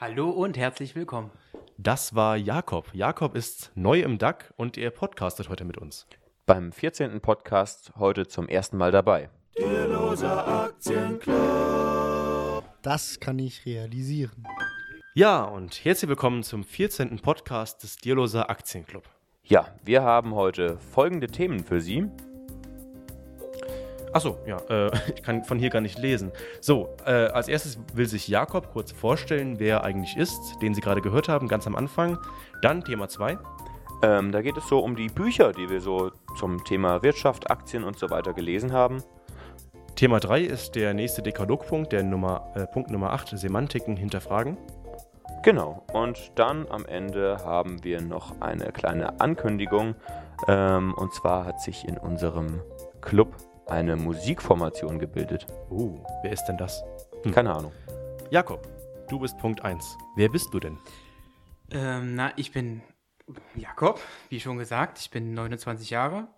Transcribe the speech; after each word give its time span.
Hallo 0.00 0.30
und 0.30 0.56
herzlich 0.56 0.96
willkommen. 0.96 1.30
Das 1.76 2.14
war 2.14 2.34
Jakob. 2.34 2.88
Jakob 2.94 3.36
ist 3.36 3.70
neu 3.74 4.00
im 4.00 4.16
DAC 4.16 4.50
und 4.56 4.78
er 4.78 4.88
podcastet 4.88 5.50
heute 5.50 5.66
mit 5.66 5.76
uns. 5.76 6.06
Beim 6.46 6.72
14. 6.72 7.20
Podcast 7.20 7.92
heute 7.98 8.26
zum 8.26 8.48
ersten 8.48 8.78
Mal 8.78 8.92
dabei. 8.92 9.28
Das 12.80 13.20
kann 13.20 13.38
ich 13.38 13.66
realisieren. 13.66 14.46
Ja, 15.12 15.42
und 15.44 15.84
herzlich 15.84 16.08
willkommen 16.08 16.44
zum 16.44 16.64
14. 16.64 17.18
Podcast 17.18 17.82
des 17.82 17.98
Dierloser 17.98 18.48
Aktienclub. 18.48 19.04
Ja, 19.44 19.66
wir 19.84 20.00
haben 20.00 20.34
heute 20.34 20.78
folgende 20.78 21.26
Themen 21.26 21.62
für 21.62 21.82
Sie. 21.82 22.08
Achso, 24.12 24.38
ja, 24.46 24.58
äh, 24.68 24.90
ich 25.14 25.22
kann 25.22 25.44
von 25.44 25.58
hier 25.58 25.70
gar 25.70 25.80
nicht 25.80 25.98
lesen. 25.98 26.32
So, 26.60 26.88
äh, 27.06 27.10
als 27.10 27.48
erstes 27.48 27.78
will 27.94 28.06
sich 28.06 28.28
Jakob 28.28 28.72
kurz 28.72 28.92
vorstellen, 28.92 29.58
wer 29.58 29.78
er 29.78 29.84
eigentlich 29.84 30.16
ist, 30.16 30.40
den 30.62 30.74
Sie 30.74 30.80
gerade 30.80 31.00
gehört 31.00 31.28
haben, 31.28 31.48
ganz 31.48 31.66
am 31.66 31.76
Anfang. 31.76 32.18
Dann 32.62 32.82
Thema 32.84 33.08
2. 33.08 33.38
Ähm, 34.02 34.32
da 34.32 34.40
geht 34.42 34.56
es 34.56 34.66
so 34.68 34.78
um 34.78 34.96
die 34.96 35.08
Bücher, 35.08 35.52
die 35.52 35.68
wir 35.68 35.80
so 35.80 36.10
zum 36.38 36.64
Thema 36.64 37.02
Wirtschaft, 37.02 37.50
Aktien 37.50 37.84
und 37.84 37.98
so 37.98 38.10
weiter 38.10 38.32
gelesen 38.32 38.72
haben. 38.72 39.02
Thema 39.94 40.18
3 40.18 40.40
ist 40.40 40.74
der 40.74 40.94
nächste 40.94 41.20
Dekalogpunkt, 41.20 41.92
der 41.92 42.02
Nummer, 42.02 42.50
äh, 42.54 42.66
Punkt 42.66 42.90
Nummer 42.90 43.12
8, 43.12 43.38
Semantiken 43.38 43.96
hinterfragen. 43.96 44.56
Genau, 45.42 45.84
und 45.92 46.32
dann 46.34 46.66
am 46.70 46.84
Ende 46.86 47.38
haben 47.44 47.84
wir 47.84 48.00
noch 48.00 48.40
eine 48.40 48.72
kleine 48.72 49.20
Ankündigung. 49.20 49.94
Ähm, 50.48 50.94
und 50.94 51.12
zwar 51.12 51.44
hat 51.44 51.60
sich 51.60 51.86
in 51.86 51.98
unserem 51.98 52.62
Club 53.00 53.36
eine 53.70 53.96
Musikformation 53.96 54.98
gebildet. 54.98 55.46
Uh, 55.70 56.04
wer 56.22 56.32
ist 56.32 56.44
denn 56.46 56.58
das? 56.58 56.82
Hm. 57.22 57.32
Keine 57.32 57.54
Ahnung. 57.54 57.72
Jakob, 58.30 58.66
du 59.08 59.18
bist 59.18 59.38
Punkt 59.38 59.64
1. 59.64 59.96
Wer 60.16 60.28
bist 60.28 60.52
du 60.52 60.60
denn? 60.60 60.78
Ähm, 61.70 62.14
na, 62.14 62.32
ich 62.36 62.52
bin 62.52 62.82
Jakob, 63.54 64.00
wie 64.28 64.40
schon 64.40 64.58
gesagt, 64.58 64.98
ich 64.98 65.10
bin 65.10 65.34
29 65.34 65.90
Jahre. 65.90 66.28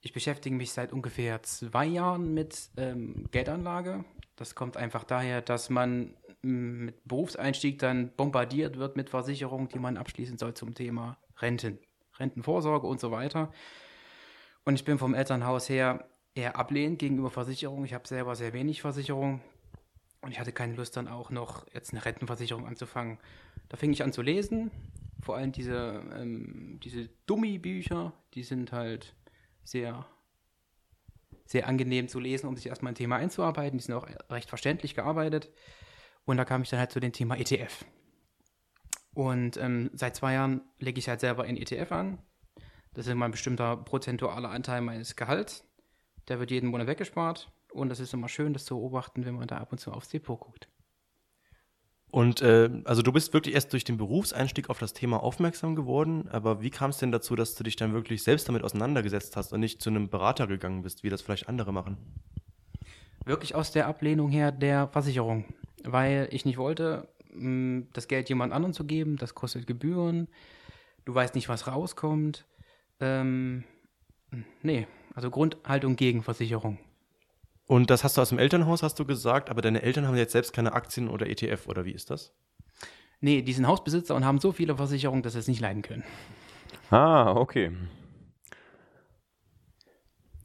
Ich 0.00 0.12
beschäftige 0.12 0.54
mich 0.54 0.72
seit 0.72 0.92
ungefähr 0.92 1.42
zwei 1.42 1.86
Jahren 1.86 2.34
mit 2.34 2.70
ähm, 2.76 3.26
Geldanlage. 3.30 4.04
Das 4.36 4.54
kommt 4.54 4.76
einfach 4.76 5.04
daher, 5.04 5.42
dass 5.42 5.70
man 5.70 6.14
mm, 6.42 6.84
mit 6.86 7.04
Berufseinstieg 7.06 7.78
dann 7.78 8.10
bombardiert 8.16 8.78
wird 8.78 8.96
mit 8.96 9.10
Versicherungen, 9.10 9.68
die 9.68 9.78
man 9.78 9.96
abschließen 9.96 10.38
soll 10.38 10.54
zum 10.54 10.74
Thema 10.74 11.18
Renten, 11.38 11.78
Rentenvorsorge 12.18 12.86
und 12.86 13.00
so 13.00 13.10
weiter. 13.10 13.52
Und 14.64 14.74
ich 14.74 14.84
bin 14.84 14.98
vom 14.98 15.14
Elternhaus 15.14 15.68
her 15.68 16.06
eher 16.34 16.56
ablehnend 16.56 16.98
gegenüber 16.98 17.30
Versicherungen. 17.30 17.84
Ich 17.84 17.94
habe 17.94 18.08
selber 18.08 18.34
sehr 18.34 18.52
wenig 18.52 18.82
Versicherung 18.82 19.40
und 20.20 20.30
ich 20.30 20.40
hatte 20.40 20.52
keine 20.52 20.74
Lust 20.74 20.96
dann 20.96 21.08
auch 21.08 21.30
noch 21.30 21.66
jetzt 21.72 21.92
eine 21.92 22.04
Rentenversicherung 22.04 22.66
anzufangen. 22.66 23.18
Da 23.68 23.76
fing 23.76 23.92
ich 23.92 24.02
an 24.02 24.12
zu 24.12 24.22
lesen. 24.22 24.70
Vor 25.22 25.36
allem 25.36 25.52
diese, 25.52 26.02
ähm, 26.14 26.80
diese 26.82 27.08
Dummy-Bücher, 27.26 28.12
die 28.34 28.42
sind 28.42 28.72
halt 28.72 29.14
sehr, 29.62 30.06
sehr 31.46 31.66
angenehm 31.66 32.08
zu 32.08 32.20
lesen, 32.20 32.46
um 32.46 32.56
sich 32.56 32.66
erstmal 32.66 32.92
ein 32.92 32.96
Thema 32.96 33.16
einzuarbeiten. 33.16 33.78
Die 33.78 33.84
sind 33.84 33.94
auch 33.94 34.06
recht 34.30 34.48
verständlich 34.48 34.94
gearbeitet. 34.94 35.50
Und 36.24 36.36
da 36.36 36.44
kam 36.44 36.62
ich 36.62 36.70
dann 36.70 36.80
halt 36.80 36.90
zu 36.90 37.00
dem 37.00 37.12
Thema 37.12 37.36
ETF. 37.36 37.84
Und 39.14 39.56
ähm, 39.56 39.90
seit 39.94 40.16
zwei 40.16 40.34
Jahren 40.34 40.62
lege 40.78 40.98
ich 40.98 41.08
halt 41.08 41.20
selber 41.20 41.46
in 41.46 41.56
ETF 41.56 41.92
an. 41.92 42.18
Das 42.92 43.06
ist 43.06 43.12
immer 43.12 43.26
ein 43.26 43.30
bestimmter 43.30 43.76
prozentualer 43.76 44.50
Anteil 44.50 44.80
meines 44.80 45.16
Gehalts. 45.16 45.64
Der 46.28 46.40
wird 46.40 46.50
jeden 46.50 46.70
Monat 46.70 46.86
weggespart. 46.86 47.50
Und 47.72 47.88
das 47.88 48.00
ist 48.00 48.14
immer 48.14 48.28
schön, 48.28 48.52
das 48.52 48.64
zu 48.64 48.76
beobachten, 48.76 49.24
wenn 49.24 49.34
man 49.34 49.48
da 49.48 49.58
ab 49.58 49.72
und 49.72 49.78
zu 49.78 49.92
aufs 49.92 50.08
Depot 50.08 50.38
guckt. 50.38 50.68
Und 52.14 52.42
äh, 52.42 52.70
also 52.84 53.02
du 53.02 53.10
bist 53.10 53.32
wirklich 53.32 53.56
erst 53.56 53.72
durch 53.72 53.82
den 53.82 53.96
Berufseinstieg 53.96 54.70
auf 54.70 54.78
das 54.78 54.92
Thema 54.92 55.20
aufmerksam 55.20 55.74
geworden, 55.74 56.28
aber 56.28 56.62
wie 56.62 56.70
kam 56.70 56.90
es 56.90 56.98
denn 56.98 57.10
dazu, 57.10 57.34
dass 57.34 57.56
du 57.56 57.64
dich 57.64 57.74
dann 57.74 57.92
wirklich 57.92 58.22
selbst 58.22 58.48
damit 58.48 58.62
auseinandergesetzt 58.62 59.36
hast 59.36 59.52
und 59.52 59.58
nicht 59.58 59.82
zu 59.82 59.90
einem 59.90 60.08
Berater 60.08 60.46
gegangen 60.46 60.82
bist, 60.82 61.02
wie 61.02 61.10
das 61.10 61.22
vielleicht 61.22 61.48
andere 61.48 61.72
machen? 61.72 61.96
Wirklich 63.24 63.56
aus 63.56 63.72
der 63.72 63.88
Ablehnung 63.88 64.30
her 64.30 64.52
der 64.52 64.86
Versicherung, 64.86 65.44
weil 65.82 66.28
ich 66.30 66.44
nicht 66.44 66.56
wollte, 66.56 67.08
mh, 67.32 67.88
das 67.94 68.06
Geld 68.06 68.28
jemand 68.28 68.52
anderen 68.52 68.74
zu 68.74 68.84
geben, 68.84 69.16
das 69.16 69.34
kostet 69.34 69.66
Gebühren, 69.66 70.28
du 71.04 71.16
weißt 71.16 71.34
nicht, 71.34 71.48
was 71.48 71.66
rauskommt. 71.66 72.46
Ähm, 73.00 73.64
nee, 74.62 74.86
also 75.14 75.30
Grundhaltung 75.30 75.96
gegen 75.96 76.22
Versicherung. 76.22 76.78
Und 77.66 77.90
das 77.90 78.04
hast 78.04 78.16
du 78.16 78.20
aus 78.20 78.28
dem 78.28 78.38
Elternhaus, 78.38 78.82
hast 78.82 78.98
du 78.98 79.06
gesagt, 79.06 79.48
aber 79.48 79.62
deine 79.62 79.82
Eltern 79.82 80.06
haben 80.06 80.16
jetzt 80.16 80.32
selbst 80.32 80.52
keine 80.52 80.74
Aktien 80.74 81.08
oder 81.08 81.28
ETF 81.28 81.66
oder 81.66 81.84
wie 81.84 81.92
ist 81.92 82.10
das? 82.10 82.34
Nee, 83.20 83.40
die 83.40 83.54
sind 83.54 83.66
Hausbesitzer 83.66 84.14
und 84.14 84.24
haben 84.24 84.38
so 84.38 84.52
viele 84.52 84.76
Versicherungen, 84.76 85.22
dass 85.22 85.32
sie 85.32 85.38
es 85.38 85.48
nicht 85.48 85.60
leiden 85.60 85.80
können. 85.80 86.04
Ah, 86.90 87.32
okay. 87.32 87.72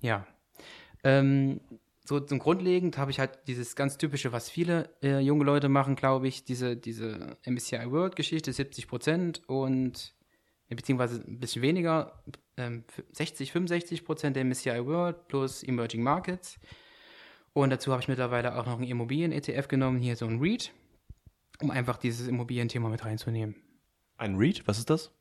Ja. 0.02 0.26
Ähm, 1.04 1.60
so 2.06 2.20
zum 2.22 2.40
Grundlegend 2.40 2.98
habe 2.98 3.12
ich 3.12 3.20
halt 3.20 3.48
dieses 3.48 3.76
ganz 3.76 3.98
typische, 3.98 4.32
was 4.32 4.50
viele 4.50 4.90
äh, 5.04 5.20
junge 5.20 5.44
Leute 5.44 5.68
machen, 5.68 5.96
glaube 5.96 6.28
ich, 6.28 6.46
diese, 6.46 6.78
diese 6.78 7.38
MSCI 7.46 7.92
World 7.92 8.16
Geschichte, 8.16 8.54
70 8.54 8.88
Prozent 8.88 9.42
und 9.48 10.16
beziehungsweise 10.70 11.22
ein 11.28 11.40
bisschen 11.40 11.62
weniger, 11.62 12.24
ähm, 12.60 12.84
60, 13.12 13.52
65 13.52 14.06
Prozent 14.06 14.36
der 14.36 14.46
MSCI 14.46 14.86
World 14.86 15.28
plus 15.28 15.64
Emerging 15.64 16.04
Markets. 16.04 16.60
Und 17.54 17.72
dazu 17.72 17.92
habe 17.92 18.02
ich 18.02 18.08
mittlerweile 18.08 18.58
auch 18.58 18.66
noch 18.66 18.78
einen 18.78 18.84
Immobilien-ETF 18.84 19.68
genommen, 19.68 20.00
hier 20.00 20.16
so 20.16 20.28
ein 20.28 20.40
REIT, 20.40 20.72
um 21.62 21.72
einfach 21.72 21.98
dieses 21.98 22.28
Immobilienthema 22.28 22.90
mit 22.90 23.04
reinzunehmen. 23.04 23.56
Ein 24.18 24.36
REIT, 24.36 24.68
was 24.68 24.78
ist 24.78 24.90
das? 24.90 25.12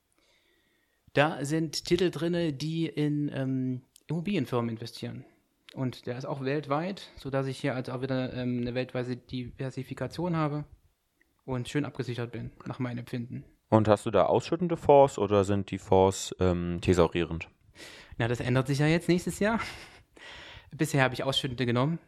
Da 1.15 1.45
sind 1.45 1.85
Titel 1.85 2.11
drin, 2.11 2.59
die 2.59 2.87
in 2.87 3.31
ähm, 3.33 3.83
Immobilienfirmen 4.09 4.71
investieren. 4.71 5.25
Und 5.75 6.07
der 6.07 6.19
ist 6.19 6.25
auch 6.25 6.43
weltweit, 6.43 7.11
sodass 7.17 7.47
ich 7.47 7.59
hier 7.59 7.75
also 7.75 7.93
auch 7.93 8.03
wieder 8.03 8.33
ähm, 8.35 8.61
eine 8.61 8.75
weltweite 8.75 9.17
Diversifikation 9.17 10.37
habe 10.37 10.65
und 11.45 11.69
schön 11.69 11.85
abgesichert 11.85 12.33
bin, 12.33 12.53
nach 12.67 12.79
meinem 12.79 12.99
Empfinden. 12.99 13.45
Und 13.71 13.89
hast 13.89 14.07
du 14.07 14.11
da 14.11 14.25
ausschüttende 14.25 14.77
Fonds 14.77 15.19
oder 15.19 15.45
sind 15.45 15.71
die 15.71 15.79
Fonds 15.79 16.35
ähm, 16.41 16.79
thesaurierend? 16.81 17.49
Na, 18.17 18.29
das 18.29 18.41
ändert 18.41 18.67
sich 18.67 18.79
ja 18.79 18.87
jetzt 18.87 19.09
nächstes 19.09 19.39
Jahr. 19.39 19.61
Bisher 20.71 21.03
habe 21.03 21.15
ich 21.15 21.23
ausschüttende 21.23 21.67
genommen, 21.67 21.99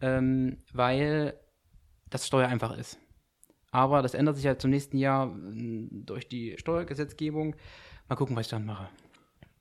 ähm, 0.00 0.58
weil 0.72 1.38
das 2.08 2.26
Steuer 2.26 2.48
einfach 2.48 2.76
ist. 2.76 2.98
Aber 3.70 4.00
das 4.00 4.14
ändert 4.14 4.36
sich 4.36 4.44
ja 4.44 4.58
zum 4.58 4.70
nächsten 4.70 4.96
Jahr 4.96 5.36
äh, 5.52 5.88
durch 5.90 6.28
die 6.28 6.56
Steuergesetzgebung. 6.56 7.56
Mal 8.08 8.16
gucken, 8.16 8.36
was 8.36 8.46
ich 8.46 8.50
dann 8.50 8.64
mache. 8.64 8.88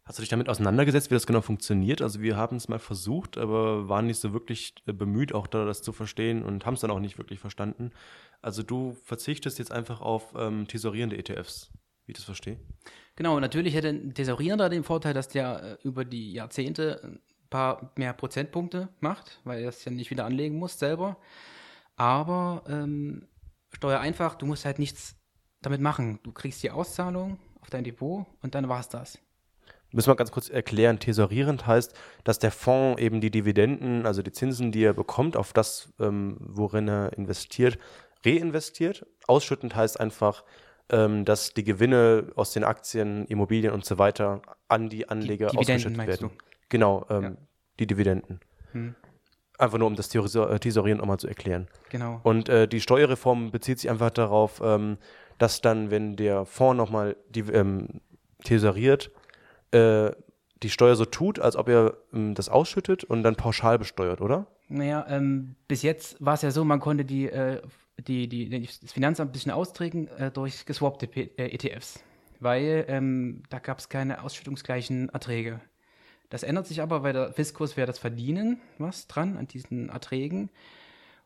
Hast 0.08 0.20
du 0.20 0.22
dich 0.22 0.30
damit 0.30 0.50
auseinandergesetzt, 0.50 1.10
wie 1.10 1.16
das 1.16 1.26
genau 1.26 1.42
funktioniert? 1.42 2.00
Also 2.00 2.22
wir 2.22 2.38
haben 2.38 2.58
es 2.58 2.68
mal 2.68 2.78
versucht, 2.78 3.40
aber 3.40 3.90
waren 3.90 4.06
nicht 4.06 4.20
so 4.20 4.34
wirklich 4.34 4.76
äh, 4.86 4.94
bemüht, 4.94 5.34
auch 5.34 5.48
da 5.48 5.66
das 5.66 5.82
zu 5.82 5.94
verstehen 5.94 6.44
und 6.44 6.66
haben 6.66 6.76
es 6.76 6.82
dann 6.82 6.92
auch 6.92 7.00
nicht 7.00 7.18
wirklich 7.18 7.40
verstanden. 7.40 7.90
Also 8.40 8.62
du 8.62 8.96
verzichtest 9.04 9.58
jetzt 9.58 9.72
einfach 9.72 10.02
auf 10.02 10.36
ähm, 10.38 10.68
tesorierende 10.68 11.18
ETFs, 11.18 11.72
wie 12.06 12.12
ich 12.12 12.18
das 12.18 12.26
verstehe. 12.26 12.60
Genau, 13.16 13.40
natürlich 13.40 13.74
hätte 13.74 13.90
ein 13.90 14.14
Tesorierender 14.14 14.70
den 14.70 14.84
Vorteil, 14.84 15.16
dass 15.16 15.28
der 15.28 15.80
äh, 15.84 15.88
über 15.88 16.06
die 16.06 16.34
Jahrzehnte 16.34 17.02
ein 17.04 17.20
paar 17.50 17.92
mehr 17.96 18.14
Prozentpunkte 18.14 18.90
macht, 19.00 19.40
weil 19.44 19.64
er 19.64 19.70
es 19.70 19.84
ja 19.86 19.92
nicht 19.92 20.12
wieder 20.12 20.26
anlegen 20.26 20.60
muss 20.60 20.78
selber. 20.78 21.18
Aber 21.96 22.64
ähm, 22.68 23.28
Steuer 23.72 24.02
einfach, 24.02 24.36
du 24.36 24.46
musst 24.46 24.66
halt 24.66 24.78
nichts 24.78 25.16
damit 25.62 25.82
machen. 25.82 26.20
Du 26.22 26.32
kriegst 26.32 26.62
die 26.62 26.70
Auszahlung 26.70 27.40
auf 27.60 27.72
dein 27.72 27.84
Depot 27.84 28.28
und 28.44 28.54
dann 28.54 28.70
war 28.70 28.80
es 28.80 28.90
das. 28.90 29.18
Müssen 29.92 30.10
wir 30.10 30.16
ganz 30.16 30.32
kurz 30.32 30.50
erklären, 30.50 31.00
tesorierend 31.00 31.68
heißt, 31.68 31.94
dass 32.24 32.40
der 32.40 32.52
Fonds 32.52 33.02
eben 33.02 33.22
die 33.22 33.32
Dividenden, 33.32 34.06
also 34.06 34.22
die 34.22 34.32
Zinsen, 34.32 34.72
die 34.72 34.84
er 34.84 34.94
bekommt, 34.94 35.38
auf 35.38 35.54
das, 35.54 35.94
ähm, 36.00 36.38
worin 36.40 36.88
er 36.88 37.14
investiert, 37.18 37.78
reinvestiert. 38.26 39.06
Ausschüttend 39.28 39.76
heißt 39.76 40.00
einfach, 40.00 40.44
ähm, 40.90 41.26
dass 41.26 41.54
die 41.54 41.64
Gewinne 41.64 42.32
aus 42.36 42.52
den 42.52 42.64
Aktien, 42.64 43.26
Immobilien 43.26 43.74
und 43.74 43.86
so 43.86 43.98
weiter 43.98 44.42
an 44.68 44.90
die 44.90 45.08
Anleger 45.10 45.48
die 45.48 45.58
ausgeschüttet 45.58 46.08
werden. 46.08 46.30
Du? 46.30 46.36
Genau, 46.70 47.06
ähm, 47.10 47.24
ja. 47.24 47.32
die 47.80 47.88
Dividenden. 47.88 48.40
Hm. 48.72 48.96
Einfach 49.58 49.78
nur, 49.78 49.88
um 49.88 49.96
das 49.96 50.14
äh, 50.14 50.60
Tesorieren 50.60 51.00
nochmal 51.00 51.18
zu 51.18 51.28
erklären. 51.28 51.68
Genau. 51.90 52.20
Und 52.24 52.50
äh, 52.50 52.68
die 52.68 52.82
Steuerreform 52.82 53.52
bezieht 53.52 53.80
sich 53.80 53.90
einfach 53.90 54.10
darauf, 54.10 54.62
ähm, 54.64 54.98
dass 55.38 55.62
dann, 55.62 55.92
wenn 55.92 56.16
der 56.16 56.46
Fonds 56.46 56.78
nochmal 56.78 57.16
ähm, 57.36 58.02
tesoriert, 58.44 59.12
äh, 59.76 60.12
die 60.64 60.70
Steuer 60.70 60.96
so 60.96 61.06
tut, 61.06 61.40
als 61.40 61.56
ob 61.56 61.70
er 61.70 61.98
ähm, 62.14 62.34
das 62.34 62.50
ausschüttet 62.50 63.04
und 63.04 63.24
dann 63.24 63.36
pauschal 63.36 63.78
besteuert, 63.78 64.22
oder? 64.22 64.48
Naja, 64.68 65.06
ähm, 65.10 65.56
bis 65.68 65.82
jetzt 65.84 66.24
war 66.24 66.34
es 66.34 66.42
ja 66.42 66.52
so, 66.52 66.64
man 66.64 66.80
konnte 66.80 67.06
die, 67.06 67.30
äh, 67.30 67.62
die, 67.98 68.28
die, 68.28 68.68
das 68.82 68.92
Finanzamt 68.92 69.30
ein 69.30 69.34
bisschen 69.34 69.52
austricken 69.52 70.08
äh, 70.18 70.32
durch 70.32 70.66
geswappte 70.66 71.08
P 71.08 71.30
äh, 71.38 71.54
ETFs, 71.54 72.04
weil 72.40 72.86
ähm, 72.88 73.44
da 73.50 73.60
gab 73.60 73.80
es 73.80 73.90
keine 73.90 74.24
ausschüttungsgleichen 74.24 75.10
Erträge. 75.10 75.62
Das 76.30 76.44
ändert 76.44 76.66
sich 76.66 76.82
aber, 76.82 77.04
weil 77.04 77.14
der 77.14 77.34
Fiskus 77.34 77.78
wäre 77.78 77.88
das 77.88 78.00
Verdienen 78.00 78.60
was 78.80 79.08
dran 79.08 79.38
an 79.38 79.48
diesen 79.48 79.90
Erträgen 79.90 80.50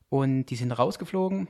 und 0.09 0.47
die 0.47 0.55
sind 0.55 0.71
rausgeflogen 0.71 1.47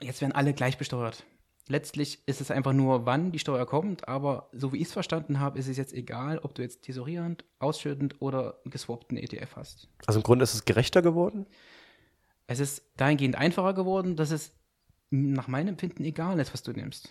jetzt 0.00 0.20
werden 0.20 0.32
alle 0.32 0.52
gleich 0.52 0.78
besteuert. 0.78 1.24
Letztlich 1.66 2.26
ist 2.26 2.42
es 2.42 2.50
einfach 2.50 2.74
nur, 2.74 3.06
wann 3.06 3.32
die 3.32 3.38
Steuer 3.38 3.64
kommt, 3.64 4.06
aber 4.06 4.50
so 4.52 4.72
wie 4.72 4.76
ich 4.76 4.88
es 4.88 4.92
verstanden 4.92 5.40
habe, 5.40 5.58
ist 5.58 5.66
es 5.66 5.78
jetzt 5.78 5.94
egal, 5.94 6.38
ob 6.38 6.54
du 6.54 6.60
jetzt 6.60 6.82
tesorierend, 6.82 7.44
ausschüttend 7.58 8.20
oder 8.20 8.58
einen 8.64 8.70
geswappten 8.70 9.16
ETF 9.16 9.56
hast. 9.56 9.88
Also 10.06 10.20
im 10.20 10.24
Grunde 10.24 10.42
ist 10.42 10.52
es 10.52 10.66
gerechter 10.66 11.00
geworden? 11.00 11.46
Es 12.46 12.60
ist 12.60 12.82
dahingehend 12.98 13.36
einfacher 13.36 13.72
geworden, 13.72 14.14
dass 14.14 14.30
es 14.30 14.52
nach 15.08 15.48
meinem 15.48 15.68
Empfinden 15.68 16.04
egal 16.04 16.38
ist, 16.38 16.52
was 16.52 16.62
du 16.62 16.72
nimmst. 16.72 17.08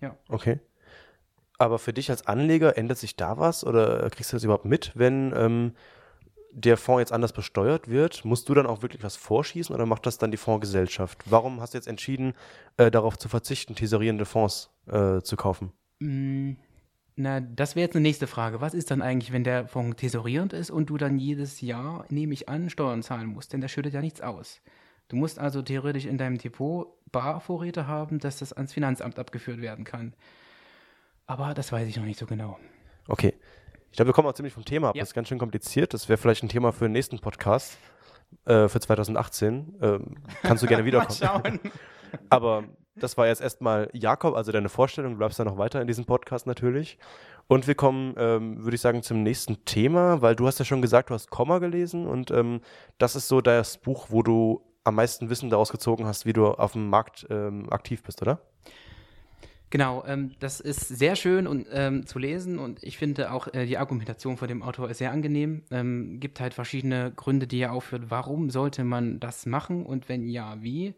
Ja. 0.00 0.16
Okay. 0.28 0.60
Aber 1.58 1.80
für 1.80 1.92
dich 1.92 2.10
als 2.10 2.26
Anleger 2.28 2.76
ändert 2.76 2.98
sich 2.98 3.16
da 3.16 3.38
was 3.38 3.64
oder 3.64 4.08
kriegst 4.10 4.32
du 4.32 4.36
das 4.36 4.44
überhaupt 4.44 4.66
mit, 4.66 4.92
wenn 4.94 5.32
ähm, 5.34 5.72
der 6.56 6.78
Fonds 6.78 7.00
jetzt 7.00 7.12
anders 7.12 7.34
besteuert 7.34 7.88
wird? 7.88 8.24
Musst 8.24 8.48
du 8.48 8.54
dann 8.54 8.66
auch 8.66 8.80
wirklich 8.80 9.02
was 9.02 9.14
vorschießen 9.16 9.74
oder 9.74 9.84
macht 9.84 10.06
das 10.06 10.16
dann 10.16 10.30
die 10.30 10.38
Fondsgesellschaft? 10.38 11.22
Warum 11.26 11.60
hast 11.60 11.74
du 11.74 11.78
jetzt 11.78 11.86
entschieden, 11.86 12.32
äh, 12.78 12.90
darauf 12.90 13.18
zu 13.18 13.28
verzichten, 13.28 13.74
tesorierende 13.74 14.24
Fonds 14.24 14.70
äh, 14.86 15.20
zu 15.20 15.36
kaufen? 15.36 15.72
Mm, 15.98 16.52
Na, 17.16 17.40
das 17.40 17.76
wäre 17.76 17.84
jetzt 17.84 17.94
eine 17.94 18.02
nächste 18.02 18.26
Frage. 18.26 18.62
Was 18.62 18.72
ist 18.72 18.90
dann 18.90 19.02
eigentlich, 19.02 19.32
wenn 19.32 19.44
der 19.44 19.68
Fonds 19.68 19.96
tesorierend 19.96 20.54
ist 20.54 20.70
und 20.70 20.88
du 20.88 20.96
dann 20.96 21.18
jedes 21.18 21.60
Jahr, 21.60 22.06
nehme 22.08 22.32
ich 22.32 22.48
an, 22.48 22.70
Steuern 22.70 23.02
zahlen 23.02 23.28
musst? 23.28 23.52
Denn 23.52 23.60
der 23.60 23.68
schüttet 23.68 23.92
ja 23.92 24.00
nichts 24.00 24.22
aus. 24.22 24.62
Du 25.08 25.16
musst 25.16 25.38
also 25.38 25.60
theoretisch 25.60 26.06
in 26.06 26.16
deinem 26.16 26.38
Depot 26.38 26.88
Barvorräte 27.12 27.86
haben, 27.86 28.18
dass 28.18 28.38
das 28.38 28.54
ans 28.54 28.72
Finanzamt 28.72 29.18
abgeführt 29.18 29.60
werden 29.60 29.84
kann. 29.84 30.14
Aber 31.26 31.52
das 31.52 31.70
weiß 31.70 31.86
ich 31.86 31.96
noch 31.96 32.04
nicht 32.04 32.18
so 32.18 32.26
genau. 32.26 32.58
Okay. 33.08 33.34
Ich 33.96 33.98
glaube, 33.98 34.10
wir 34.10 34.12
kommen 34.12 34.28
auch 34.28 34.34
ziemlich 34.34 34.52
vom 34.52 34.66
Thema 34.66 34.90
ab. 34.90 34.94
Ja. 34.94 35.00
Das 35.00 35.08
ist 35.08 35.14
ganz 35.14 35.28
schön 35.28 35.38
kompliziert. 35.38 35.94
Das 35.94 36.06
wäre 36.10 36.18
vielleicht 36.18 36.42
ein 36.42 36.50
Thema 36.50 36.70
für 36.70 36.84
den 36.84 36.92
nächsten 36.92 37.18
Podcast, 37.18 37.78
äh, 38.44 38.68
für 38.68 38.78
2018. 38.78 39.74
Ähm, 39.80 40.16
kannst 40.42 40.62
du 40.62 40.66
gerne 40.66 40.82
Mal 40.82 40.86
wiederkommen. 40.86 41.18
schauen. 41.18 41.60
Aber 42.28 42.64
das 42.94 43.16
war 43.16 43.26
jetzt 43.26 43.40
erstmal 43.40 43.88
Jakob, 43.94 44.36
also 44.36 44.52
deine 44.52 44.68
Vorstellung. 44.68 45.12
Du 45.12 45.16
bleibst 45.16 45.38
ja 45.38 45.46
noch 45.46 45.56
weiter 45.56 45.80
in 45.80 45.86
diesem 45.86 46.04
Podcast 46.04 46.46
natürlich. 46.46 46.98
Und 47.46 47.66
wir 47.66 47.74
kommen, 47.74 48.12
ähm, 48.18 48.62
würde 48.62 48.74
ich 48.74 48.82
sagen, 48.82 49.02
zum 49.02 49.22
nächsten 49.22 49.64
Thema, 49.64 50.20
weil 50.20 50.36
du 50.36 50.46
hast 50.46 50.58
ja 50.58 50.66
schon 50.66 50.82
gesagt, 50.82 51.08
du 51.08 51.14
hast 51.14 51.30
Komma 51.30 51.58
gelesen 51.58 52.06
und 52.06 52.30
ähm, 52.30 52.60
das 52.98 53.16
ist 53.16 53.28
so 53.28 53.40
das 53.40 53.78
Buch, 53.78 54.08
wo 54.10 54.22
du 54.22 54.60
am 54.84 54.96
meisten 54.96 55.30
Wissen 55.30 55.48
daraus 55.48 55.72
gezogen 55.72 56.04
hast, 56.04 56.26
wie 56.26 56.34
du 56.34 56.48
auf 56.48 56.72
dem 56.72 56.90
Markt 56.90 57.26
ähm, 57.30 57.72
aktiv 57.72 58.02
bist, 58.02 58.20
oder? 58.20 58.40
Genau, 59.76 60.04
ähm, 60.06 60.30
das 60.40 60.60
ist 60.60 60.88
sehr 60.88 61.16
schön 61.16 61.46
und, 61.46 61.66
ähm, 61.70 62.06
zu 62.06 62.18
lesen 62.18 62.58
und 62.58 62.82
ich 62.82 62.96
finde 62.96 63.30
auch 63.30 63.52
äh, 63.52 63.66
die 63.66 63.76
Argumentation 63.76 64.38
von 64.38 64.48
dem 64.48 64.62
Autor 64.62 64.88
ist 64.88 64.96
sehr 64.96 65.12
angenehm. 65.12 65.64
Ähm, 65.70 66.18
gibt 66.18 66.40
halt 66.40 66.54
verschiedene 66.54 67.12
Gründe, 67.14 67.46
die 67.46 67.60
er 67.60 67.72
aufführt, 67.72 68.04
warum 68.08 68.48
sollte 68.48 68.84
man 68.84 69.20
das 69.20 69.44
machen 69.44 69.84
und 69.84 70.08
wenn 70.08 70.26
ja, 70.28 70.56
wie. 70.62 70.94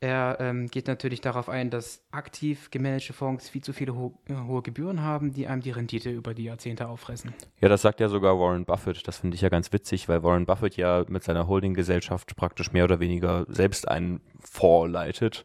Er 0.00 0.38
ähm, 0.40 0.68
geht 0.68 0.86
natürlich 0.86 1.20
darauf 1.20 1.50
ein, 1.50 1.68
dass 1.68 2.02
aktiv 2.10 2.70
gemanagte 2.70 3.12
Fonds 3.12 3.50
viel 3.50 3.62
zu 3.62 3.74
viele 3.74 3.94
ho 3.94 4.18
äh, 4.28 4.34
hohe 4.34 4.62
Gebühren 4.62 5.02
haben, 5.02 5.34
die 5.34 5.46
einem 5.46 5.60
die 5.60 5.70
Rendite 5.70 6.08
über 6.08 6.32
die 6.32 6.44
Jahrzehnte 6.44 6.88
auffressen. 6.88 7.34
Ja, 7.60 7.68
das 7.68 7.82
sagt 7.82 8.00
ja 8.00 8.08
sogar 8.08 8.40
Warren 8.40 8.64
Buffett. 8.64 9.06
Das 9.06 9.18
finde 9.18 9.34
ich 9.34 9.42
ja 9.42 9.50
ganz 9.50 9.74
witzig, 9.74 10.08
weil 10.08 10.22
Warren 10.22 10.46
Buffett 10.46 10.78
ja 10.78 11.04
mit 11.08 11.22
seiner 11.22 11.48
Holdinggesellschaft 11.48 12.34
praktisch 12.34 12.72
mehr 12.72 12.84
oder 12.84 12.98
weniger 12.98 13.44
selbst 13.48 13.86
einen 13.86 14.22
Fonds 14.40 14.90
leitet, 14.90 15.44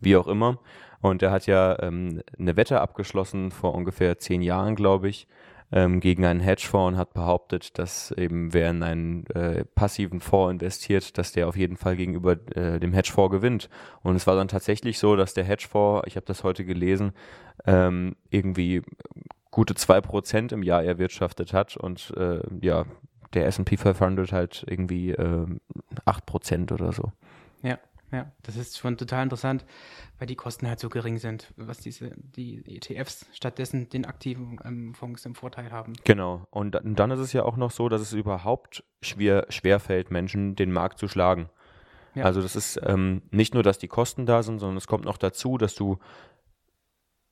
wie 0.00 0.16
auch 0.16 0.26
immer. 0.26 0.58
Und 1.00 1.22
er 1.22 1.30
hat 1.30 1.46
ja 1.46 1.80
ähm, 1.80 2.22
eine 2.38 2.56
Wette 2.56 2.80
abgeschlossen 2.80 3.50
vor 3.50 3.74
ungefähr 3.74 4.18
zehn 4.18 4.42
Jahren, 4.42 4.74
glaube 4.74 5.08
ich, 5.08 5.28
ähm, 5.70 6.00
gegen 6.00 6.24
einen 6.24 6.40
Hedgefonds 6.40 6.94
und 6.94 6.96
hat 6.98 7.12
behauptet, 7.12 7.78
dass 7.78 8.10
eben 8.12 8.54
wer 8.54 8.70
in 8.70 8.82
einen 8.82 9.26
äh, 9.26 9.64
passiven 9.64 10.20
Fonds 10.20 10.52
investiert, 10.52 11.18
dass 11.18 11.32
der 11.32 11.46
auf 11.46 11.56
jeden 11.56 11.76
Fall 11.76 11.96
gegenüber 11.96 12.32
äh, 12.56 12.80
dem 12.80 12.92
Hedgefonds 12.92 13.32
gewinnt. 13.32 13.68
Und 14.02 14.16
es 14.16 14.26
war 14.26 14.34
dann 14.34 14.48
tatsächlich 14.48 14.98
so, 14.98 15.14
dass 15.14 15.34
der 15.34 15.44
Hedgefonds, 15.44 16.06
ich 16.06 16.16
habe 16.16 16.26
das 16.26 16.42
heute 16.42 16.64
gelesen, 16.64 17.12
ähm, 17.66 18.16
irgendwie 18.30 18.82
gute 19.50 19.74
2% 19.74 20.52
im 20.52 20.62
Jahr 20.62 20.84
erwirtschaftet 20.84 21.52
hat 21.52 21.76
und 21.76 22.14
äh, 22.16 22.40
ja, 22.60 22.84
der 23.34 23.46
S&P 23.46 23.76
500 23.76 24.32
halt 24.32 24.64
irgendwie 24.66 25.10
äh, 25.10 25.46
8% 26.06 26.72
oder 26.72 26.92
so. 26.92 27.12
Ja, 27.62 27.78
ja, 28.10 28.32
das 28.42 28.56
ist 28.56 28.78
schon 28.78 28.96
total 28.96 29.22
interessant, 29.24 29.66
weil 30.18 30.26
die 30.26 30.34
Kosten 30.36 30.66
halt 30.66 30.80
so 30.80 30.88
gering 30.88 31.18
sind, 31.18 31.52
was 31.56 31.78
diese 31.78 32.12
die 32.18 32.62
ETFs 32.76 33.26
stattdessen 33.32 33.88
den 33.90 34.04
aktiven 34.06 34.58
ähm, 34.64 34.94
Fonds 34.94 35.26
im 35.26 35.34
Vorteil 35.34 35.70
haben. 35.72 35.92
Genau. 36.04 36.46
Und 36.50 36.74
da- 36.74 36.80
dann 36.82 37.10
ist 37.10 37.20
es 37.20 37.32
ja 37.32 37.42
auch 37.44 37.56
noch 37.56 37.70
so, 37.70 37.88
dass 37.88 38.00
es 38.00 38.12
überhaupt 38.14 38.82
schwer, 39.02 39.46
schwerfällt, 39.50 40.10
Menschen 40.10 40.56
den 40.56 40.72
Markt 40.72 40.98
zu 40.98 41.06
schlagen. 41.08 41.50
Ja. 42.14 42.24
Also 42.24 42.40
das 42.40 42.56
ist 42.56 42.80
ähm, 42.84 43.22
nicht 43.30 43.52
nur, 43.54 43.62
dass 43.62 43.78
die 43.78 43.88
Kosten 43.88 44.24
da 44.26 44.42
sind, 44.42 44.58
sondern 44.58 44.78
es 44.78 44.86
kommt 44.86 45.04
noch 45.04 45.18
dazu, 45.18 45.58
dass 45.58 45.74
du 45.74 45.98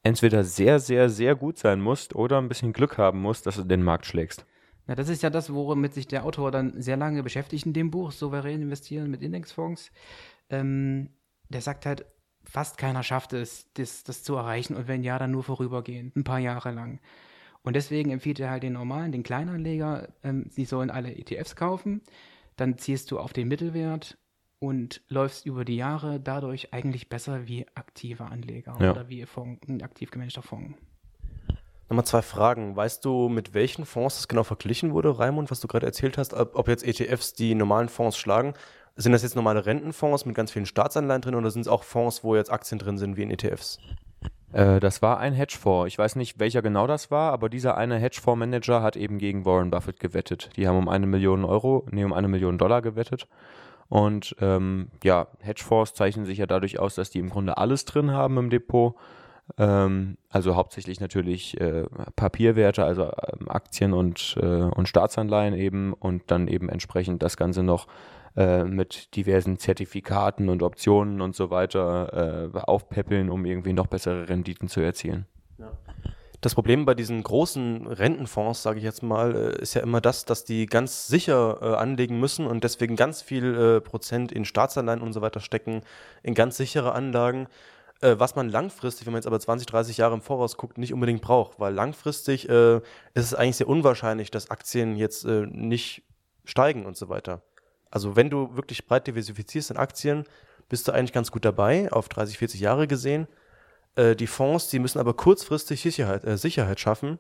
entweder 0.02 0.44
sehr, 0.44 0.78
sehr, 0.78 1.08
sehr 1.08 1.34
gut 1.34 1.58
sein 1.58 1.81
musst 1.81 2.14
oder 2.14 2.38
ein 2.38 2.49
bisschen 2.49 2.73
Glück 2.73 2.99
haben 2.99 3.20
musst, 3.20 3.46
dass 3.46 3.56
du 3.56 3.64
den 3.64 3.82
Markt 3.82 4.06
schlägst. 4.06 4.46
Ja, 4.87 4.94
das 4.94 5.08
ist 5.08 5.23
ja 5.25 5.31
das, 5.31 5.52
womit 5.52 5.94
sich 5.94 6.06
der 6.06 6.25
Autor 6.25 6.52
dann 6.52 6.81
sehr 6.81 6.96
lange 6.96 7.25
beschäftigt 7.25 7.67
in 7.67 7.73
dem 7.73 7.90
Buch, 7.90 8.12
souverän 8.12 8.62
investieren 8.62 9.11
mit 9.11 9.20
Indexfonds. 9.20 9.90
Ähm, 10.51 11.11
der 11.49 11.61
sagt 11.61 11.87
halt, 11.87 12.07
fast 12.45 12.79
keiner 12.79 13.03
schafft 13.03 13.33
es, 13.33 13.73
das, 13.75 14.05
das 14.05 14.23
zu 14.23 14.37
erreichen 14.37 14.77
und 14.77 14.89
wenn 14.89 15.03
ja, 15.03 15.19
dann 15.19 15.31
nur 15.31 15.45
vorübergehend, 15.45 16.17
ein 16.17 16.25
paar 16.25 16.39
Jahre 16.39 16.71
lang. 16.71 17.01
Und 17.63 17.75
deswegen 17.75 18.11
empfiehlt 18.11 18.39
er 18.39 18.51
halt 18.51 18.63
den 18.63 18.75
normalen, 18.75 19.11
den 19.11 19.25
Kleinanleger, 19.25 20.09
ähm, 20.23 20.47
sie 20.51 20.65
sollen 20.65 20.91
alle 20.91 21.17
ETFs 21.17 21.57
kaufen, 21.57 22.01
dann 22.57 22.79
ziehst 22.79 23.11
du 23.11 23.19
auf 23.19 23.33
den 23.33 23.49
Mittelwert 23.49 24.17
und 24.59 25.03
läufst 25.09 25.47
über 25.47 25.65
die 25.65 25.77
Jahre 25.77 26.21
dadurch 26.21 26.73
eigentlich 26.73 27.09
besser 27.09 27.47
wie 27.49 27.67
aktive 27.75 28.25
Anleger 28.27 28.77
Ja. 28.81 28.93
oder 28.93 29.09
wie 29.09 29.27
Fonds, 29.27 29.69
ein 29.69 29.83
aktiv 29.83 30.11
gemanagter 30.11 30.43
Fonds. 30.43 30.79
Nochmal 31.89 32.05
zwei 32.05 32.23
Fragen. 32.23 32.75
Weißt 32.75 33.05
du, 33.05 33.29
mit 33.29 33.55
welchen 33.55 33.85
Fonds 33.85 34.17
das 34.17 34.29
genau 34.29 34.43
verglichen 34.43 34.93
wurde, 34.93 35.19
Raimund, 35.19 35.51
was 35.51 35.61
du 35.61 35.69
gerade 35.69 35.87
erzählt 35.87 36.19
hast? 36.19 36.35
Ob, 36.35 36.57
ob 36.57 36.69
jetzt 36.69 36.85
ETFs 36.85 37.35
die 37.35 37.55
normalen 37.55 37.89
Fonds 37.89 38.17
schlagen? 38.17 38.55
Sind 38.97 39.13
das 39.13 39.23
jetzt 39.23 39.37
normale 39.37 39.67
Rentenfonds 39.67 40.25
mit 40.25 40.35
ganz 40.35 40.51
vielen 40.51 40.67
Staatsanleihen 40.67 41.21
drin 41.21 41.35
oder 41.35 41.51
sind 41.51 41.61
es 41.63 41.69
auch 41.69 41.83
Fonds, 41.83 42.25
wo 42.25 42.35
jetzt 42.35 42.51
Aktien 42.51 42.79
drin 42.79 42.97
sind, 42.97 43.17
wie 43.17 43.23
in 43.23 43.31
ETFs? 43.31 43.79
Äh, 44.53 44.81
das 44.81 45.03
war 45.03 45.19
ein 45.19 45.35
Hedgefonds. 45.35 45.89
Ich 45.89 45.99
weiß 45.99 46.17
nicht, 46.17 46.39
welcher 46.39 46.63
genau 46.63 46.87
das 46.87 47.11
war, 47.11 47.33
aber 47.33 47.51
dieser 47.51 47.77
eine 47.77 47.99
Hedgefondsmanager 47.99 48.83
hat 48.83 48.97
eben 48.97 49.19
gegen 49.19 49.45
Warren 49.45 49.71
Buffett 49.71 50.01
gewettet. 50.01 50.51
Die 50.57 50.67
haben 50.67 50.79
um 50.79 50.89
eine 50.89 51.07
Million 51.07 51.45
Euro, 51.45 51.87
nee, 51.91 52.05
um 52.05 52.15
eine 52.15 52.29
Million 52.29 52.57
Dollar 52.57 52.81
gewettet. 52.81 53.29
Und 53.89 54.35
ähm, 54.41 54.89
ja, 55.05 55.29
Hedgefonds 55.41 55.95
zeichnen 55.95 56.25
sich 56.25 56.39
ja 56.39 56.47
dadurch 56.47 56.79
aus, 56.79 56.95
dass 56.95 57.11
die 57.11 57.19
im 57.19 57.29
Grunde 57.29 57.59
alles 57.59 57.85
drin 57.85 58.13
haben 58.13 58.39
im 58.39 58.51
Depot. 58.51 58.95
Ähm, 59.59 60.17
also 60.31 60.57
hauptsächlich 60.57 61.00
natürlich 61.00 61.61
äh, 61.61 61.85
Papierwerte, 62.17 62.85
also 62.85 63.05
ähm, 63.05 63.49
Aktien 63.49 63.93
und, 63.93 64.37
äh, 64.41 64.47
und 64.47 64.88
Staatsanleihen 64.88 65.55
eben 65.55 65.93
und 65.93 66.31
dann 66.31 66.49
eben 66.49 66.69
entsprechend 66.69 67.23
das 67.23 67.37
Ganze 67.37 67.62
noch 67.62 67.87
äh, 68.37 68.64
mit 68.64 69.16
diversen 69.16 69.59
Zertifikaten 69.59 70.49
und 70.49 70.62
Optionen 70.62 71.21
und 71.21 71.35
so 71.35 71.50
weiter 71.50 72.52
äh, 72.55 72.59
aufpäppeln, 72.59 73.31
um 73.31 73.45
irgendwie 73.45 73.73
noch 73.73 73.87
bessere 73.87 74.28
Renditen 74.28 74.69
zu 74.69 74.81
erzielen. 74.81 75.26
Das 76.40 76.55
Problem 76.55 76.85
bei 76.85 76.95
diesen 76.95 77.23
großen 77.23 77.87
Rentenfonds, 77.87 78.62
sage 78.62 78.78
ich 78.78 78.85
jetzt 78.85 79.02
mal, 79.02 79.35
äh, 79.35 79.62
ist 79.62 79.75
ja 79.75 79.83
immer 79.83 80.00
das, 80.00 80.25
dass 80.26 80.45
die 80.45 80.66
ganz 80.66 81.09
sicher 81.09 81.59
äh, 81.61 81.75
anlegen 81.75 82.21
müssen 82.21 82.47
und 82.47 82.62
deswegen 82.62 82.95
ganz 82.95 83.23
viel 83.23 83.55
äh, 83.55 83.81
Prozent 83.81 84.33
in 84.33 84.45
Staatsanleihen 84.45 85.00
und 85.00 85.12
so 85.12 85.23
weiter 85.23 85.40
stecken, 85.40 85.81
in 86.23 86.35
ganz 86.35 86.57
sichere 86.57 86.93
Anlagen, 86.93 87.49
äh, 88.02 88.16
was 88.19 88.37
man 88.37 88.50
langfristig, 88.50 89.07
wenn 89.07 89.12
man 89.12 89.21
jetzt 89.21 89.26
aber 89.26 89.40
20, 89.40 89.66
30 89.66 89.97
Jahre 89.97 90.14
im 90.14 90.21
Voraus 90.21 90.57
guckt, 90.57 90.76
nicht 90.78 90.93
unbedingt 90.93 91.23
braucht, 91.23 91.59
weil 91.59 91.73
langfristig 91.73 92.49
ist 92.49 92.83
es 93.14 93.35
eigentlich 93.35 93.57
sehr 93.57 93.69
unwahrscheinlich, 93.69 94.31
dass 94.31 94.50
Aktien 94.50 94.97
jetzt 94.97 95.25
nicht 95.25 96.05
steigen 96.45 96.85
und 96.85 96.97
so 96.97 97.09
weiter. 97.09 97.43
Also 97.90 98.16
wenn 98.16 98.31
du 98.31 98.57
wirklich 98.57 98.87
breit 98.87 99.07
diversifizierst 99.07 99.71
in 99.71 99.76
Aktien, 99.76 100.25
bist 100.69 100.88
du 100.88 100.93
eigentlich 100.93 101.12
ganz 101.12 101.31
gut 101.31 101.45
dabei, 101.45 101.90
auf 101.93 102.09
30, 102.09 102.38
40 102.38 102.61
Jahre 102.61 102.87
gesehen. 102.87 103.28
Äh, 103.95 104.16
die 104.16 104.26
Fonds, 104.26 104.69
die 104.69 104.78
müssen 104.78 104.99
aber 104.99 105.14
kurzfristig 105.14 105.81
Sicherheit, 105.81 106.25
äh, 106.25 106.37
Sicherheit 106.37 106.81
schaffen 106.81 107.19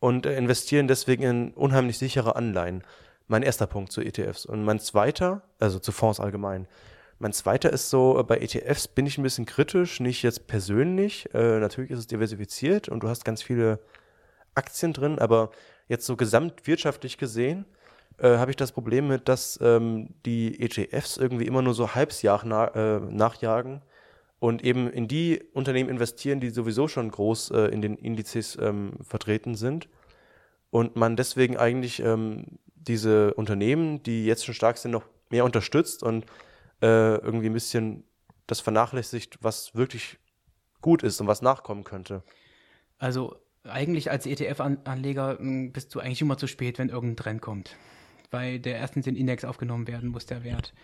und 0.00 0.26
äh, 0.26 0.36
investieren 0.36 0.88
deswegen 0.88 1.22
in 1.22 1.50
unheimlich 1.52 1.98
sichere 1.98 2.36
Anleihen. 2.36 2.82
Mein 3.28 3.42
erster 3.42 3.66
Punkt 3.66 3.92
zu 3.92 4.00
ETFs. 4.00 4.46
Und 4.46 4.64
mein 4.64 4.78
zweiter, 4.78 5.42
also 5.58 5.78
zu 5.78 5.92
Fonds 5.92 6.20
allgemein. 6.20 6.68
Mein 7.18 7.32
zweiter 7.32 7.72
ist 7.72 7.90
so, 7.90 8.18
äh, 8.18 8.22
bei 8.22 8.38
ETFs 8.38 8.88
bin 8.88 9.06
ich 9.06 9.18
ein 9.18 9.22
bisschen 9.22 9.46
kritisch, 9.46 10.00
nicht 10.00 10.22
jetzt 10.22 10.46
persönlich. 10.46 11.32
Äh, 11.34 11.60
natürlich 11.60 11.90
ist 11.90 11.98
es 11.98 12.06
diversifiziert 12.06 12.88
und 12.88 13.02
du 13.02 13.08
hast 13.08 13.24
ganz 13.24 13.42
viele 13.42 13.80
Aktien 14.54 14.92
drin, 14.92 15.18
aber 15.18 15.50
jetzt 15.88 16.06
so 16.06 16.16
gesamtwirtschaftlich 16.16 17.18
gesehen 17.18 17.66
äh, 18.18 18.36
habe 18.36 18.50
ich 18.50 18.56
das 18.56 18.72
Problem 18.72 19.08
mit, 19.08 19.28
dass 19.28 19.58
ähm, 19.62 20.14
die 20.24 20.60
ETFs 20.60 21.16
irgendwie 21.16 21.46
immer 21.46 21.62
nur 21.62 21.74
so 21.74 21.94
halbsjahr 21.94 22.42
na, 22.44 22.68
äh, 22.68 23.00
nachjagen 23.00 23.82
und 24.38 24.64
eben 24.64 24.90
in 24.90 25.08
die 25.08 25.42
Unternehmen 25.52 25.90
investieren, 25.90 26.40
die 26.40 26.50
sowieso 26.50 26.88
schon 26.88 27.10
groß 27.10 27.50
äh, 27.50 27.58
in 27.66 27.82
den 27.82 27.96
Indizes 27.96 28.56
ähm, 28.60 28.92
vertreten 29.02 29.54
sind 29.54 29.88
und 30.70 30.96
man 30.96 31.16
deswegen 31.16 31.56
eigentlich 31.56 32.00
ähm, 32.00 32.58
diese 32.74 33.34
Unternehmen, 33.34 34.02
die 34.02 34.24
jetzt 34.26 34.44
schon 34.44 34.54
stark 34.54 34.78
sind, 34.78 34.92
noch 34.92 35.04
mehr 35.30 35.44
unterstützt 35.44 36.02
und 36.02 36.24
äh, 36.82 37.16
irgendwie 37.16 37.46
ein 37.46 37.54
bisschen 37.54 38.04
das 38.46 38.60
vernachlässigt, 38.60 39.38
was 39.42 39.74
wirklich 39.74 40.18
gut 40.80 41.02
ist 41.02 41.20
und 41.20 41.26
was 41.26 41.42
nachkommen 41.42 41.84
könnte. 41.84 42.22
Also 42.98 43.36
eigentlich 43.64 44.10
als 44.10 44.26
ETF-Anleger 44.26 45.38
hm, 45.38 45.72
bist 45.72 45.94
du 45.94 46.00
eigentlich 46.00 46.22
immer 46.22 46.38
zu 46.38 46.46
spät, 46.46 46.78
wenn 46.78 46.88
irgendein 46.88 47.16
Trend 47.16 47.42
kommt. 47.42 47.76
Weil 48.30 48.58
der 48.58 48.76
erstens 48.76 49.06
in 49.06 49.14
den 49.14 49.20
Index 49.20 49.44
aufgenommen 49.44 49.86
werden 49.86 50.10
muss, 50.10 50.26
der 50.26 50.44
Wert. 50.44 50.74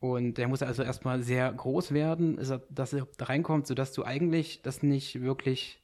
Und 0.00 0.36
der 0.36 0.48
muss 0.48 0.62
also 0.62 0.82
erstmal 0.82 1.22
sehr 1.22 1.50
groß 1.52 1.92
werden, 1.92 2.36
dass 2.68 2.92
er 2.92 3.08
da 3.16 3.24
reinkommt, 3.24 3.66
sodass 3.66 3.92
du 3.92 4.04
eigentlich 4.04 4.60
das 4.62 4.82
nicht 4.82 5.22
wirklich 5.22 5.80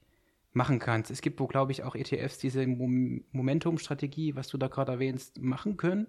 machen 0.53 0.79
kannst. 0.79 1.11
Es 1.11 1.23
gibt 1.23 1.41
wo, 1.41 1.47
glaube 1.47 1.73
ich, 1.73 1.85
auch 1.85 1.95
ETFs, 1.95 2.39
diese 2.39 2.67
Momentum-Strategie, 2.67 4.35
was 4.35 4.49
du 4.49 4.59
da 4.59 4.69
gerade 4.69 4.93
erwähnst, 4.93 5.41
machen 5.41 5.77
können. 5.77 6.07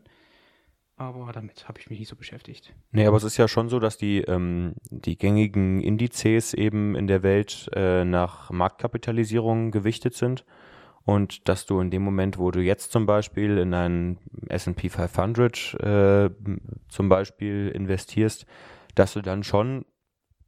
Aber 0.97 1.31
damit 1.31 1.67
habe 1.67 1.79
ich 1.79 1.89
mich 1.89 1.99
nicht 1.99 2.09
so 2.09 2.15
beschäftigt. 2.15 2.73
Nee, 2.91 3.07
aber 3.07 3.17
es 3.17 3.23
ist 3.23 3.37
ja 3.37 3.47
schon 3.47 3.69
so, 3.69 3.79
dass 3.79 3.97
die, 3.97 4.19
ähm, 4.19 4.73
die 4.89 5.17
gängigen 5.17 5.81
Indizes 5.81 6.53
eben 6.53 6.95
in 6.95 7.07
der 7.07 7.23
Welt 7.23 7.69
äh, 7.73 8.05
nach 8.05 8.51
Marktkapitalisierung 8.51 9.71
gewichtet 9.71 10.13
sind. 10.13 10.45
Und 11.03 11.47
dass 11.49 11.65
du 11.65 11.79
in 11.79 11.89
dem 11.89 12.03
Moment, 12.03 12.37
wo 12.37 12.51
du 12.51 12.61
jetzt 12.61 12.91
zum 12.91 13.05
Beispiel 13.05 13.57
in 13.57 13.73
einen 13.73 14.17
S&P 14.49 14.89
500 14.89 15.73
äh, 15.79 16.29
zum 16.89 17.09
Beispiel 17.09 17.69
investierst, 17.69 18.45
dass 18.95 19.13
du 19.13 19.21
dann 19.21 19.43
schon 19.43 19.85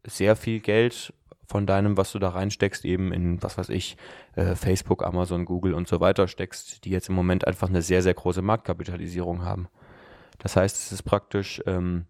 sehr 0.06 0.36
viel 0.36 0.60
Geld 0.60 1.14
von 1.48 1.66
deinem, 1.66 1.98
was 1.98 2.12
du 2.12 2.20
da 2.20 2.30
reinsteckst, 2.30 2.86
eben 2.86 3.12
in, 3.12 3.42
was 3.42 3.58
weiß 3.58 3.70
ich, 3.70 3.98
äh, 4.36 4.56
Facebook, 4.56 5.04
Amazon, 5.04 5.46
Google 5.46 5.74
und 5.74 5.88
so 5.88 6.00
weiter 6.00 6.28
steckst, 6.28 6.86
die 6.86 6.90
jetzt 6.90 7.10
im 7.10 7.16
Moment 7.16 7.48
einfach 7.48 7.70
eine 7.70 7.82
sehr, 7.82 8.02
sehr 8.02 8.14
große 8.14 8.42
Marktkapitalisierung 8.42 9.44
haben. 9.44 9.68
Das 10.40 10.56
heißt, 10.56 10.76
es 10.76 10.92
ist 10.92 11.04
praktisch 11.04 11.62
ähm, 11.66 12.06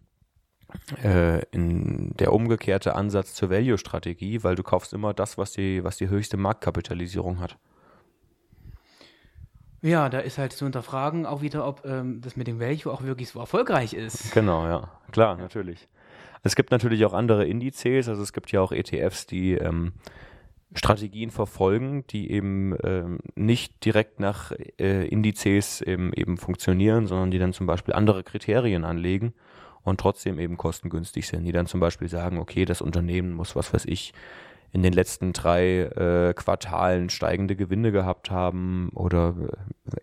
äh, 1.02 1.40
der 1.52 2.32
umgekehrte 2.32 2.94
Ansatz 2.94 3.34
zur 3.34 3.50
Value-Strategie, 3.50 4.42
weil 4.42 4.54
du 4.54 4.62
kaufst 4.62 4.92
immer 4.92 5.14
das, 5.14 5.38
was 5.38 5.52
die, 5.52 5.84
was 5.84 5.96
die 5.96 6.08
höchste 6.08 6.36
Marktkapitalisierung 6.36 7.40
hat. 7.40 7.58
Ja, 9.84 10.08
da 10.08 10.20
ist 10.20 10.38
halt 10.38 10.54
zu 10.54 10.64
hinterfragen 10.64 11.26
auch 11.26 11.42
wieder, 11.42 11.66
ob 11.66 11.84
ähm, 11.84 12.22
das 12.22 12.36
mit 12.36 12.46
dem 12.46 12.58
Value 12.58 12.90
auch 12.90 13.02
wirklich 13.02 13.28
so 13.28 13.38
erfolgreich 13.38 13.92
ist. 13.92 14.32
Genau, 14.32 14.64
ja, 14.66 14.88
klar, 15.12 15.36
natürlich. 15.36 15.88
Es 16.42 16.56
gibt 16.56 16.70
natürlich 16.70 17.04
auch 17.04 17.12
andere 17.12 17.44
Indizes, 17.44 18.08
also 18.08 18.22
es 18.22 18.32
gibt 18.32 18.50
ja 18.50 18.62
auch 18.62 18.72
ETFs, 18.72 19.26
die 19.26 19.52
ähm, 19.52 19.92
Strategien 20.74 21.30
verfolgen, 21.30 22.06
die 22.06 22.30
eben 22.30 22.74
ähm, 22.82 23.18
nicht 23.34 23.84
direkt 23.84 24.20
nach 24.20 24.52
äh, 24.80 25.06
Indizes 25.06 25.82
eben, 25.82 26.14
eben 26.14 26.38
funktionieren, 26.38 27.06
sondern 27.06 27.30
die 27.30 27.38
dann 27.38 27.52
zum 27.52 27.66
Beispiel 27.66 27.92
andere 27.92 28.24
Kriterien 28.24 28.86
anlegen 28.86 29.34
und 29.82 30.00
trotzdem 30.00 30.38
eben 30.38 30.56
kostengünstig 30.56 31.28
sind, 31.28 31.44
die 31.44 31.52
dann 31.52 31.66
zum 31.66 31.80
Beispiel 31.80 32.08
sagen, 32.08 32.38
okay, 32.38 32.64
das 32.64 32.80
Unternehmen 32.80 33.32
muss, 33.32 33.54
was 33.54 33.74
weiß 33.74 33.84
ich, 33.84 34.14
in 34.74 34.82
den 34.82 34.92
letzten 34.92 35.32
drei 35.32 35.82
äh, 35.82 36.34
Quartalen 36.34 37.08
steigende 37.08 37.54
Gewinne 37.54 37.92
gehabt 37.92 38.30
haben 38.32 38.90
oder 38.92 39.34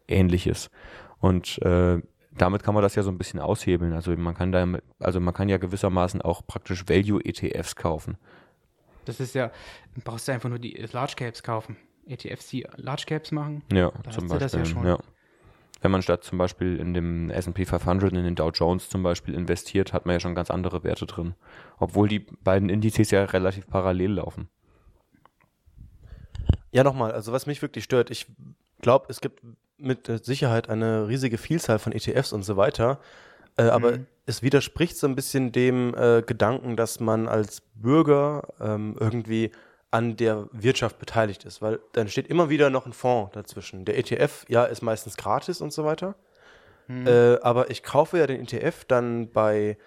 äh, 0.07 0.15
ähnliches. 0.15 0.71
Und 1.19 1.61
äh, 1.61 2.01
damit 2.31 2.63
kann 2.63 2.73
man 2.73 2.81
das 2.81 2.95
ja 2.95 3.03
so 3.03 3.11
ein 3.11 3.17
bisschen 3.17 3.41
aushebeln. 3.41 3.91
Also 3.91 4.15
man 4.15 4.33
kann 4.33 4.53
da, 4.53 4.65
also 4.99 5.19
man 5.19 5.33
kann 5.33 5.49
ja 5.49 5.57
gewissermaßen 5.57 6.21
auch 6.21 6.47
praktisch 6.47 6.87
Value-ETFs 6.87 7.75
kaufen. 7.75 8.17
Das 9.03 9.19
ist 9.19 9.35
ja, 9.35 9.51
brauchst 10.05 10.29
du 10.29 10.31
einfach 10.31 10.47
nur 10.47 10.59
die 10.59 10.71
Large 10.93 11.13
Caps 11.17 11.43
kaufen. 11.43 11.75
ETFs, 12.07 12.47
die 12.47 12.65
Large 12.77 13.03
Caps 13.07 13.31
machen. 13.33 13.63
Ja, 13.73 13.91
zum 14.09 14.29
Beispiel. 14.29 14.63
Ja, 14.63 14.85
ja. 14.85 14.99
Wenn 15.81 15.91
man 15.91 16.01
statt 16.01 16.23
zum 16.23 16.37
Beispiel 16.37 16.77
in 16.77 16.93
dem 16.93 17.29
S&P 17.29 17.65
500 17.65 18.13
in 18.13 18.23
den 18.23 18.35
Dow 18.35 18.51
Jones 18.51 18.87
zum 18.87 19.03
Beispiel 19.03 19.33
investiert, 19.33 19.91
hat 19.91 20.05
man 20.05 20.13
ja 20.13 20.19
schon 20.21 20.35
ganz 20.35 20.49
andere 20.49 20.85
Werte 20.85 21.07
drin. 21.07 21.33
Obwohl 21.77 22.07
die 22.07 22.19
beiden 22.19 22.69
Indizes 22.69 23.11
ja 23.11 23.25
relativ 23.25 23.67
parallel 23.67 24.13
laufen. 24.13 24.47
Ja, 26.71 26.83
nochmal, 26.83 27.11
also 27.11 27.31
was 27.31 27.45
mich 27.45 27.61
wirklich 27.61 27.83
stört, 27.83 28.09
ich 28.09 28.27
glaube, 28.81 29.07
es 29.09 29.21
gibt 29.21 29.41
mit 29.77 30.09
Sicherheit 30.23 30.69
eine 30.69 31.07
riesige 31.07 31.37
Vielzahl 31.37 31.79
von 31.79 31.91
ETFs 31.91 32.33
und 32.33 32.43
so 32.43 32.55
weiter, 32.55 32.99
äh, 33.57 33.63
aber 33.63 33.97
mhm. 33.97 34.07
es 34.25 34.41
widerspricht 34.41 34.97
so 34.97 35.07
ein 35.07 35.15
bisschen 35.15 35.51
dem 35.51 35.93
äh, 35.95 36.21
Gedanken, 36.21 36.77
dass 36.77 36.99
man 36.99 37.27
als 37.27 37.61
Bürger 37.75 38.47
ähm, 38.59 38.95
irgendwie 38.99 39.51
an 39.89 40.15
der 40.15 40.47
Wirtschaft 40.53 40.99
beteiligt 40.99 41.43
ist, 41.43 41.61
weil 41.61 41.79
dann 41.91 42.07
steht 42.07 42.27
immer 42.27 42.49
wieder 42.49 42.69
noch 42.69 42.85
ein 42.85 42.93
Fonds 42.93 43.33
dazwischen. 43.33 43.83
Der 43.83 43.97
ETF, 43.97 44.45
ja, 44.47 44.63
ist 44.63 44.81
meistens 44.81 45.17
gratis 45.17 45.59
und 45.59 45.73
so 45.73 45.83
weiter, 45.83 46.15
mhm. 46.87 47.07
äh, 47.07 47.39
aber 47.41 47.69
ich 47.69 47.83
kaufe 47.83 48.17
ja 48.17 48.27
den 48.27 48.41
ETF 48.41 48.85
dann 48.85 49.29
bei 49.31 49.77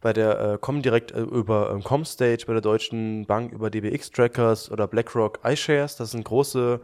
bei 0.00 0.12
der 0.12 0.40
äh, 0.40 0.58
kommen 0.58 0.82
direkt 0.82 1.12
äh, 1.12 1.20
über 1.20 1.70
ähm, 1.70 1.82
Comstage, 1.82 2.44
bei 2.46 2.52
der 2.52 2.62
Deutschen 2.62 3.26
Bank 3.26 3.52
über 3.52 3.70
DBX 3.70 4.10
Trackers 4.10 4.70
oder 4.70 4.86
BlackRock 4.86 5.40
iShares. 5.44 5.96
Das 5.96 6.12
sind 6.12 6.24
große 6.24 6.80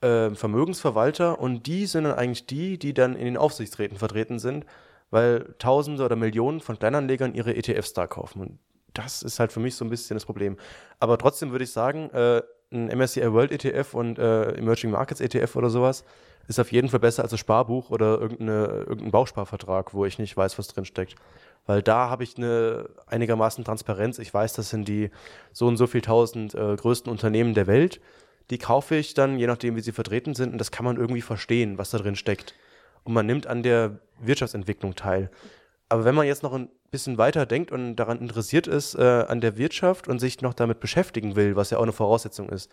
äh, 0.00 0.30
Vermögensverwalter 0.30 1.40
und 1.40 1.66
die 1.66 1.86
sind 1.86 2.04
dann 2.04 2.14
eigentlich 2.14 2.46
die, 2.46 2.78
die 2.78 2.94
dann 2.94 3.16
in 3.16 3.24
den 3.24 3.36
Aufsichtsräten 3.36 3.98
vertreten 3.98 4.38
sind, 4.38 4.64
weil 5.10 5.54
Tausende 5.58 6.04
oder 6.04 6.16
Millionen 6.16 6.60
von 6.60 6.78
Kleinanlegern 6.78 7.34
ihre 7.34 7.54
ETFs 7.56 7.92
da 7.92 8.06
kaufen. 8.06 8.40
Und 8.40 8.58
das 8.94 9.22
ist 9.22 9.40
halt 9.40 9.52
für 9.52 9.60
mich 9.60 9.74
so 9.74 9.84
ein 9.84 9.90
bisschen 9.90 10.16
das 10.16 10.26
Problem. 10.26 10.56
Aber 11.00 11.18
trotzdem 11.18 11.50
würde 11.50 11.64
ich 11.64 11.72
sagen, 11.72 12.10
äh, 12.10 12.42
ein 12.72 12.86
MSCI 12.86 13.32
World 13.32 13.52
ETF 13.52 13.94
und 13.94 14.18
äh, 14.18 14.52
Emerging 14.56 14.90
Markets 14.90 15.20
ETF 15.20 15.56
oder 15.56 15.70
sowas 15.70 16.04
ist 16.48 16.58
auf 16.58 16.72
jeden 16.72 16.88
Fall 16.88 16.98
besser 16.98 17.22
als 17.22 17.32
ein 17.32 17.38
Sparbuch 17.38 17.90
oder 17.90 18.20
irgendeine, 18.20 18.84
irgendein 18.88 19.12
Bausparvertrag, 19.12 19.94
wo 19.94 20.04
ich 20.04 20.18
nicht 20.18 20.36
weiß, 20.36 20.58
was 20.58 20.68
drin 20.68 20.84
steckt 20.84 21.14
weil 21.66 21.82
da 21.82 22.10
habe 22.10 22.24
ich 22.24 22.36
eine 22.36 22.88
einigermaßen 23.06 23.64
Transparenz. 23.64 24.18
Ich 24.18 24.32
weiß, 24.32 24.54
das 24.54 24.70
sind 24.70 24.88
die 24.88 25.10
so 25.52 25.66
und 25.66 25.76
so 25.76 25.86
viel 25.86 26.00
tausend 26.00 26.54
äh, 26.54 26.76
größten 26.76 27.10
Unternehmen 27.10 27.54
der 27.54 27.66
Welt. 27.66 28.00
Die 28.50 28.58
kaufe 28.58 28.96
ich 28.96 29.14
dann, 29.14 29.38
je 29.38 29.46
nachdem, 29.46 29.76
wie 29.76 29.80
sie 29.80 29.92
vertreten 29.92 30.34
sind, 30.34 30.52
und 30.52 30.58
das 30.58 30.72
kann 30.72 30.84
man 30.84 30.96
irgendwie 30.96 31.22
verstehen, 31.22 31.78
was 31.78 31.90
da 31.90 31.98
drin 31.98 32.16
steckt. 32.16 32.54
Und 33.04 33.14
man 33.14 33.26
nimmt 33.26 33.46
an 33.46 33.62
der 33.62 34.00
Wirtschaftsentwicklung 34.20 34.94
teil. 34.94 35.30
Aber 35.88 36.04
wenn 36.04 36.14
man 36.14 36.26
jetzt 36.26 36.42
noch 36.42 36.52
ein 36.52 36.68
bisschen 36.92 37.18
weiter 37.18 37.46
denkt 37.46 37.72
und 37.72 37.96
daran 37.96 38.20
interessiert 38.20 38.68
ist, 38.68 38.94
äh, 38.94 39.24
an 39.26 39.40
der 39.40 39.58
Wirtschaft 39.58 40.06
und 40.06 40.20
sich 40.20 40.40
noch 40.42 40.54
damit 40.54 40.78
beschäftigen 40.78 41.34
will, 41.34 41.56
was 41.56 41.70
ja 41.70 41.78
auch 41.78 41.82
eine 41.82 41.92
Voraussetzung 41.92 42.48
ist, 42.50 42.70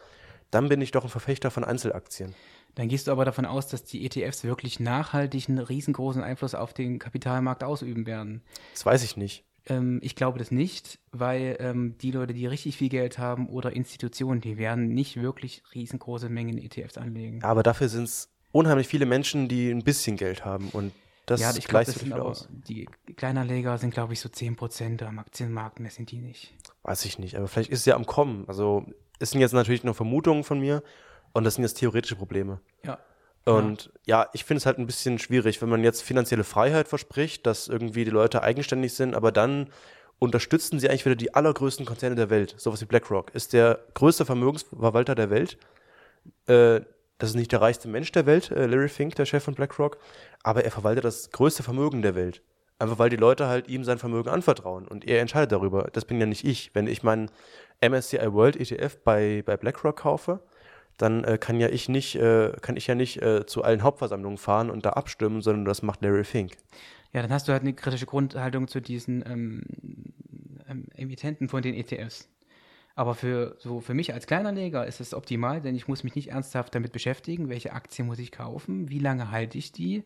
dann 0.51 0.69
bin 0.69 0.81
ich 0.81 0.91
doch 0.91 1.03
ein 1.03 1.09
Verfechter 1.09 1.49
von 1.49 1.63
Einzelaktien. 1.63 2.35
Dann 2.75 2.87
gehst 2.87 3.07
du 3.07 3.11
aber 3.11 3.25
davon 3.25 3.45
aus, 3.45 3.67
dass 3.67 3.83
die 3.83 4.05
ETFs 4.05 4.43
wirklich 4.43 4.79
nachhaltig 4.79 5.49
einen 5.49 5.59
riesengroßen 5.59 6.21
Einfluss 6.21 6.53
auf 6.53 6.73
den 6.73 6.99
Kapitalmarkt 6.99 7.63
ausüben 7.63 8.05
werden. 8.05 8.43
Das 8.73 8.85
weiß 8.85 9.03
ich 9.03 9.17
nicht. 9.17 9.43
Ähm, 9.67 9.99
ich 10.03 10.15
glaube 10.15 10.39
das 10.39 10.51
nicht, 10.51 10.99
weil 11.11 11.57
ähm, 11.59 11.95
die 12.01 12.11
Leute, 12.11 12.33
die 12.33 12.45
richtig 12.45 12.77
viel 12.77 12.89
Geld 12.89 13.17
haben 13.17 13.47
oder 13.47 13.73
Institutionen, 13.75 14.41
die 14.41 14.57
werden 14.57 14.89
nicht 14.93 15.21
wirklich 15.21 15.63
riesengroße 15.73 16.29
Mengen 16.29 16.57
ETFs 16.57 16.97
anlegen. 16.97 17.43
Aber 17.43 17.63
dafür 17.63 17.89
sind 17.89 18.03
es 18.03 18.29
unheimlich 18.51 18.87
viele 18.87 19.05
Menschen, 19.05 19.47
die 19.47 19.69
ein 19.69 19.83
bisschen 19.83 20.17
Geld 20.17 20.45
haben 20.45 20.69
und 20.69 20.91
das 21.29 21.41
ja, 21.41 21.53
ich 21.55 21.67
glaub, 21.67 21.85
das 21.85 21.95
sind 21.95 22.11
aber, 22.11 22.25
aus. 22.25 22.47
Die 22.49 22.87
Kleinanleger 23.15 23.77
sind, 23.77 23.93
glaube 23.93 24.13
ich, 24.13 24.19
so 24.19 24.29
10% 24.29 25.03
am 25.03 25.19
Aktienmarkt, 25.19 25.79
mehr 25.79 25.91
sind 25.91 26.09
die 26.11 26.17
nicht. 26.17 26.55
Weiß 26.81 27.05
ich 27.05 27.19
nicht, 27.19 27.35
aber 27.35 27.47
vielleicht 27.47 27.69
ist 27.69 27.79
es 27.79 27.85
ja 27.85 27.95
am 27.95 28.07
Kommen. 28.07 28.45
Also 28.47 28.85
es 29.19 29.31
sind 29.31 29.41
jetzt 29.41 29.53
natürlich 29.53 29.83
nur 29.83 29.93
Vermutungen 29.93 30.43
von 30.43 30.59
mir 30.59 30.81
und 31.33 31.43
das 31.43 31.55
sind 31.55 31.63
jetzt 31.63 31.75
theoretische 31.75 32.15
Probleme. 32.15 32.61
Ja. 32.83 32.97
Und 33.45 33.91
ja, 34.05 34.23
ja 34.23 34.29
ich 34.33 34.43
finde 34.43 34.59
es 34.59 34.65
halt 34.65 34.79
ein 34.79 34.87
bisschen 34.87 35.19
schwierig, 35.19 35.61
wenn 35.61 35.69
man 35.69 35.83
jetzt 35.83 36.01
finanzielle 36.01 36.43
Freiheit 36.43 36.87
verspricht, 36.87 37.45
dass 37.45 37.67
irgendwie 37.67 38.05
die 38.05 38.11
Leute 38.11 38.41
eigenständig 38.41 38.93
sind, 38.93 39.13
aber 39.13 39.31
dann 39.31 39.69
unterstützen 40.17 40.79
sie 40.79 40.89
eigentlich 40.89 41.05
wieder 41.05 41.15
die 41.15 41.33
allergrößten 41.35 41.85
Konzerne 41.85 42.15
der 42.15 42.29
Welt. 42.31 42.55
Sowas 42.57 42.81
wie 42.81 42.85
BlackRock 42.85 43.35
ist 43.35 43.53
der 43.53 43.79
größte 43.93 44.25
Vermögensverwalter 44.25 45.13
der 45.13 45.29
Welt. 45.29 45.57
Äh, 46.47 46.81
das 47.19 47.29
ist 47.29 47.35
nicht 47.35 47.51
der 47.51 47.61
reichste 47.61 47.87
Mensch 47.87 48.11
der 48.11 48.25
Welt, 48.25 48.49
äh, 48.49 48.65
Larry 48.65 48.89
Fink, 48.89 49.15
der 49.15 49.25
Chef 49.25 49.43
von 49.43 49.53
BlackRock, 49.53 49.97
aber 50.41 50.65
er 50.65 50.71
verwaltet 50.71 51.05
das 51.05 51.29
größte 51.31 51.61
Vermögen 51.61 52.01
der 52.01 52.15
Welt. 52.15 52.41
Einfach 52.79 52.97
weil 52.97 53.09
die 53.09 53.17
Leute 53.17 53.47
halt 53.47 53.67
ihm 53.67 53.83
sein 53.83 53.99
Vermögen 53.99 54.29
anvertrauen 54.29 54.87
und 54.87 55.05
er 55.05 55.19
entscheidet 55.19 55.51
darüber. 55.51 55.89
Das 55.91 56.05
bin 56.05 56.19
ja 56.19 56.25
nicht 56.25 56.45
ich. 56.45 56.71
Wenn 56.73 56.87
ich 56.87 57.03
meinen 57.03 57.29
MSCI 57.81 58.33
World 58.33 58.55
ETF 58.55 58.97
bei, 59.03 59.43
bei 59.45 59.57
BlackRock 59.57 59.97
kaufe, 59.97 60.39
dann 60.97 61.25
äh, 61.25 61.37
kann 61.37 61.59
ja 61.59 61.67
ich 61.67 61.89
nicht, 61.89 62.15
äh, 62.15 62.53
kann 62.61 62.77
ich 62.77 62.87
ja 62.87 62.95
nicht 62.95 63.21
äh, 63.21 63.45
zu 63.45 63.63
allen 63.63 63.83
Hauptversammlungen 63.83 64.37
fahren 64.37 64.69
und 64.69 64.85
da 64.85 64.91
abstimmen, 64.91 65.41
sondern 65.41 65.65
das 65.65 65.81
macht 65.81 66.01
Larry 66.01 66.23
Fink. 66.23 66.53
Ja, 67.11 67.21
dann 67.21 67.31
hast 67.31 67.47
du 67.47 67.51
halt 67.51 67.63
eine 67.63 67.73
kritische 67.73 68.05
Grundhaltung 68.05 68.67
zu 68.67 68.79
diesen 68.79 69.25
ähm, 69.25 69.61
ähm, 70.69 70.85
Emittenten 70.95 71.49
von 71.49 71.61
den 71.61 71.73
ETFs. 71.73 72.29
Aber 72.99 73.15
für, 73.15 73.55
so 73.59 73.79
für 73.79 73.93
mich 73.93 74.13
als 74.13 74.27
Kleinanleger 74.27 74.85
ist 74.85 74.99
es 74.99 75.13
optimal, 75.13 75.61
denn 75.61 75.73
ich 75.73 75.87
muss 75.87 76.03
mich 76.03 76.15
nicht 76.15 76.31
ernsthaft 76.31 76.75
damit 76.75 76.91
beschäftigen, 76.91 77.47
welche 77.47 77.71
Aktien 77.71 78.07
muss 78.07 78.19
ich 78.19 78.29
kaufen, 78.29 78.89
wie 78.89 78.99
lange 78.99 79.31
halte 79.31 79.57
ich 79.57 79.71
die, 79.71 80.03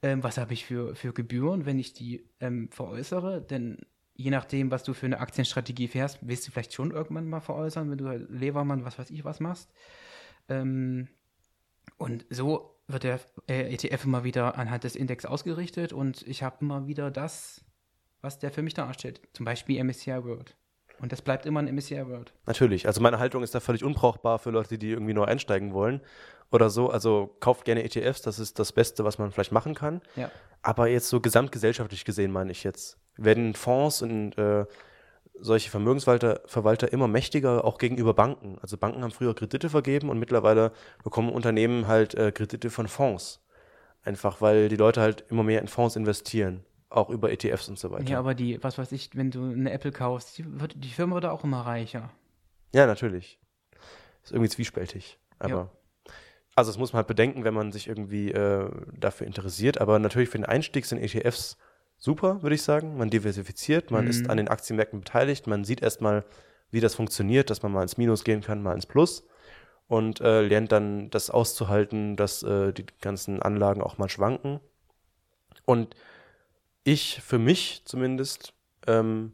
ähm, 0.00 0.22
was 0.22 0.38
habe 0.38 0.54
ich 0.54 0.64
für, 0.64 0.94
für 0.94 1.12
Gebühren, 1.12 1.66
wenn 1.66 1.78
ich 1.78 1.92
die 1.92 2.24
ähm, 2.40 2.70
veräußere, 2.70 3.42
denn 3.42 3.80
je 4.14 4.30
nachdem, 4.30 4.70
was 4.70 4.82
du 4.82 4.94
für 4.94 5.04
eine 5.04 5.20
Aktienstrategie 5.20 5.88
fährst, 5.88 6.20
willst 6.22 6.48
du 6.48 6.52
vielleicht 6.52 6.72
schon 6.72 6.90
irgendwann 6.90 7.28
mal 7.28 7.40
veräußern, 7.40 7.90
wenn 7.90 7.98
du 7.98 8.08
Levermann, 8.30 8.86
was 8.86 8.98
weiß 8.98 9.10
ich, 9.10 9.26
was 9.26 9.38
machst. 9.38 9.70
Ähm, 10.48 11.08
und 11.98 12.24
so 12.30 12.80
wird 12.86 13.02
der 13.02 13.20
äh, 13.46 13.74
ETF 13.74 14.06
immer 14.06 14.24
wieder 14.24 14.56
anhand 14.56 14.84
des 14.84 14.96
Index 14.96 15.26
ausgerichtet 15.26 15.92
und 15.92 16.26
ich 16.26 16.42
habe 16.42 16.56
immer 16.62 16.86
wieder 16.86 17.10
das, 17.10 17.62
was 18.22 18.38
der 18.38 18.52
für 18.52 18.62
mich 18.62 18.72
darstellt. 18.72 19.20
Zum 19.34 19.44
Beispiel 19.44 19.84
MSCI 19.84 20.24
World. 20.24 20.56
Und 21.00 21.12
das 21.12 21.22
bleibt 21.22 21.46
immer 21.46 21.60
ein 21.60 21.74
MSCI 21.74 22.06
World. 22.06 22.32
Natürlich. 22.46 22.86
Also 22.86 23.00
meine 23.00 23.18
Haltung 23.18 23.42
ist 23.42 23.54
da 23.54 23.60
völlig 23.60 23.84
unbrauchbar 23.84 24.38
für 24.38 24.50
Leute, 24.50 24.78
die 24.78 24.90
irgendwie 24.90 25.14
neu 25.14 25.24
einsteigen 25.24 25.74
wollen 25.74 26.00
oder 26.50 26.70
so. 26.70 26.90
Also 26.90 27.36
kauft 27.40 27.64
gerne 27.64 27.84
ETFs, 27.84 28.22
das 28.22 28.38
ist 28.38 28.58
das 28.58 28.72
Beste, 28.72 29.04
was 29.04 29.18
man 29.18 29.30
vielleicht 29.30 29.52
machen 29.52 29.74
kann. 29.74 30.00
Ja. 30.16 30.30
Aber 30.62 30.88
jetzt 30.88 31.08
so 31.08 31.20
gesamtgesellschaftlich 31.20 32.04
gesehen 32.04 32.32
meine 32.32 32.52
ich 32.52 32.64
jetzt, 32.64 32.98
werden 33.16 33.54
Fonds 33.54 34.02
und 34.02 34.36
äh, 34.38 34.64
solche 35.38 35.70
Vermögensverwalter 35.70 36.40
Verwalter 36.46 36.92
immer 36.92 37.08
mächtiger, 37.08 37.64
auch 37.64 37.78
gegenüber 37.78 38.14
Banken. 38.14 38.58
Also 38.62 38.76
Banken 38.76 39.02
haben 39.02 39.10
früher 39.10 39.34
Kredite 39.34 39.68
vergeben 39.68 40.08
und 40.08 40.18
mittlerweile 40.18 40.72
bekommen 41.04 41.30
Unternehmen 41.30 41.86
halt 41.86 42.14
äh, 42.14 42.32
Kredite 42.32 42.70
von 42.70 42.88
Fonds. 42.88 43.42
Einfach 44.02 44.40
weil 44.40 44.68
die 44.68 44.76
Leute 44.76 45.00
halt 45.00 45.24
immer 45.30 45.42
mehr 45.42 45.60
in 45.60 45.68
Fonds 45.68 45.96
investieren, 45.96 46.64
auch 46.96 47.10
über 47.10 47.30
ETFs 47.30 47.68
und 47.68 47.78
so 47.78 47.90
weiter. 47.90 48.08
Ja, 48.10 48.18
aber 48.18 48.34
die, 48.34 48.62
was 48.62 48.78
weiß 48.78 48.92
ich, 48.92 49.10
wenn 49.14 49.30
du 49.30 49.44
eine 49.50 49.70
Apple 49.70 49.92
kaufst, 49.92 50.38
die, 50.38 50.60
wird, 50.60 50.74
die 50.76 50.88
Firma 50.88 51.14
wird 51.14 51.26
auch 51.26 51.44
immer 51.44 51.60
reicher. 51.60 52.10
Ja, 52.74 52.86
natürlich. 52.86 53.38
Ist 54.24 54.32
irgendwie 54.32 54.50
zwiespältig. 54.50 55.18
Aber. 55.38 55.50
Ja. 55.50 55.70
Also 56.54 56.70
das 56.70 56.78
muss 56.78 56.92
man 56.94 56.98
halt 56.98 57.06
bedenken, 57.06 57.44
wenn 57.44 57.52
man 57.52 57.70
sich 57.70 57.86
irgendwie 57.86 58.32
äh, 58.32 58.70
dafür 58.98 59.26
interessiert. 59.26 59.78
Aber 59.80 59.98
natürlich 59.98 60.30
für 60.30 60.38
den 60.38 60.46
Einstieg 60.46 60.86
sind 60.86 60.98
ETFs 60.98 61.58
super, 61.98 62.42
würde 62.42 62.54
ich 62.54 62.62
sagen. 62.62 62.96
Man 62.96 63.10
diversifiziert, 63.10 63.90
man 63.90 64.04
Mhm. 64.04 64.10
ist 64.10 64.30
an 64.30 64.38
den 64.38 64.48
Aktienmärkten 64.48 65.00
beteiligt, 65.00 65.46
man 65.46 65.64
sieht 65.64 65.82
erstmal, 65.82 66.24
wie 66.70 66.80
das 66.80 66.94
funktioniert, 66.94 67.50
dass 67.50 67.62
man 67.62 67.72
mal 67.72 67.82
ins 67.82 67.98
Minus 67.98 68.24
gehen 68.24 68.40
kann, 68.40 68.62
mal 68.62 68.74
ins 68.74 68.86
Plus 68.86 69.26
und 69.86 70.20
äh, 70.22 70.40
lernt 70.40 70.72
dann 70.72 71.10
das 71.10 71.28
auszuhalten, 71.30 72.16
dass 72.16 72.42
äh, 72.42 72.72
die 72.72 72.86
ganzen 73.02 73.42
Anlagen 73.42 73.82
auch 73.82 73.98
mal 73.98 74.08
schwanken. 74.08 74.60
Und 75.66 75.94
ich, 76.86 77.20
für 77.20 77.38
mich 77.38 77.82
zumindest, 77.84 78.54
ähm, 78.86 79.32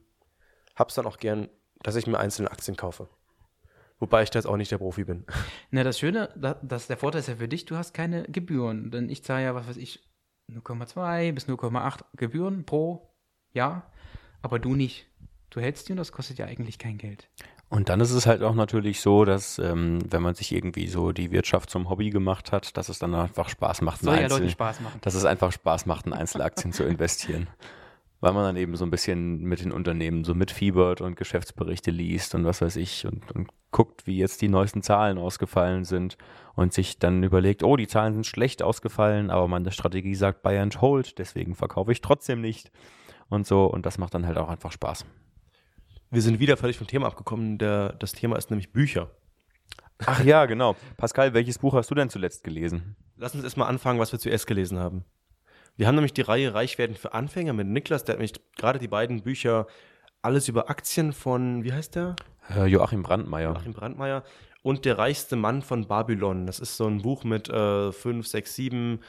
hab's 0.75 0.95
dann 0.95 1.05
auch 1.05 1.19
gern, 1.19 1.51
dass 1.83 1.97
ich 1.97 2.07
mir 2.07 2.19
einzelne 2.19 2.51
Aktien 2.51 2.77
kaufe. 2.79 3.11
Wobei 3.99 4.23
ich 4.23 4.31
da 4.31 4.39
jetzt 4.39 4.47
auch 4.47 4.57
nicht 4.57 4.71
der 4.71 4.79
Profi 4.79 5.05
bin. 5.05 5.27
Na, 5.71 5.85
das 5.85 5.99
Schöne, 5.99 6.31
da, 6.35 6.55
das, 6.63 6.87
der 6.87 6.97
Vorteil 6.97 7.21
ist 7.21 7.29
ja 7.29 7.37
für 7.37 7.49
dich, 7.49 7.67
du 7.67 7.77
hast 7.77 7.93
keine 7.93 8.23
Gebühren. 8.25 8.91
Denn 8.91 9.11
ich 9.11 9.23
zahle 9.23 9.45
ja, 9.45 9.55
was 9.55 9.69
weiß 9.69 9.77
ich, 9.77 10.01
0,2 10.51 11.33
bis 11.33 11.47
0,8 11.47 12.01
Gebühren 12.17 12.65
pro 12.65 13.15
Jahr, 13.53 13.93
aber 14.41 14.59
du 14.59 14.75
nicht. 14.75 15.07
Du 15.51 15.61
hältst 15.61 15.89
die 15.89 15.93
und 15.93 15.99
das 15.99 16.11
kostet 16.11 16.39
ja 16.39 16.47
eigentlich 16.47 16.79
kein 16.79 16.97
Geld. 16.97 17.29
Und 17.73 17.89
dann 17.89 18.01
ist 18.01 18.11
es 18.13 18.27
halt 18.27 18.43
auch 18.43 18.55
natürlich 18.55 19.01
so, 19.01 19.25
dass 19.25 19.59
ähm, 19.59 19.99
wenn 20.11 20.21
man 20.21 20.35
sich 20.35 20.53
irgendwie 20.53 20.89
so 20.89 21.11
die 21.13 21.31
Wirtschaft 21.31 21.71
zum 21.71 21.89
Hobby 21.89 22.11
gemacht 22.11 22.53
hat, 22.53 22.77
dass 22.77 22.91
es 22.91 22.99
dann 22.99 23.15
einfach 23.15 23.49
Spaß 23.49 23.81
macht, 23.81 24.03
Soll 24.03 24.15
ja 24.15 24.21
Einzel- 24.25 24.41
Leuten 24.41 24.51
Spaß 24.51 24.81
machen. 24.83 24.99
dass 25.01 25.15
es 25.15 25.25
einfach 25.25 25.53
Spaß 25.53 25.87
macht, 25.87 26.07
in 26.07 26.13
Einzelaktien 26.13 26.75
zu 26.75 26.85
investieren. 26.85 27.47
Weil 28.21 28.35
man 28.35 28.45
dann 28.45 28.57
eben 28.59 28.77
so 28.77 28.85
ein 28.85 28.91
bisschen 28.91 29.39
mit 29.45 29.65
den 29.65 29.73
Unternehmen 29.73 30.23
so 30.23 30.35
mitfiebert 30.35 31.01
und 31.01 31.17
Geschäftsberichte 31.17 31.91
liest 31.91 32.35
und 32.35 32.45
was 32.45 32.61
weiß 32.61 32.77
ich 32.77 33.07
und, 33.07 33.33
und 33.33 33.49
guckt, 33.71 34.07
wie 34.07 34.19
jetzt 34.19 34.43
die 34.43 34.49
neuesten 34.51 34.83
Zahlen 34.83 35.17
ausgefallen 35.17 35.85
sind 35.85 36.19
und 36.55 36.75
sich 36.75 36.99
dann 36.99 37.23
überlegt, 37.23 37.63
oh, 37.65 37.77
die 37.77 37.89
Zahlen 37.89 38.13
sind 38.13 38.27
schlecht 38.27 38.63
ausgefallen, 38.63 39.31
aber 39.31 39.49
meine 39.49 39.73
Strategie 39.73 40.15
sagt 40.15 40.43
Buy 40.43 40.59
and 40.59 40.81
Hold, 40.83 41.19
deswegen 41.19 41.55
verkaufe 41.55 41.91
ich 41.91 42.03
trotzdem 42.03 42.43
nicht 42.43 42.71
und 43.31 43.47
so 43.47 43.65
und 43.65 43.87
das 43.87 43.97
macht 43.97 44.13
dann 44.15 44.27
halt 44.27 44.37
auch 44.37 44.51
einfach 44.51 44.73
Spaß. 44.73 45.05
Wir 46.13 46.21
sind 46.21 46.41
wieder 46.41 46.59
völlig 46.59 46.77
vom 46.77 46.87
Thema 46.87 47.07
abgekommen. 47.07 47.57
Der, 47.57 47.95
das 47.95 48.13
Thema 48.13 48.37
ist 48.37 48.51
nämlich 48.51 48.71
Bücher. 48.71 49.11
Ach 50.05 50.23
ja, 50.23 50.45
genau. 50.45 50.77
Pascal, 50.99 51.33
welches 51.33 51.59
Buch 51.59 51.73
hast 51.73 51.91
du 51.91 51.95
denn 51.95 52.11
zuletzt 52.11 52.45
gelesen? 52.45 52.97
Lass 53.17 53.35
uns 53.35 53.45
erstmal 53.45 53.69
anfangen, 53.69 53.99
was 53.99 54.13
wir 54.13 54.19
zuerst 54.19 54.47
gelesen 54.47 54.79
haben. 54.79 55.07
Wir 55.75 55.87
haben 55.87 55.95
nämlich 55.95 56.13
die 56.13 56.21
Reihe 56.21 56.53
Reich 56.53 56.77
werden 56.77 56.97
für 56.97 57.15
Anfänger 57.15 57.55
mit 57.55 57.67
Niklas, 57.67 58.05
der 58.05 58.13
hat 58.13 58.19
nämlich 58.19 58.39
gerade 58.59 58.79
die 58.79 58.89
beiden 58.89 59.23
Bücher 59.23 59.67
Alles 60.21 60.49
über 60.49 60.69
Aktien 60.69 61.15
von, 61.15 61.65
wie 61.65 61.73
heißt 61.73 61.95
der? 61.95 62.17
Äh, 62.51 62.67
Joachim 62.67 63.03
Brandmeier. 63.03 63.55
Joachim 63.55 63.73
Brandmeier 63.73 64.23
und 64.63 64.85
Der 64.85 64.99
reichste 64.99 65.37
Mann 65.37 65.63
von 65.63 65.87
Babylon. 65.87 66.47
Das 66.47 66.61
ist 66.61 66.77
so 66.77 66.87
ein 66.87 67.01
Buch 67.01 67.25
mit 67.25 67.49
äh, 67.49 67.91
fünf, 67.91 68.27
sechs, 68.27 68.55
sieben 68.55 69.01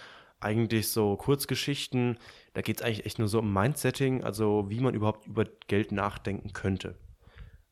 eigentlich 0.44 0.90
so 0.90 1.16
Kurzgeschichten. 1.16 2.18
Da 2.54 2.62
geht 2.62 2.78
es 2.78 2.82
eigentlich 2.84 3.06
echt 3.06 3.20
nur 3.20 3.28
so 3.28 3.40
um 3.40 3.52
Mindsetting, 3.54 4.24
also 4.24 4.66
wie 4.70 4.80
man 4.80 4.94
überhaupt 4.94 5.28
über 5.28 5.46
Geld 5.68 5.92
nachdenken 5.92 6.54
könnte. 6.54 6.96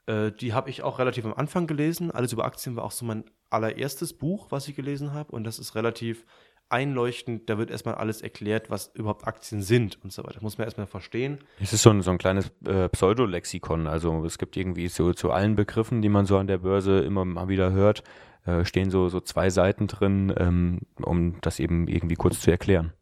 Äh, 0.08 0.32
die 0.32 0.54
habe 0.54 0.70
ich 0.70 0.84
auch 0.84 1.00
relativ 1.00 1.26
am 1.26 1.34
Anfang 1.34 1.68
gelesen. 1.68 2.12
Alles 2.12 2.34
über 2.34 2.46
Aktien 2.46 2.76
war 2.76 2.84
auch 2.84 2.92
so 2.92 3.06
mein 3.06 3.26
allererstes 3.50 4.14
Buch, 4.14 4.48
was 4.50 4.68
ich 4.68 4.76
gelesen 4.76 5.14
habe. 5.14 5.32
Und 5.32 5.44
das 5.44 5.60
ist 5.60 5.76
relativ 5.76 6.26
einleuchtend. 6.70 7.50
Da 7.50 7.58
wird 7.58 7.70
erstmal 7.70 7.96
alles 7.96 8.22
erklärt, 8.22 8.70
was 8.70 8.92
überhaupt 8.96 9.28
Aktien 9.28 9.62
sind 9.62 10.02
und 10.04 10.12
so 10.14 10.24
weiter. 10.24 10.40
Muss 10.42 10.58
man 10.58 10.66
erstmal 10.66 10.88
verstehen. 10.88 11.40
Es 11.60 11.74
ist 11.74 11.82
so 11.84 11.90
ein, 11.90 12.02
so 12.02 12.12
ein 12.12 12.18
kleines 12.18 12.52
äh, 12.66 12.90
Pseudolexikon. 12.90 13.88
Also 13.88 14.24
es 14.26 14.38
gibt 14.38 14.58
irgendwie 14.58 14.88
so 14.88 15.14
zu 15.14 15.32
allen 15.32 15.56
Begriffen, 15.56 16.02
die 16.02 16.10
man 16.10 16.26
so 16.26 16.38
an 16.38 16.48
der 16.48 16.60
Börse 16.60 17.00
immer 17.00 17.26
mal 17.26 17.50
wieder 17.50 17.72
hört, 17.72 18.04
äh, 18.46 18.66
stehen 18.66 18.90
so, 18.90 19.10
so 19.10 19.20
zwei 19.20 19.50
Seiten 19.50 19.88
drin, 19.88 20.34
ähm, 20.38 20.80
um 21.02 21.40
das 21.42 21.60
eben 21.60 21.88
irgendwie 21.88 22.16
kurz 22.16 22.40
zu 22.40 22.52
erklären. 22.52 22.94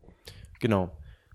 Genau. 0.60 0.92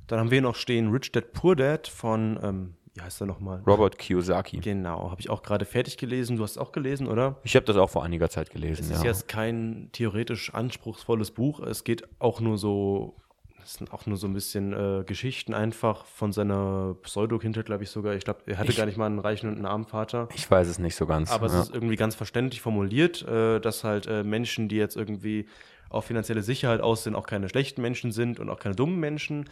Dann 0.07 0.19
haben 0.19 0.31
wir 0.31 0.43
noch 0.43 0.57
stehen 0.57 0.90
Rich 0.90 1.12
Dad 1.12 1.33
Poor 1.33 1.57
Dad 1.57 1.88
von, 1.88 2.38
ähm, 2.43 2.75
wie 2.95 3.01
heißt 3.01 3.23
er 3.23 3.27
nochmal? 3.27 3.62
Robert 3.67 3.99
Kiyosaki. 3.99 4.59
Genau, 4.59 5.11
habe 5.11 5.21
ich 5.21 5.31
auch 5.31 5.43
gerade 5.43 5.64
fertig 5.64 5.97
gelesen. 5.97 6.37
Du 6.37 6.43
hast 6.43 6.53
es 6.53 6.59
auch 6.59 6.73
gelesen, 6.73 7.07
oder? 7.07 7.40
Ich 7.43 7.57
habe 7.57 7.64
das 7.64 7.77
auch 7.77 7.88
vor 7.88 8.05
einiger 8.05 8.29
Zeit 8.29 8.51
gelesen. 8.51 8.83
Es 8.83 8.90
ja. 8.90 8.97
ist 8.97 9.05
jetzt 9.05 9.29
kein 9.29 9.88
theoretisch 9.93 10.53
anspruchsvolles 10.53 11.31
Buch. 11.31 11.61
Es 11.61 11.85
geht 11.85 12.07
auch 12.19 12.40
nur 12.40 12.59
so, 12.59 13.17
es 13.64 13.74
sind 13.74 13.92
auch 13.92 14.07
nur 14.07 14.16
so 14.16 14.27
ein 14.27 14.35
bisschen 14.35 14.72
äh, 14.72 15.05
Geschichten 15.05 15.55
einfach 15.55 16.05
von 16.07 16.33
seiner 16.33 16.96
Pseudo-Kindheit, 17.03 17.66
glaube 17.66 17.85
ich 17.85 17.90
sogar. 17.90 18.14
Ich 18.14 18.24
glaube, 18.24 18.40
er 18.46 18.59
hatte 18.59 18.70
Ich- 18.70 18.77
gar 18.77 18.87
nicht 18.87 18.96
mal 18.98 19.07
einen 19.07 19.18
reichen 19.18 19.48
und 19.48 19.57
einen 19.57 19.66
armen 19.66 19.85
Vater. 19.87 20.29
ich 20.35 20.50
weiß 20.50 20.68
es 20.68 20.79
nicht 20.79 20.94
so 20.96 21.07
ganz. 21.07 21.31
Aber 21.33 21.48
ja. 21.48 21.55
es 21.61 21.68
ist 21.68 21.74
irgendwie 21.74 21.96
ganz 21.96 22.14
verständlich 22.14 22.61
formuliert, 22.61 23.22
äh, 23.27 23.61
dass 23.61 23.85
halt 23.85 24.07
äh, 24.07 24.22
Menschen, 24.22 24.68
die 24.68 24.77
jetzt 24.77 24.96
irgendwie 24.96 25.46
auf 25.88 26.05
finanzielle 26.07 26.42
Sicherheit 26.42 26.81
aus 26.81 27.05
sind, 27.05 27.14
auch 27.14 27.27
keine 27.27 27.48
schlechten 27.48 27.81
Menschen 27.83 28.12
sind 28.12 28.38
und 28.40 28.50
auch 28.50 28.59
keine 28.59 28.74
dummen 28.74 28.98
Menschen. 29.00 29.48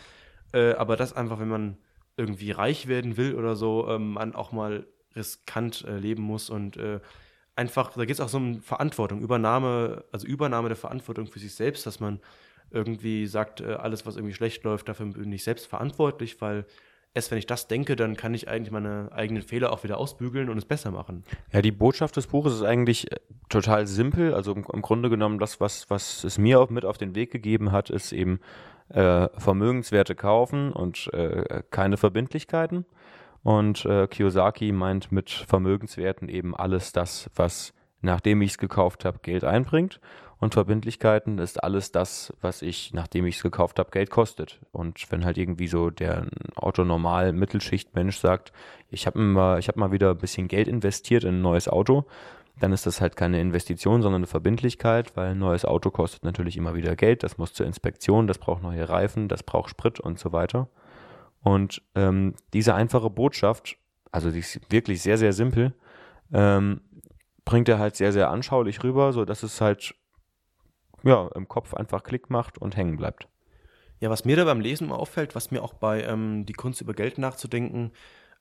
Äh, 0.52 0.72
aber 0.74 0.96
das 0.96 1.12
einfach, 1.14 1.38
wenn 1.40 1.48
man 1.48 1.76
irgendwie 2.16 2.50
reich 2.50 2.88
werden 2.88 3.16
will 3.16 3.34
oder 3.34 3.56
so, 3.56 3.88
ähm, 3.88 4.12
man 4.12 4.34
auch 4.34 4.52
mal 4.52 4.86
riskant 5.16 5.84
äh, 5.86 5.98
leben 5.98 6.22
muss 6.22 6.50
und 6.50 6.76
äh, 6.76 7.00
einfach, 7.56 7.92
da 7.94 8.04
geht 8.04 8.14
es 8.14 8.20
auch 8.20 8.28
so 8.28 8.38
um 8.38 8.60
Verantwortung, 8.62 9.20
Übernahme, 9.20 10.04
also 10.12 10.26
Übernahme 10.26 10.68
der 10.68 10.76
Verantwortung 10.76 11.26
für 11.26 11.38
sich 11.38 11.54
selbst, 11.54 11.86
dass 11.86 12.00
man 12.00 12.20
irgendwie 12.72 13.26
sagt, 13.26 13.60
äh, 13.60 13.74
alles, 13.74 14.06
was 14.06 14.16
irgendwie 14.16 14.34
schlecht 14.34 14.64
läuft, 14.64 14.88
dafür 14.88 15.06
bin 15.06 15.32
ich 15.32 15.44
selbst 15.44 15.66
verantwortlich, 15.66 16.40
weil 16.40 16.66
erst 17.14 17.30
wenn 17.30 17.38
ich 17.38 17.46
das 17.46 17.68
denke, 17.68 17.96
dann 17.96 18.16
kann 18.16 18.34
ich 18.34 18.48
eigentlich 18.48 18.70
meine 18.70 19.10
eigenen 19.12 19.42
Fehler 19.42 19.72
auch 19.72 19.84
wieder 19.84 19.98
ausbügeln 19.98 20.48
und 20.48 20.58
es 20.58 20.64
besser 20.64 20.90
machen. 20.90 21.24
Ja, 21.52 21.62
die 21.62 21.72
Botschaft 21.72 22.16
des 22.16 22.26
Buches 22.26 22.54
ist 22.54 22.62
eigentlich 22.62 23.12
äh, 23.12 23.16
total 23.48 23.86
simpel. 23.86 24.34
Also 24.34 24.52
im, 24.54 24.62
Grunde 24.62 25.10
genommen, 25.10 25.38
das, 25.38 25.60
was, 25.60 25.88
was 25.90 26.24
es 26.24 26.38
mir 26.38 26.60
auch 26.60 26.70
mit 26.70 26.84
auf 26.84 26.98
den 26.98 27.14
Weg 27.14 27.30
gegeben 27.30 27.72
hat, 27.72 27.90
ist 27.90 28.12
eben 28.12 28.40
äh, 28.88 29.28
Vermögenswerte 29.38 30.14
kaufen 30.14 30.72
und 30.72 31.12
äh, 31.12 31.62
keine 31.70 31.96
Verbindlichkeiten. 31.96 32.86
Und 33.42 33.84
äh, 33.84 34.06
Kiyosaki 34.06 34.72
meint 34.72 35.10
mit 35.10 35.30
Vermögenswerten 35.30 36.28
eben 36.28 36.54
alles 36.54 36.92
das, 36.92 37.28
was 37.34 37.74
nachdem 38.02 38.42
ich 38.42 38.52
es 38.52 38.58
gekauft 38.58 39.04
habe, 39.04 39.18
Geld 39.22 39.44
einbringt. 39.44 40.00
Und 40.42 40.54
Verbindlichkeiten 40.54 41.38
ist 41.38 41.62
alles 41.62 41.92
das, 41.92 42.32
was 42.40 42.62
ich, 42.62 42.92
nachdem 42.92 43.26
ich 43.26 43.36
es 43.36 43.44
gekauft 43.44 43.78
habe, 43.78 43.92
Geld 43.92 44.10
kostet. 44.10 44.58
Und 44.72 45.06
wenn 45.12 45.24
halt 45.24 45.38
irgendwie 45.38 45.68
so 45.68 45.88
der 45.90 46.26
autonormal 46.56 47.32
Mittelschichtmensch 47.32 48.18
sagt, 48.18 48.52
ich 48.90 49.06
habe 49.06 49.20
mal, 49.20 49.60
habe 49.60 49.78
mal 49.78 49.92
wieder 49.92 50.10
ein 50.10 50.18
bisschen 50.18 50.48
Geld 50.48 50.66
investiert 50.66 51.22
in 51.22 51.36
ein 51.36 51.42
neues 51.42 51.68
Auto, 51.68 52.06
dann 52.58 52.72
ist 52.72 52.86
das 52.86 53.00
halt 53.00 53.14
keine 53.14 53.40
Investition, 53.40 54.02
sondern 54.02 54.18
eine 54.18 54.26
Verbindlichkeit, 54.26 55.16
weil 55.16 55.28
ein 55.30 55.38
neues 55.38 55.64
Auto 55.64 55.92
kostet 55.92 56.24
natürlich 56.24 56.56
immer 56.56 56.74
wieder 56.74 56.96
Geld. 56.96 57.22
Das 57.22 57.38
muss 57.38 57.52
zur 57.52 57.66
Inspektion, 57.66 58.26
das 58.26 58.38
braucht 58.38 58.64
neue 58.64 58.88
Reifen, 58.88 59.28
das 59.28 59.44
braucht 59.44 59.70
Sprit 59.70 60.00
und 60.00 60.18
so 60.18 60.32
weiter. 60.32 60.68
Und 61.44 61.82
ähm, 61.94 62.34
diese 62.52 62.74
einfache 62.74 63.10
Botschaft, 63.10 63.76
also 64.10 64.32
die 64.32 64.40
ist 64.40 64.72
wirklich 64.72 65.02
sehr, 65.02 65.18
sehr 65.18 65.34
simpel, 65.34 65.72
ähm, 66.32 66.80
bringt 67.44 67.68
er 67.68 67.78
halt 67.78 67.94
sehr, 67.94 68.10
sehr 68.10 68.28
anschaulich 68.28 68.82
rüber, 68.82 69.12
so 69.12 69.24
dass 69.24 69.44
es 69.44 69.60
halt 69.60 69.94
ja 71.04 71.28
im 71.34 71.48
Kopf 71.48 71.74
einfach 71.74 72.02
Klick 72.02 72.30
macht 72.30 72.58
und 72.58 72.76
hängen 72.76 72.96
bleibt. 72.96 73.28
Ja, 74.00 74.10
was 74.10 74.24
mir 74.24 74.36
da 74.36 74.44
beim 74.44 74.60
Lesen 74.60 74.88
immer 74.88 74.98
auffällt, 74.98 75.34
was 75.34 75.50
mir 75.50 75.62
auch 75.62 75.74
bei 75.74 76.02
ähm, 76.02 76.44
Die 76.44 76.54
Kunst 76.54 76.80
über 76.80 76.92
Geld 76.92 77.18
nachzudenken 77.18 77.92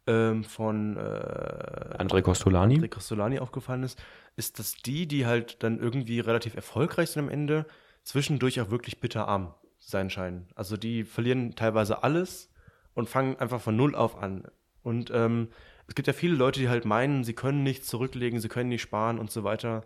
ähm, 0.07 0.43
von 0.43 0.97
äh, 0.97 0.99
André 0.99 2.21
Costolani? 2.21 2.79
André 2.79 2.87
Costolani 2.87 3.39
aufgefallen 3.39 3.83
ist, 3.83 4.01
ist, 4.35 4.57
dass 4.57 4.73
die, 4.73 5.07
die 5.07 5.25
halt 5.25 5.61
dann 5.61 5.79
irgendwie 5.79 6.19
relativ 6.19 6.55
erfolgreich 6.55 7.11
sind 7.11 7.23
am 7.23 7.29
Ende, 7.29 7.67
zwischendurch 8.03 8.59
auch 8.59 8.71
wirklich 8.71 8.99
bitterarm 8.99 9.53
sein 9.77 10.09
scheinen. 10.09 10.47
Also 10.55 10.77
die 10.77 11.03
verlieren 11.03 11.55
teilweise 11.55 12.03
alles 12.03 12.51
und 12.93 13.09
fangen 13.09 13.35
einfach 13.37 13.61
von 13.61 13.75
Null 13.75 13.95
auf 13.95 14.17
an. 14.17 14.45
Und 14.83 15.11
ähm, 15.13 15.49
es 15.87 15.95
gibt 15.95 16.07
ja 16.07 16.13
viele 16.13 16.35
Leute, 16.35 16.59
die 16.59 16.69
halt 16.69 16.85
meinen, 16.85 17.23
sie 17.23 17.33
können 17.33 17.63
nichts 17.63 17.87
zurücklegen, 17.87 18.39
sie 18.39 18.47
können 18.47 18.69
nicht 18.69 18.81
sparen 18.81 19.19
und 19.19 19.29
so 19.29 19.43
weiter. 19.43 19.83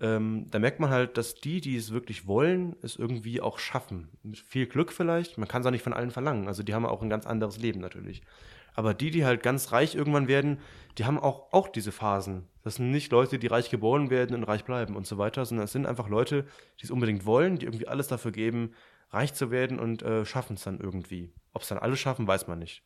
Ähm, 0.00 0.46
da 0.50 0.58
merkt 0.58 0.78
man 0.80 0.90
halt, 0.90 1.16
dass 1.16 1.34
die, 1.34 1.60
die 1.60 1.76
es 1.76 1.92
wirklich 1.92 2.26
wollen, 2.26 2.76
es 2.82 2.96
irgendwie 2.96 3.40
auch 3.40 3.58
schaffen. 3.58 4.08
Mit 4.22 4.38
viel 4.38 4.66
Glück 4.66 4.92
vielleicht. 4.92 5.38
Man 5.38 5.48
kann 5.48 5.62
es 5.62 5.66
auch 5.66 5.70
nicht 5.70 5.82
von 5.82 5.94
allen 5.94 6.10
verlangen. 6.10 6.48
Also 6.48 6.62
die 6.62 6.74
haben 6.74 6.84
auch 6.84 7.02
ein 7.02 7.08
ganz 7.08 7.26
anderes 7.26 7.58
Leben 7.58 7.80
natürlich. 7.80 8.22
Aber 8.74 8.92
die, 8.92 9.10
die 9.10 9.24
halt 9.24 9.42
ganz 9.42 9.72
reich 9.72 9.94
irgendwann 9.94 10.28
werden, 10.28 10.58
die 10.98 11.06
haben 11.06 11.18
auch, 11.18 11.52
auch 11.52 11.68
diese 11.68 11.92
Phasen. 11.92 12.46
Das 12.62 12.74
sind 12.74 12.90
nicht 12.90 13.10
Leute, 13.10 13.38
die 13.38 13.46
reich 13.46 13.70
geboren 13.70 14.10
werden 14.10 14.36
und 14.36 14.44
reich 14.44 14.64
bleiben 14.64 14.96
und 14.96 15.06
so 15.06 15.16
weiter, 15.16 15.46
sondern 15.46 15.64
es 15.64 15.72
sind 15.72 15.86
einfach 15.86 16.08
Leute, 16.08 16.44
die 16.80 16.84
es 16.84 16.90
unbedingt 16.90 17.24
wollen, 17.24 17.58
die 17.58 17.64
irgendwie 17.64 17.88
alles 17.88 18.08
dafür 18.08 18.32
geben, 18.32 18.74
reich 19.10 19.32
zu 19.32 19.50
werden 19.50 19.78
und 19.78 20.02
äh, 20.02 20.26
schaffen 20.26 20.54
es 20.54 20.64
dann 20.64 20.78
irgendwie. 20.78 21.32
Ob 21.54 21.62
es 21.62 21.68
dann 21.68 21.78
alle 21.78 21.96
schaffen, 21.96 22.26
weiß 22.26 22.48
man 22.48 22.58
nicht. 22.58 22.82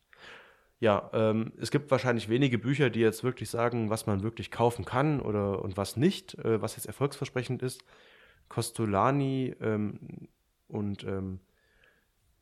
Ja, 0.81 1.11
ähm, 1.13 1.53
es 1.61 1.69
gibt 1.69 1.91
wahrscheinlich 1.91 2.27
wenige 2.27 2.57
Bücher, 2.57 2.89
die 2.89 3.01
jetzt 3.01 3.23
wirklich 3.23 3.51
sagen, 3.51 3.91
was 3.91 4.07
man 4.07 4.23
wirklich 4.23 4.49
kaufen 4.49 4.83
kann 4.83 5.21
oder 5.21 5.61
und 5.61 5.77
was 5.77 5.95
nicht, 5.95 6.33
äh, 6.39 6.59
was 6.59 6.75
jetzt 6.75 6.87
erfolgsversprechend 6.87 7.61
ist. 7.61 7.83
Costolani 8.49 9.55
ähm, 9.61 9.99
und 10.67 11.03
ähm, 11.03 11.39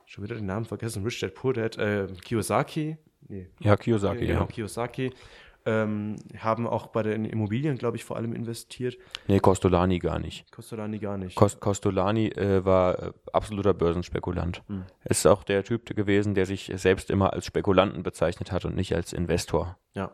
schon 0.06 0.24
wieder 0.24 0.36
den 0.36 0.46
Namen 0.46 0.66
vergessen, 0.66 1.04
Rich 1.04 1.20
Dad 1.20 1.36
Poor 1.36 1.54
Dad, 1.54 1.78
äh, 1.78 2.08
Kiyosaki, 2.24 2.96
nee, 3.28 3.50
Ja, 3.60 3.76
Kiyosaki, 3.76 4.26
genau, 4.26 4.40
ja. 4.40 4.46
Kiyosaki, 4.46 5.12
ähm, 5.70 6.16
haben 6.40 6.68
auch 6.68 6.88
bei 6.88 7.04
den 7.04 7.26
Immobilien, 7.26 7.78
glaube 7.78 7.98
ich, 7.98 8.04
vor 8.04 8.18
allem 8.18 8.34
investiert. 8.34 8.98
Nee, 9.28 9.40
Costolani 9.40 10.00
gar 10.00 10.20
nicht. 10.20 10.52
Costolani 10.52 10.98
gar 10.98 11.18
nicht. 11.18 11.36
Cost 11.36 11.60
Costolani 11.60 12.28
äh, 12.30 12.66
war 12.66 13.00
äh, 13.00 13.12
absoluter 13.32 13.74
Börsenspekulant. 13.74 14.64
Hm. 14.68 14.84
Ist 15.06 15.28
auch 15.28 15.44
der 15.44 15.64
Typ 15.64 15.96
gewesen, 15.96 16.34
der 16.34 16.46
sich 16.46 16.72
selbst 16.76 17.12
immer 17.12 17.34
als 17.34 17.46
Spekulanten 17.46 18.02
bezeichnet 18.02 18.52
hat 18.52 18.66
und 18.66 18.76
nicht 18.76 18.96
als 18.96 19.14
Investor. 19.14 19.78
ja. 19.94 20.12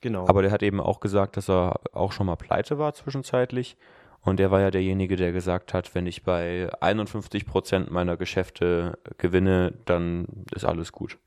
Genau. 0.00 0.28
Aber 0.28 0.42
der 0.42 0.52
hat 0.52 0.62
eben 0.62 0.80
auch 0.80 1.00
gesagt, 1.00 1.36
dass 1.36 1.50
er 1.50 1.80
auch 1.92 2.12
schon 2.12 2.26
mal 2.26 2.36
pleite 2.36 2.78
war 2.78 2.94
zwischenzeitlich. 2.94 3.76
Und 4.20 4.38
der 4.38 4.52
war 4.52 4.60
ja 4.60 4.70
derjenige, 4.70 5.16
der 5.16 5.32
gesagt 5.32 5.74
hat, 5.74 5.94
wenn 5.96 6.06
ich 6.06 6.22
bei 6.22 6.70
51 6.80 7.46
Prozent 7.46 7.90
meiner 7.90 8.16
Geschäfte 8.16 8.96
gewinne, 9.16 9.74
dann 9.86 10.26
ist 10.54 10.64
alles 10.64 10.92
gut. 10.92 11.18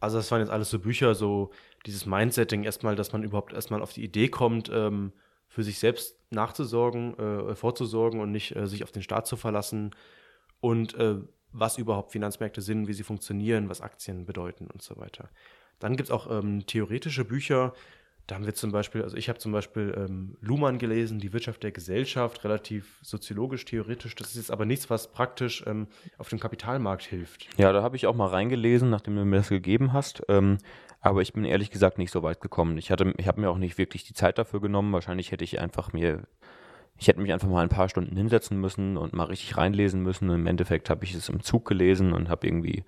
Also 0.00 0.16
das 0.16 0.30
waren 0.30 0.40
jetzt 0.40 0.50
alles 0.50 0.70
so 0.70 0.78
Bücher, 0.78 1.14
so 1.14 1.50
dieses 1.86 2.06
Mindsetting 2.06 2.64
erstmal, 2.64 2.96
dass 2.96 3.12
man 3.12 3.22
überhaupt 3.22 3.52
erstmal 3.52 3.82
auf 3.82 3.92
die 3.92 4.04
Idee 4.04 4.28
kommt, 4.28 4.70
ähm, 4.72 5.12
für 5.48 5.62
sich 5.62 5.78
selbst 5.78 6.16
nachzusorgen, 6.30 7.18
äh, 7.18 7.54
vorzusorgen 7.54 8.20
und 8.20 8.30
nicht 8.30 8.54
äh, 8.54 8.66
sich 8.66 8.84
auf 8.84 8.92
den 8.92 9.02
Staat 9.02 9.26
zu 9.26 9.36
verlassen 9.36 9.94
und 10.60 10.94
äh, 10.94 11.16
was 11.52 11.78
überhaupt 11.78 12.12
Finanzmärkte 12.12 12.60
sind, 12.60 12.88
wie 12.88 12.92
sie 12.92 13.02
funktionieren, 13.02 13.68
was 13.68 13.80
Aktien 13.80 14.26
bedeuten 14.26 14.66
und 14.66 14.82
so 14.82 14.96
weiter. 14.98 15.30
Dann 15.78 15.96
gibt 15.96 16.08
es 16.08 16.10
auch 16.10 16.30
ähm, 16.30 16.66
theoretische 16.66 17.24
Bücher, 17.24 17.72
da 18.28 18.34
haben 18.34 18.44
wir 18.44 18.54
zum 18.54 18.72
Beispiel, 18.72 19.02
also 19.02 19.16
ich 19.16 19.30
habe 19.30 19.38
zum 19.38 19.52
Beispiel 19.52 19.94
ähm, 19.96 20.36
Luhmann 20.42 20.78
gelesen, 20.78 21.18
die 21.18 21.32
Wirtschaft 21.32 21.62
der 21.62 21.72
Gesellschaft, 21.72 22.44
relativ 22.44 22.98
soziologisch, 23.00 23.64
theoretisch. 23.64 24.14
Das 24.14 24.28
ist 24.28 24.36
jetzt 24.36 24.50
aber 24.50 24.66
nichts, 24.66 24.90
was 24.90 25.10
praktisch 25.10 25.64
ähm, 25.66 25.86
auf 26.18 26.28
dem 26.28 26.38
Kapitalmarkt 26.38 27.04
hilft. 27.04 27.48
Ja, 27.56 27.72
da 27.72 27.82
habe 27.82 27.96
ich 27.96 28.06
auch 28.06 28.14
mal 28.14 28.26
reingelesen, 28.26 28.90
nachdem 28.90 29.16
du 29.16 29.24
mir 29.24 29.38
das 29.38 29.48
gegeben 29.48 29.94
hast. 29.94 30.22
Ähm, 30.28 30.58
aber 31.00 31.22
ich 31.22 31.32
bin 31.32 31.46
ehrlich 31.46 31.70
gesagt 31.70 31.96
nicht 31.96 32.10
so 32.10 32.22
weit 32.22 32.42
gekommen. 32.42 32.76
Ich 32.76 32.90
ich 32.90 33.28
habe 33.28 33.40
mir 33.40 33.48
auch 33.48 33.56
nicht 33.56 33.78
wirklich 33.78 34.04
die 34.04 34.12
Zeit 34.12 34.36
dafür 34.36 34.60
genommen. 34.60 34.92
Wahrscheinlich 34.92 35.32
hätte 35.32 35.44
ich 35.44 35.58
einfach 35.58 35.94
mir, 35.94 36.24
ich 36.98 37.08
hätte 37.08 37.22
mich 37.22 37.32
einfach 37.32 37.48
mal 37.48 37.62
ein 37.62 37.70
paar 37.70 37.88
Stunden 37.88 38.14
hinsetzen 38.14 38.60
müssen 38.60 38.98
und 38.98 39.14
mal 39.14 39.24
richtig 39.24 39.56
reinlesen 39.56 40.02
müssen. 40.02 40.28
Und 40.28 40.40
Im 40.40 40.46
Endeffekt 40.46 40.90
habe 40.90 41.02
ich 41.02 41.14
es 41.14 41.30
im 41.30 41.42
Zug 41.42 41.66
gelesen 41.66 42.12
und 42.12 42.28
habe 42.28 42.46
irgendwie 42.46 42.84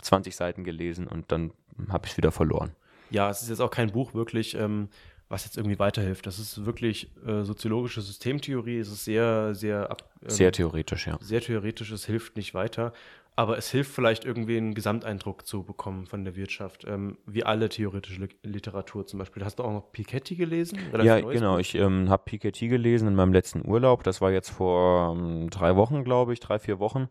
20 0.00 0.34
Seiten 0.34 0.64
gelesen 0.64 1.06
und 1.06 1.30
dann 1.30 1.52
habe 1.90 2.06
ich 2.06 2.12
es 2.12 2.16
wieder 2.16 2.32
verloren. 2.32 2.72
Ja, 3.10 3.30
es 3.30 3.42
ist 3.42 3.48
jetzt 3.48 3.60
auch 3.60 3.70
kein 3.70 3.90
Buch 3.90 4.14
wirklich, 4.14 4.54
ähm, 4.54 4.88
was 5.28 5.44
jetzt 5.44 5.56
irgendwie 5.56 5.78
weiterhilft. 5.78 6.26
Das 6.26 6.38
ist 6.38 6.64
wirklich 6.64 7.10
äh, 7.26 7.42
soziologische 7.44 8.00
Systemtheorie. 8.00 8.78
Es 8.78 8.88
ist 8.88 9.04
sehr, 9.04 9.54
sehr, 9.54 9.90
ab, 9.90 10.02
ähm, 10.22 10.30
Sehr 10.30 10.52
theoretisch, 10.52 11.06
ja. 11.06 11.18
sehr 11.20 11.40
theoretisch. 11.40 11.90
Es 11.92 12.04
hilft 12.06 12.36
nicht 12.36 12.54
weiter. 12.54 12.92
Aber 13.36 13.56
es 13.56 13.70
hilft 13.70 13.94
vielleicht 13.94 14.24
irgendwie 14.24 14.56
einen 14.58 14.74
Gesamteindruck 14.74 15.46
zu 15.46 15.62
bekommen 15.62 16.04
von 16.06 16.24
der 16.24 16.34
Wirtschaft. 16.36 16.84
Ähm, 16.86 17.16
wie 17.26 17.44
alle 17.44 17.68
theoretische 17.68 18.20
Li- 18.22 18.28
Literatur 18.42 19.06
zum 19.06 19.18
Beispiel. 19.20 19.44
Hast 19.44 19.60
du 19.60 19.62
auch 19.62 19.72
noch 19.72 19.92
Piketty 19.92 20.34
gelesen? 20.34 20.78
Ja, 21.02 21.20
genau. 21.20 21.52
Buch? 21.52 21.60
Ich 21.60 21.74
ähm, 21.76 22.10
habe 22.10 22.24
Piketty 22.26 22.68
gelesen 22.68 23.08
in 23.08 23.14
meinem 23.14 23.32
letzten 23.32 23.66
Urlaub. 23.66 24.02
Das 24.02 24.20
war 24.20 24.30
jetzt 24.32 24.50
vor 24.50 25.16
ähm, 25.16 25.48
drei 25.48 25.76
Wochen, 25.76 26.04
glaube 26.04 26.32
ich, 26.34 26.40
drei, 26.40 26.58
vier 26.58 26.80
Wochen. 26.80 27.08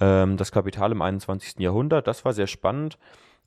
Ähm, 0.00 0.36
das 0.36 0.52
Kapital 0.52 0.92
im 0.92 1.02
21. 1.02 1.58
Jahrhundert. 1.58 2.06
Das 2.06 2.24
war 2.24 2.32
sehr 2.32 2.46
spannend, 2.46 2.96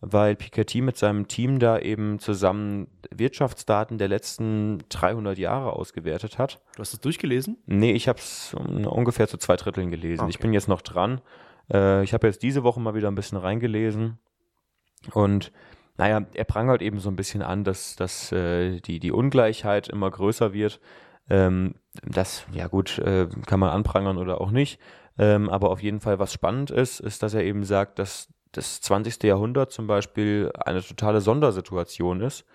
weil 0.01 0.35
Piketty 0.35 0.81
mit 0.81 0.97
seinem 0.97 1.27
Team 1.27 1.59
da 1.59 1.77
eben 1.79 2.17
zusammen 2.19 2.87
Wirtschaftsdaten 3.15 3.99
der 3.99 4.07
letzten 4.07 4.79
300 4.89 5.37
Jahre 5.37 5.73
ausgewertet 5.73 6.39
hat. 6.39 6.59
Du 6.75 6.79
hast 6.81 6.93
es 6.93 6.99
durchgelesen? 6.99 7.57
Nee, 7.67 7.91
ich 7.93 8.07
habe 8.07 8.19
es 8.19 8.53
ungefähr 8.55 9.27
zu 9.27 9.37
zwei 9.37 9.55
Dritteln 9.55 9.91
gelesen. 9.91 10.23
Ah, 10.25 10.27
Ich 10.27 10.35
okay. 10.35 10.43
bin 10.43 10.53
jetzt 10.53 10.67
noch 10.67 10.81
dran. 10.81 11.21
Äh, 11.71 12.03
ich 12.03 12.13
habe 12.13 12.27
jetzt 12.27 12.41
diese 12.41 12.63
Woche 12.63 12.79
mal 12.79 12.95
wieder 12.95 13.09
ein 13.09 13.15
bisschen 13.15 13.37
reingelesen. 13.37 14.17
Und 15.13 15.51
naja, 15.97 16.25
er 16.33 16.45
prangert 16.45 16.81
eben 16.81 16.99
so 16.99 17.09
ein 17.09 17.15
bisschen 17.15 17.43
an, 17.43 17.63
dass, 17.63 17.95
dass 17.95 18.31
äh, 18.31 18.79
die, 18.79 18.99
die 18.99 19.11
Ungleichheit 19.11 19.87
immer 19.87 20.09
größer 20.09 20.51
wird. 20.51 20.79
Ähm, 21.29 21.75
das, 22.03 22.45
ja 22.53 22.67
gut, 22.67 22.97
äh, 22.97 23.27
kann 23.45 23.59
man 23.59 23.69
anprangern 23.69 24.17
oder 24.17 24.41
auch 24.41 24.49
nicht. 24.49 24.79
Ähm, 25.19 25.49
aber 25.49 25.69
auf 25.69 25.83
jeden 25.83 25.99
Fall, 25.99 26.17
was 26.17 26.33
spannend 26.33 26.71
ist, 26.71 26.99
ist, 27.01 27.21
dass 27.21 27.35
er 27.35 27.43
eben 27.43 27.63
sagt, 27.63 27.99
dass 27.99 28.29
das 28.51 28.81
20. 28.81 29.23
Jahrhundert 29.23 29.71
zum 29.71 29.87
Beispiel 29.87 30.51
eine 30.55 30.81
totale 30.81 31.21
Sondersituation 31.21 32.21
ist. 32.21 32.45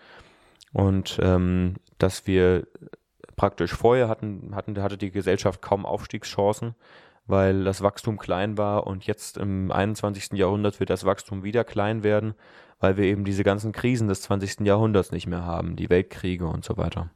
Und 0.72 1.18
ähm, 1.22 1.76
dass 1.98 2.26
wir 2.26 2.66
praktisch 3.36 3.72
vorher 3.72 4.08
hatten, 4.08 4.54
hatten, 4.54 4.80
hatte 4.82 4.98
die 4.98 5.10
Gesellschaft 5.10 5.62
kaum 5.62 5.86
Aufstiegschancen, 5.86 6.74
weil 7.26 7.64
das 7.64 7.82
Wachstum 7.82 8.18
klein 8.18 8.58
war 8.58 8.86
und 8.86 9.06
jetzt 9.06 9.36
im 9.36 9.70
21. 9.70 10.32
Jahrhundert 10.32 10.80
wird 10.80 10.90
das 10.90 11.04
Wachstum 11.04 11.44
wieder 11.44 11.64
klein 11.64 12.04
werden, 12.04 12.34
weil 12.78 12.96
wir 12.96 13.04
eben 13.04 13.24
diese 13.24 13.44
ganzen 13.44 13.72
Krisen 13.72 14.08
des 14.08 14.22
20. 14.22 14.60
Jahrhunderts 14.66 15.12
nicht 15.12 15.26
mehr 15.26 15.44
haben, 15.44 15.76
die 15.76 15.90
Weltkriege 15.90 16.46
und 16.46 16.64
so 16.64 16.76
weiter. 16.76 17.10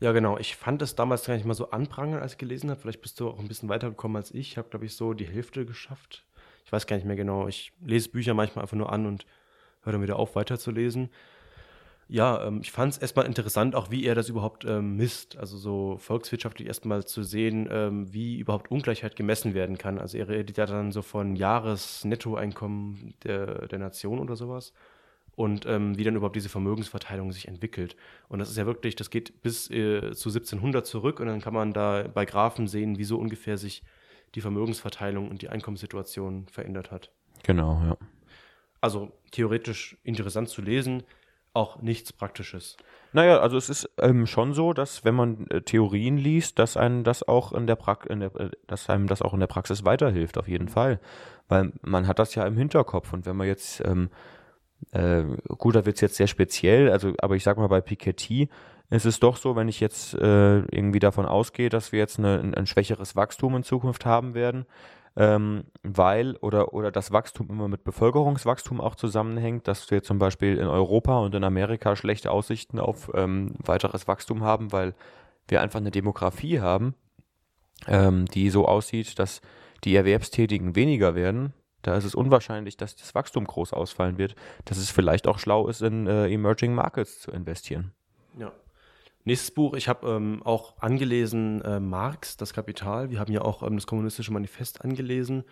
Ja, 0.00 0.12
genau. 0.12 0.38
Ich 0.38 0.56
fand 0.56 0.80
es 0.80 0.94
damals 0.94 1.26
gar 1.26 1.34
nicht 1.34 1.44
mal 1.44 1.54
so 1.54 1.70
anprangend, 1.70 2.22
als 2.22 2.32
ich 2.32 2.38
gelesen 2.38 2.70
habe. 2.70 2.80
Vielleicht 2.80 3.02
bist 3.02 3.20
du 3.20 3.28
auch 3.28 3.38
ein 3.38 3.48
bisschen 3.48 3.68
weitergekommen 3.68 4.16
als 4.16 4.30
ich. 4.30 4.52
Ich 4.52 4.58
habe, 4.58 4.70
glaube 4.70 4.86
ich, 4.86 4.96
so 4.96 5.12
die 5.12 5.26
Hälfte 5.26 5.66
geschafft. 5.66 6.24
Ich 6.64 6.72
weiß 6.72 6.86
gar 6.86 6.96
nicht 6.96 7.06
mehr 7.06 7.16
genau. 7.16 7.48
Ich 7.48 7.72
lese 7.84 8.10
Bücher 8.10 8.34
manchmal 8.34 8.64
einfach 8.64 8.76
nur 8.76 8.92
an 8.92 9.06
und 9.06 9.26
höre 9.82 9.92
dann 9.92 10.02
wieder 10.02 10.18
auf, 10.18 10.36
weiterzulesen. 10.36 11.10
Ja, 12.08 12.44
ähm, 12.44 12.60
ich 12.62 12.72
fand 12.72 12.94
es 12.94 12.98
erstmal 12.98 13.26
interessant, 13.26 13.76
auch 13.76 13.90
wie 13.92 14.04
er 14.04 14.16
das 14.16 14.28
überhaupt 14.28 14.64
ähm, 14.64 14.96
misst. 14.96 15.36
Also 15.36 15.56
so 15.56 15.96
volkswirtschaftlich 15.98 16.66
erstmal 16.66 17.04
zu 17.04 17.22
sehen, 17.22 17.68
ähm, 17.70 18.12
wie 18.12 18.38
überhaupt 18.38 18.70
Ungleichheit 18.70 19.14
gemessen 19.14 19.54
werden 19.54 19.78
kann. 19.78 19.98
Also 19.98 20.18
er 20.18 20.28
redet 20.28 20.58
ja 20.58 20.66
dann 20.66 20.90
so 20.90 21.02
von 21.02 21.36
Jahresnettoeinkommen 21.36 23.14
der, 23.22 23.68
der 23.68 23.78
Nation 23.78 24.18
oder 24.18 24.34
sowas 24.34 24.72
und 25.36 25.66
ähm, 25.66 25.96
wie 25.96 26.04
dann 26.04 26.16
überhaupt 26.16 26.36
diese 26.36 26.48
Vermögensverteilung 26.48 27.32
sich 27.32 27.48
entwickelt. 27.48 27.96
Und 28.28 28.40
das 28.40 28.50
ist 28.50 28.56
ja 28.56 28.66
wirklich, 28.66 28.96
das 28.96 29.10
geht 29.10 29.40
bis 29.42 29.70
äh, 29.70 30.12
zu 30.12 30.30
1700 30.30 30.86
zurück 30.86 31.20
und 31.20 31.28
dann 31.28 31.40
kann 31.40 31.54
man 31.54 31.72
da 31.72 32.06
bei 32.12 32.24
Graphen 32.24 32.66
sehen, 32.66 32.98
wie 32.98 33.04
so 33.04 33.18
ungefähr 33.18 33.56
sich 33.56 33.82
die 34.34 34.40
Vermögensverteilung 34.40 35.28
und 35.28 35.42
die 35.42 35.48
Einkommenssituation 35.48 36.46
verändert 36.48 36.90
hat. 36.90 37.10
Genau, 37.42 37.80
ja. 37.82 37.96
Also 38.80 39.12
theoretisch 39.30 39.98
interessant 40.04 40.48
zu 40.48 40.62
lesen, 40.62 41.02
auch 41.52 41.82
nichts 41.82 42.12
Praktisches. 42.12 42.76
Naja, 43.12 43.40
also 43.40 43.56
es 43.56 43.68
ist 43.68 43.90
ähm, 43.98 44.26
schon 44.26 44.54
so, 44.54 44.72
dass 44.72 45.04
wenn 45.04 45.14
man 45.16 45.46
äh, 45.48 45.62
Theorien 45.62 46.16
liest, 46.16 46.58
dass 46.58 46.76
einem 46.76 47.02
das 47.02 47.26
auch 47.26 47.52
in 47.52 47.66
der, 47.66 47.76
Prax 47.76 48.06
in 48.06 48.20
der 48.20 48.34
äh, 48.36 48.50
dass 48.68 48.88
einem 48.88 49.08
das 49.08 49.20
auch 49.20 49.34
in 49.34 49.40
der 49.40 49.48
Praxis 49.48 49.84
weiterhilft, 49.84 50.38
auf 50.38 50.46
jeden 50.46 50.68
Fall. 50.68 51.00
Weil 51.48 51.72
man 51.82 52.06
hat 52.06 52.20
das 52.20 52.34
ja 52.36 52.46
im 52.46 52.56
Hinterkopf 52.56 53.12
und 53.12 53.26
wenn 53.26 53.36
man 53.36 53.48
jetzt, 53.48 53.82
ähm, 53.84 54.10
äh, 54.92 55.24
gut, 55.48 55.74
da 55.74 55.84
wird 55.84 55.96
es 55.96 56.00
jetzt 56.00 56.16
sehr 56.16 56.28
speziell, 56.28 56.90
also 56.90 57.12
aber 57.18 57.34
ich 57.34 57.42
sag 57.42 57.58
mal 57.58 57.66
bei 57.66 57.80
Piketty 57.80 58.48
ist 58.90 59.06
es 59.06 59.20
doch 59.20 59.36
so, 59.36 59.56
wenn 59.56 59.68
ich 59.68 59.80
jetzt 59.80 60.14
äh, 60.14 60.58
irgendwie 60.58 60.98
davon 60.98 61.24
ausgehe, 61.24 61.68
dass 61.68 61.92
wir 61.92 62.00
jetzt 62.00 62.18
eine, 62.18 62.40
ein, 62.40 62.54
ein 62.54 62.66
schwächeres 62.66 63.14
Wachstum 63.14 63.56
in 63.56 63.62
Zukunft 63.62 64.04
haben 64.04 64.34
werden, 64.34 64.66
ähm, 65.16 65.64
weil 65.82 66.36
oder, 66.36 66.74
oder 66.74 66.90
das 66.90 67.12
Wachstum 67.12 67.48
immer 67.50 67.68
mit 67.68 67.84
Bevölkerungswachstum 67.84 68.80
auch 68.80 68.96
zusammenhängt, 68.96 69.68
dass 69.68 69.90
wir 69.90 70.02
zum 70.02 70.18
Beispiel 70.18 70.58
in 70.58 70.66
Europa 70.66 71.18
und 71.20 71.34
in 71.34 71.44
Amerika 71.44 71.94
schlechte 71.94 72.30
Aussichten 72.30 72.78
auf 72.80 73.10
ähm, 73.14 73.54
weiteres 73.64 74.08
Wachstum 74.08 74.42
haben, 74.42 74.72
weil 74.72 74.94
wir 75.46 75.60
einfach 75.60 75.80
eine 75.80 75.90
Demografie 75.92 76.60
haben, 76.60 76.94
ähm, 77.86 78.26
die 78.26 78.50
so 78.50 78.66
aussieht, 78.66 79.18
dass 79.18 79.40
die 79.84 79.94
Erwerbstätigen 79.94 80.74
weniger 80.74 81.14
werden. 81.14 81.54
Da 81.82 81.96
ist 81.96 82.04
es 82.04 82.14
unwahrscheinlich, 82.14 82.76
dass 82.76 82.94
das 82.96 83.14
Wachstum 83.14 83.46
groß 83.46 83.72
ausfallen 83.72 84.18
wird, 84.18 84.34
dass 84.64 84.78
es 84.78 84.90
vielleicht 84.90 85.26
auch 85.26 85.38
schlau 85.38 85.68
ist, 85.68 85.80
in 85.80 86.06
äh, 86.06 86.28
Emerging 86.28 86.74
Markets 86.74 87.20
zu 87.20 87.30
investieren. 87.30 87.92
Ja. 88.38 88.52
Nächstes 89.24 89.50
Buch, 89.50 89.74
ich 89.74 89.88
habe 89.88 90.08
ähm, 90.08 90.42
auch 90.44 90.78
angelesen 90.80 91.60
äh, 91.62 91.78
Marx, 91.78 92.36
das 92.36 92.54
Kapital. 92.54 93.10
Wir 93.10 93.20
haben 93.20 93.32
ja 93.32 93.42
auch 93.42 93.62
ähm, 93.62 93.76
das 93.76 93.86
Kommunistische 93.86 94.32
Manifest 94.32 94.82
angelesen. 94.82 95.44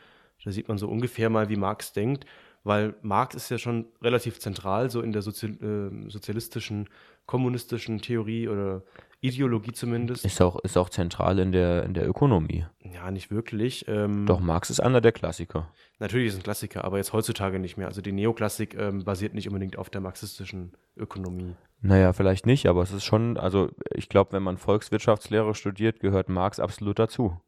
Da 0.45 0.53
sieht 0.53 0.69
man 0.69 0.79
so 0.79 0.89
ungefähr 0.89 1.31
mal, 1.31 1.49
wie 1.49 1.57
Marx 1.57 1.93
denkt, 1.93 2.25
weil 2.65 2.95
Marx 3.03 3.35
ist 3.35 3.51
ja 3.51 3.59
schon 3.59 3.87
relativ 4.01 4.39
zentral, 4.39 4.91
so 4.91 5.03
in 5.03 5.13
der 5.13 5.23
Sozi 5.23 5.47
äh, 5.47 6.11
sozialistischen, 6.11 6.89
kommunistischen 7.27 8.01
Theorie 8.01 8.49
oder 8.49 8.83
Ideologie 9.21 9.73
zumindest. 9.73 10.25
Ist 10.25 10.41
auch, 10.41 10.61
ist 10.61 10.77
auch 10.77 10.89
zentral 10.89 11.39
in 11.41 11.51
der, 11.51 11.83
in 11.83 11.93
der 11.93 12.09
Ökonomie. 12.09 12.65
Ja, 12.81 13.11
nicht 13.11 13.31
wirklich. 13.31 13.87
Ähm, 13.89 14.27
Doch, 14.27 14.39
Marx 14.39 14.71
ist 14.71 14.81
einer 14.81 15.01
der 15.01 15.13
Klassiker. 15.13 15.73
Natürlich 15.99 16.29
ist 16.29 16.37
ein 16.37 16.43
Klassiker, 16.45 16.85
aber 16.85 16.99
jetzt 16.99 17.13
heutzutage 17.13 17.59
nicht 17.59 17.77
mehr. 17.77 17.89
Also 17.89 18.01
die 18.01 18.13
Neoklassik 18.13 18.77
ähm, 18.77 19.05
basiert 19.05 19.35
nicht 19.35 19.49
unbedingt 19.49 19.77
auf 19.77 19.91
der 19.91 20.01
marxistischen 20.01 20.73
Ökonomie. 20.97 21.55
Naja, 21.81 22.13
vielleicht 22.13 22.45
nicht, 22.47 22.67
aber 22.67 22.83
es 22.83 22.93
ist 22.93 23.05
schon, 23.05 23.37
also 23.37 23.71
ich 23.95 24.09
glaube, 24.09 24.33
wenn 24.33 24.43
man 24.43 24.59
Volkswirtschaftslehre 24.59 25.55
studiert, 25.55 26.01
gehört 26.01 26.29
Marx 26.29 26.59
absolut 26.59 26.99
dazu. 26.99 27.41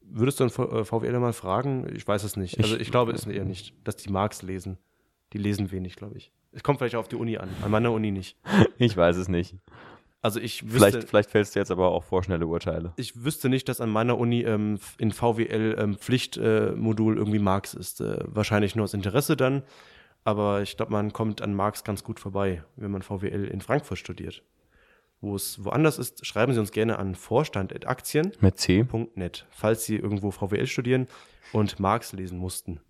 Würdest 0.00 0.40
du 0.40 0.44
einen 0.44 0.50
V- 0.50 0.80
äh, 0.80 0.84
VWLer 0.84 1.20
mal 1.20 1.32
fragen? 1.32 1.86
Ich 1.94 2.06
weiß 2.06 2.24
es 2.24 2.36
nicht. 2.36 2.58
Also 2.58 2.74
Ich- 2.76 2.82
ich 2.82 2.90
glaube 2.90 3.12
es 3.12 3.26
eher 3.26 3.44
nicht, 3.44 3.74
dass 3.84 3.96
die 3.96 4.10
Marx 4.10 4.42
lesen. 4.42 4.78
Die 5.32 5.38
lesen 5.38 5.70
wenig, 5.72 5.96
glaube 5.96 6.16
ich. 6.18 6.32
Es 6.52 6.62
kommt 6.62 6.78
vielleicht 6.78 6.94
auf 6.96 7.08
die 7.08 7.16
Uni 7.16 7.36
an. 7.38 7.48
An 7.62 7.70
meiner 7.70 7.90
Uni 7.92 8.10
nicht. 8.10 8.36
Ich 8.78 8.96
weiß 8.96 9.16
es 9.16 9.28
nicht. 9.28 9.54
Also 10.20 10.40
ich 10.40 10.64
wüsste, 10.64 10.78
Vielleicht, 10.90 11.08
vielleicht 11.08 11.30
fällst 11.30 11.54
du 11.54 11.58
jetzt 11.60 11.70
aber 11.70 11.90
auch 11.90 12.02
vorschnelle 12.02 12.46
Urteile. 12.46 12.92
ich 12.96 13.24
wüsste 13.24 13.48
nicht, 13.50 13.68
dass 13.68 13.80
an 13.80 13.90
meiner 13.90 14.16
Uni 14.18 14.40
ähm, 14.42 14.78
in 14.98 15.10
VWL 15.12 15.76
ähm, 15.78 15.96
Pflichtmodul 15.98 17.14
äh, 17.14 17.18
irgendwie 17.18 17.38
Marx 17.38 17.74
ist. 17.74 18.00
Äh, 18.00 18.18
wahrscheinlich 18.26 18.74
nur 18.74 18.84
aus 18.84 18.94
Interesse 18.94 19.36
dann. 19.36 19.62
Aber 20.24 20.62
ich 20.62 20.76
glaube, 20.76 20.92
man 20.92 21.12
kommt 21.12 21.42
an 21.42 21.54
Marx 21.54 21.84
ganz 21.84 22.02
gut 22.02 22.18
vorbei, 22.18 22.64
wenn 22.76 22.90
man 22.90 23.02
VWL 23.02 23.44
in 23.44 23.60
Frankfurt 23.60 23.98
studiert. 23.98 24.42
Wo 25.20 25.36
es 25.36 25.64
woanders 25.64 25.98
ist, 25.98 26.26
schreiben 26.26 26.52
Sie 26.52 26.58
uns 26.60 26.72
gerne 26.72 26.98
an 26.98 27.14
vorstand.aktien.net, 27.14 29.46
falls 29.50 29.84
Sie 29.84 29.96
irgendwo 29.96 30.30
VWL 30.30 30.66
studieren 30.66 31.06
und 31.52 31.78
Marx 31.80 32.12
lesen 32.12 32.38
mussten. 32.38 32.80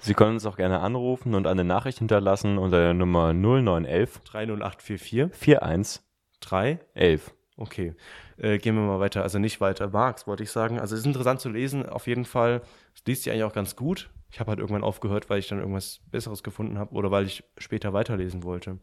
Sie 0.00 0.14
können 0.14 0.34
uns 0.34 0.46
auch 0.46 0.56
gerne 0.56 0.80
anrufen 0.80 1.34
und 1.34 1.46
eine 1.46 1.62
Nachricht 1.64 1.98
hinterlassen 1.98 2.58
unter 2.58 2.78
der 2.78 2.94
Nummer 2.94 3.32
0911 3.32 4.20
30844 4.24 5.62
41 5.62 6.02
3 6.40 6.80
11. 6.94 7.32
Okay, 7.56 7.94
äh, 8.36 8.58
gehen 8.58 8.74
wir 8.74 8.82
mal 8.82 8.98
weiter. 8.98 9.22
Also 9.22 9.38
nicht 9.38 9.60
weiter. 9.60 9.88
Marx 9.88 10.26
wollte 10.26 10.42
ich 10.42 10.50
sagen. 10.50 10.80
Also 10.80 10.94
es 10.94 11.02
ist 11.02 11.06
interessant 11.06 11.40
zu 11.40 11.48
lesen, 11.48 11.88
auf 11.88 12.08
jeden 12.08 12.24
Fall. 12.24 12.62
Es 12.94 13.04
liest 13.06 13.22
sich 13.22 13.32
eigentlich 13.32 13.44
auch 13.44 13.52
ganz 13.52 13.76
gut. 13.76 14.10
Ich 14.34 14.40
habe 14.40 14.50
halt 14.50 14.58
irgendwann 14.58 14.82
aufgehört, 14.82 15.30
weil 15.30 15.38
ich 15.38 15.46
dann 15.46 15.60
irgendwas 15.60 16.00
Besseres 16.10 16.42
gefunden 16.42 16.76
habe 16.76 16.92
oder 16.96 17.12
weil 17.12 17.24
ich 17.24 17.44
später 17.56 17.92
weiterlesen 17.92 18.42
wollte. 18.42 18.80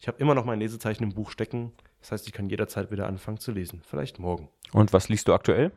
Ich 0.00 0.08
habe 0.08 0.18
immer 0.18 0.34
noch 0.34 0.44
mein 0.44 0.58
Lesezeichen 0.58 1.04
im 1.04 1.14
Buch 1.14 1.30
stecken. 1.30 1.70
Das 2.00 2.10
heißt, 2.10 2.26
ich 2.26 2.32
kann 2.32 2.48
jederzeit 2.48 2.90
wieder 2.90 3.06
anfangen 3.06 3.38
zu 3.38 3.52
lesen. 3.52 3.82
Vielleicht 3.86 4.18
morgen. 4.18 4.48
Und 4.72 4.92
was 4.92 5.08
liest 5.08 5.28
du 5.28 5.32
aktuell? 5.32 5.70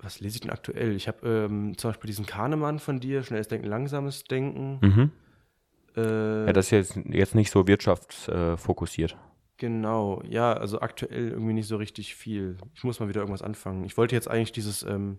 Was 0.00 0.20
lese 0.20 0.36
ich 0.36 0.42
denn 0.42 0.50
aktuell? 0.52 0.94
Ich 0.94 1.08
habe 1.08 1.26
ähm, 1.28 1.76
zum 1.76 1.90
Beispiel 1.90 2.06
diesen 2.06 2.24
Kahnemann 2.24 2.78
von 2.78 3.00
dir, 3.00 3.24
Schnelles 3.24 3.48
Denken, 3.48 3.66
Langsames 3.66 4.22
Denken. 4.22 4.78
Mhm. 4.80 5.10
Äh, 5.96 6.46
Ja, 6.46 6.52
das 6.52 6.66
ist 6.66 6.70
jetzt, 6.70 6.96
jetzt 7.06 7.34
nicht 7.34 7.50
so 7.50 7.66
wirtschaftsfokussiert. 7.66 9.16
Genau, 9.56 10.22
ja, 10.24 10.52
also 10.52 10.80
aktuell 10.82 11.30
irgendwie 11.30 11.54
nicht 11.54 11.66
so 11.66 11.78
richtig 11.78 12.14
viel. 12.14 12.58
Ich 12.76 12.84
muss 12.84 13.00
mal 13.00 13.08
wieder 13.08 13.22
irgendwas 13.22 13.42
anfangen. 13.42 13.84
Ich 13.84 13.96
wollte 13.96 14.14
jetzt 14.14 14.30
eigentlich 14.30 14.52
dieses 14.52 14.84
ähm, 14.84 15.18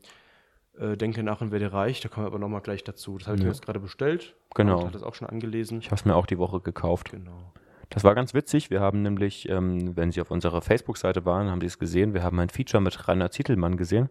äh, 0.80 0.96
Denke 0.98 1.24
nach 1.24 1.42
und 1.42 1.52
werde 1.52 1.72
reich, 1.74 2.02
da 2.02 2.10
kommen 2.10 2.26
wir 2.26 2.30
aber 2.30 2.40
nochmal 2.40 2.62
gleich 2.62 2.84
dazu. 2.84 3.18
Das 3.18 3.28
habe 3.28 3.36
ich 3.36 3.42
Ja. 3.42 3.48
mir 3.48 3.52
jetzt 3.54 3.66
gerade 3.66 3.80
bestellt. 3.80 4.36
Genau. 4.56 4.80
Und 4.80 4.88
hat 4.88 4.96
das 4.96 5.04
auch 5.04 5.16
schon 5.16 5.28
angelesen. 5.28 5.80
Ich 5.80 5.88
habe 5.88 5.96
es 5.96 6.06
mir 6.06 6.16
auch 6.16 6.26
die 6.26 6.38
Woche 6.38 6.60
gekauft. 6.62 7.12
Genau. 7.12 7.54
Das 7.90 8.04
war 8.04 8.14
ganz 8.16 8.34
witzig. 8.34 8.70
Wir 8.70 8.82
haben 8.82 9.02
nämlich, 9.02 9.50
ähm, 9.50 9.96
wenn 9.98 10.12
Sie 10.12 10.22
auf 10.22 10.30
unserer 10.32 10.62
Facebook-Seite 10.62 11.26
waren, 11.26 11.50
haben 11.50 11.60
Sie 11.62 11.68
es 11.68 11.80
gesehen. 11.80 12.14
Wir 12.14 12.24
haben 12.24 12.40
ein 12.40 12.50
Feature 12.50 12.82
mit 12.82 13.08
Rainer 13.08 13.32
Zietelmann 13.32 13.78
gesehen. 13.78 14.10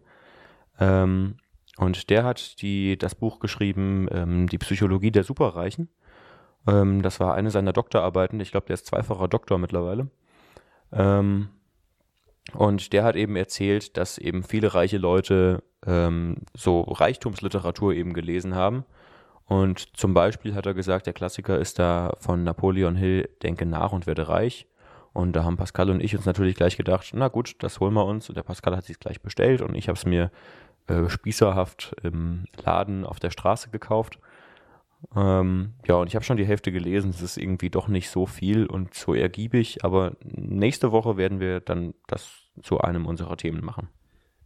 Ähm, 0.79 1.37
und 1.77 2.09
der 2.09 2.23
hat 2.25 2.61
die, 2.61 2.97
das 2.97 3.15
Buch 3.15 3.39
geschrieben, 3.39 4.07
ähm, 4.11 4.47
Die 4.47 4.57
Psychologie 4.57 5.11
der 5.11 5.23
Superreichen. 5.23 5.87
Ähm, 6.67 7.01
das 7.01 7.21
war 7.21 7.35
eine 7.35 7.51
seiner 7.51 7.71
Doktorarbeiten. 7.71 8.39
Ich 8.41 8.51
glaube, 8.51 8.67
der 8.67 8.73
ist 8.73 8.85
zweifacher 8.85 9.29
Doktor 9.29 9.57
mittlerweile. 9.59 10.09
Ähm, 10.91 11.47
und 12.53 12.93
der 12.93 13.03
hat 13.03 13.15
eben 13.15 13.35
erzählt, 13.35 13.97
dass 13.97 14.17
eben 14.17 14.43
viele 14.43 14.73
reiche 14.73 14.97
Leute 14.97 15.63
ähm, 15.85 16.37
so 16.55 16.81
Reichtumsliteratur 16.81 17.93
eben 17.93 18.13
gelesen 18.13 18.55
haben. 18.55 18.85
Und 19.45 19.97
zum 19.97 20.13
Beispiel 20.13 20.53
hat 20.53 20.65
er 20.65 20.73
gesagt, 20.73 21.07
der 21.07 21.13
Klassiker 21.13 21.57
ist 21.57 21.79
da 21.79 22.13
von 22.19 22.43
Napoleon 22.43 22.95
Hill, 22.95 23.29
Denke 23.41 23.65
nach 23.65 23.91
und 23.91 24.05
werde 24.05 24.29
reich. 24.29 24.67
Und 25.11 25.35
da 25.35 25.43
haben 25.43 25.57
Pascal 25.57 25.89
und 25.89 26.03
ich 26.03 26.15
uns 26.15 26.25
natürlich 26.25 26.55
gleich 26.55 26.77
gedacht, 26.77 27.11
na 27.13 27.29
gut, 27.29 27.55
das 27.59 27.79
holen 27.79 27.93
wir 27.95 28.05
uns. 28.05 28.29
Und 28.29 28.35
der 28.35 28.43
Pascal 28.43 28.75
hat 28.75 28.85
sich 28.85 28.99
gleich 28.99 29.21
bestellt 29.21 29.61
und 29.61 29.73
ich 29.73 29.87
habe 29.87 29.97
es 29.97 30.05
mir 30.05 30.29
äh, 30.87 31.09
spießerhaft 31.09 31.95
im 32.03 32.45
Laden 32.63 33.05
auf 33.05 33.19
der 33.19 33.31
Straße 33.31 33.69
gekauft. 33.69 34.19
Ähm, 35.15 35.73
ja, 35.87 35.95
und 35.95 36.07
ich 36.07 36.15
habe 36.15 36.25
schon 36.25 36.37
die 36.37 36.45
Hälfte 36.45 36.71
gelesen. 36.71 37.09
Es 37.09 37.21
ist 37.21 37.37
irgendwie 37.37 37.69
doch 37.69 37.87
nicht 37.87 38.09
so 38.09 38.25
viel 38.25 38.65
und 38.65 38.93
so 38.93 39.13
ergiebig, 39.13 39.83
aber 39.83 40.17
nächste 40.23 40.91
Woche 40.91 41.17
werden 41.17 41.39
wir 41.39 41.59
dann 41.59 41.93
das 42.07 42.29
zu 42.61 42.79
einem 42.79 43.05
unserer 43.05 43.37
Themen 43.37 43.63
machen. 43.63 43.89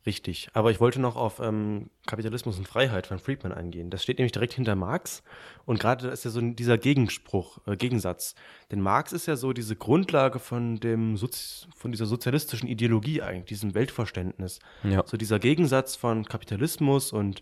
Richtig. 0.06 0.50
Aber 0.54 0.70
ich 0.70 0.82
wollte 0.82 1.00
noch 1.00 1.16
auf 1.16 1.40
ähm, 1.40 1.90
Kapitalismus 2.06 2.58
und 2.58 2.68
Freiheit 2.68 3.08
von 3.08 3.20
Friedman 3.20 3.54
eingehen. 3.54 3.90
Das 3.90 4.04
steht 4.04 4.18
nämlich 4.18 4.34
direkt 4.34 4.54
hinter 4.54 4.76
Marx. 4.76 5.24
Und 5.66 5.80
gerade 5.80 6.10
ist 6.10 6.26
ja 6.26 6.32
so 6.32 6.42
dieser 6.42 6.78
Gegenspruch, 6.78 7.60
äh, 7.68 7.78
Gegensatz. 7.78 8.36
Denn 8.70 8.82
Marx 8.82 9.14
ist 9.14 9.28
ja 9.28 9.38
so 9.38 9.54
diese 9.54 9.78
Grundlage 9.78 10.40
von 10.40 10.78
dem 10.82 11.16
Sozi 11.16 11.68
von 11.78 11.92
dieser 11.92 12.06
sozialistischen 12.06 12.68
Ideologie 12.68 13.22
eigentlich, 13.22 13.46
diesem 13.46 13.76
Weltverständnis. 13.76 14.60
Ja. 14.84 15.04
So 15.06 15.16
dieser 15.16 15.40
Gegensatz 15.40 15.96
von 15.96 16.26
Kapitalismus 16.26 17.14
und 17.14 17.40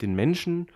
den 0.00 0.14
Menschen, 0.14 0.68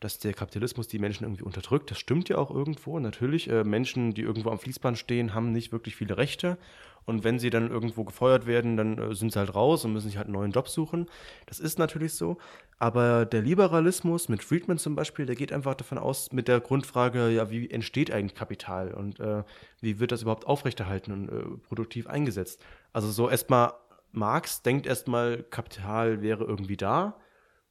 dass 0.00 0.18
der 0.18 0.32
Kapitalismus 0.32 0.86
die 0.86 0.98
Menschen 0.98 1.24
irgendwie 1.24 1.42
unterdrückt. 1.42 1.90
Das 1.90 1.98
stimmt 1.98 2.28
ja 2.28 2.38
auch 2.38 2.50
irgendwo. 2.50 2.98
Natürlich, 2.98 3.50
äh, 3.50 3.64
Menschen, 3.64 4.14
die 4.14 4.22
irgendwo 4.22 4.50
am 4.50 4.58
Fließband 4.58 4.96
stehen, 4.96 5.34
haben 5.34 5.52
nicht 5.52 5.72
wirklich 5.72 5.96
viele 5.96 6.16
Rechte. 6.16 6.56
Und 7.04 7.24
wenn 7.24 7.38
sie 7.38 7.48
dann 7.50 7.70
irgendwo 7.70 8.04
gefeuert 8.04 8.46
werden, 8.46 8.76
dann 8.76 8.98
äh, 8.98 9.14
sind 9.14 9.32
sie 9.32 9.38
halt 9.38 9.54
raus 9.54 9.84
und 9.84 9.94
müssen 9.94 10.08
sich 10.08 10.18
halt 10.18 10.26
einen 10.26 10.34
neuen 10.34 10.52
Job 10.52 10.68
suchen. 10.68 11.06
Das 11.46 11.58
ist 11.58 11.78
natürlich 11.78 12.12
so. 12.12 12.36
Aber 12.78 13.24
der 13.24 13.42
Liberalismus 13.42 14.28
mit 14.28 14.44
Friedman 14.44 14.78
zum 14.78 14.94
Beispiel, 14.94 15.26
der 15.26 15.34
geht 15.34 15.52
einfach 15.52 15.74
davon 15.74 15.98
aus, 15.98 16.32
mit 16.32 16.46
der 16.48 16.60
Grundfrage, 16.60 17.30
ja, 17.30 17.50
wie 17.50 17.68
entsteht 17.70 18.12
eigentlich 18.12 18.36
Kapital 18.36 18.92
und 18.92 19.18
äh, 19.18 19.42
wie 19.80 19.98
wird 19.98 20.12
das 20.12 20.22
überhaupt 20.22 20.46
aufrechterhalten 20.46 21.12
und 21.12 21.28
äh, 21.28 21.58
produktiv 21.66 22.06
eingesetzt? 22.06 22.62
Also 22.92 23.10
so 23.10 23.28
erstmal, 23.28 23.72
Marx 24.12 24.62
denkt 24.62 24.86
erstmal, 24.86 25.42
Kapital 25.44 26.22
wäre 26.22 26.44
irgendwie 26.44 26.76
da 26.76 27.16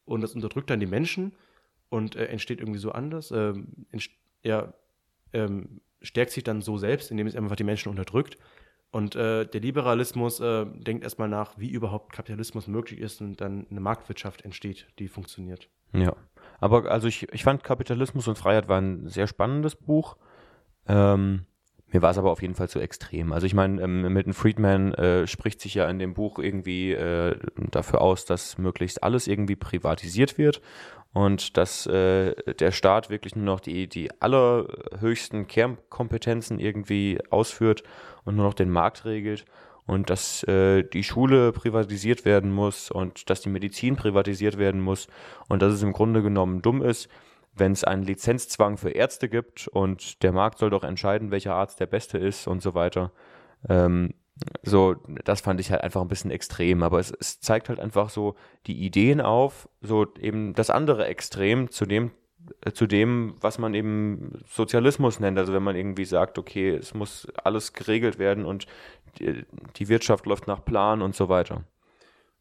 und 0.04 0.22
das 0.22 0.34
unterdrückt 0.34 0.70
dann 0.70 0.80
die 0.80 0.88
Menschen 0.88 1.32
und 1.90 2.16
äh, 2.16 2.26
entsteht 2.26 2.60
irgendwie 2.60 2.80
so 2.80 2.92
anders. 2.92 3.32
Ähm, 3.32 3.88
er 4.44 4.74
ähm, 5.34 5.82
stärkt 6.02 6.32
sich 6.32 6.44
dann 6.44 6.62
so 6.62 6.78
selbst, 6.78 7.12
indem 7.12 7.28
es 7.28 7.36
einfach 7.36 7.56
die 7.56 7.64
Menschen 7.64 7.90
unterdrückt. 7.90 8.38
Und 8.92 9.16
äh, 9.16 9.46
der 9.46 9.62
Liberalismus 9.62 10.40
äh, 10.40 10.66
denkt 10.66 11.04
erstmal 11.04 11.28
nach, 11.28 11.58
wie 11.58 11.70
überhaupt 11.70 12.14
Kapitalismus 12.14 12.68
möglich 12.68 13.00
ist 13.00 13.22
und 13.22 13.42
dann 13.42 13.68
eine 13.70 13.82
Marktwirtschaft 13.82 14.44
entsteht, 14.44 14.88
die 15.00 15.08
funktioniert. 15.08 15.70
Ja, 15.94 16.16
aber 16.60 16.90
also 16.90 17.08
ich, 17.08 17.32
ich 17.34 17.44
fand 17.44 17.64
Kapitalismus 17.64 18.28
und 18.28 18.38
Freiheit 18.38 18.70
war 18.70 18.80
ein 18.80 19.08
sehr 19.08 19.28
spannendes 19.28 19.76
Buch. 19.76 20.18
Ähm, 20.88 21.46
mir 21.90 22.02
war 22.02 22.12
es 22.12 22.18
aber 22.18 22.32
auf 22.32 22.42
jeden 22.42 22.56
Fall 22.56 22.70
zu 22.70 22.80
extrem. 22.80 23.32
Also 23.32 23.48
ich 23.48 23.54
meine, 23.54 23.82
ähm, 23.82 24.14
Milton 24.14 24.34
Friedman 24.34 24.94
äh, 24.94 25.28
spricht 25.28 25.62
sich 25.62 25.74
ja 25.76 25.90
in 25.90 26.00
dem 26.00 26.14
Buch 26.14 26.38
irgendwie 26.40 26.92
äh, 26.92 27.38
dafür 27.72 28.02
aus, 28.02 28.26
dass 28.26 28.58
möglichst 28.58 29.04
alles 29.04 29.28
irgendwie 29.28 29.56
privatisiert 29.56 30.38
wird 30.38 30.62
und 31.14 31.56
dass 31.56 31.88
äh, 31.88 32.36
der 32.54 32.72
Staat 32.72 33.10
wirklich 33.10 33.36
nur 33.36 33.46
noch 33.46 33.60
die, 33.62 33.88
die 33.88 34.10
allerhöchsten 34.22 35.48
Kernkompetenzen 35.48 36.60
irgendwie 36.60 37.20
ausführt 37.30 37.84
und 38.26 38.36
nur 38.36 38.46
noch 38.46 38.54
den 38.54 38.70
Markt 38.70 39.06
regelt 39.06 39.46
und 39.86 40.10
dass 40.10 40.44
äh, 40.44 40.84
die 40.84 41.04
Schule 41.04 41.54
privatisiert 41.54 42.26
werden 42.26 42.52
muss 42.52 42.92
und 42.92 43.30
dass 43.30 43.42
die 43.42 43.50
Medizin 43.50 43.96
privatisiert 43.96 44.58
werden 44.58 44.82
muss 44.82 45.08
und 45.48 45.62
dass 45.62 45.74
es 45.74 45.82
im 45.82 45.94
Grunde 45.94 46.22
genommen 46.22 46.62
dumm 46.62 46.82
ist, 46.82 47.08
wenn 47.60 47.72
es 47.72 47.84
einen 47.84 48.04
Lizenzzwang 48.04 48.78
für 48.78 48.92
Ärzte 48.92 49.30
gibt 49.30 49.68
und 49.68 50.24
der 50.24 50.32
Markt 50.32 50.60
soll 50.60 50.70
doch 50.70 50.84
entscheiden, 50.84 51.32
welcher 51.32 51.56
Arzt 51.56 51.80
der 51.80 51.88
beste 51.88 52.18
ist 52.18 52.48
und 52.48 52.62
so 52.62 52.74
weiter. 52.74 53.12
Ähm, 53.68 54.14
so, 54.64 54.96
das 55.26 55.42
fand 55.42 55.60
ich 55.60 55.72
halt 55.72 55.84
einfach 55.84 56.02
ein 56.02 56.08
bisschen 56.08 56.32
extrem, 56.32 56.84
aber 56.84 57.00
es, 57.00 57.12
es 57.12 57.40
zeigt 57.40 57.70
halt 57.70 57.80
einfach 57.80 58.10
so 58.10 58.36
die 58.68 58.86
Ideen 58.86 59.22
auf, 59.22 59.68
so 59.82 60.06
eben 60.20 60.54
das 60.54 60.70
andere 60.70 61.06
Extrem 61.06 61.72
zu 61.72 61.86
dem, 61.86 62.12
äh, 62.62 62.72
zu 62.72 62.86
dem, 62.88 63.36
was 63.42 63.58
man 63.58 63.74
eben 63.74 64.44
Sozialismus 64.48 65.20
nennt. 65.20 65.38
Also 65.38 65.54
wenn 65.54 65.64
man 65.64 65.76
irgendwie 65.76 66.06
sagt, 66.06 66.38
okay, 66.38 66.70
es 66.72 66.94
muss 66.94 67.28
alles 67.44 67.74
geregelt 67.74 68.20
werden 68.20 68.46
und 68.46 68.68
die, 69.20 69.46
die 69.76 69.88
Wirtschaft 69.88 70.26
läuft 70.26 70.48
nach 70.48 70.64
Plan 70.64 71.02
und 71.02 71.16
so 71.16 71.30
weiter. 71.30 71.64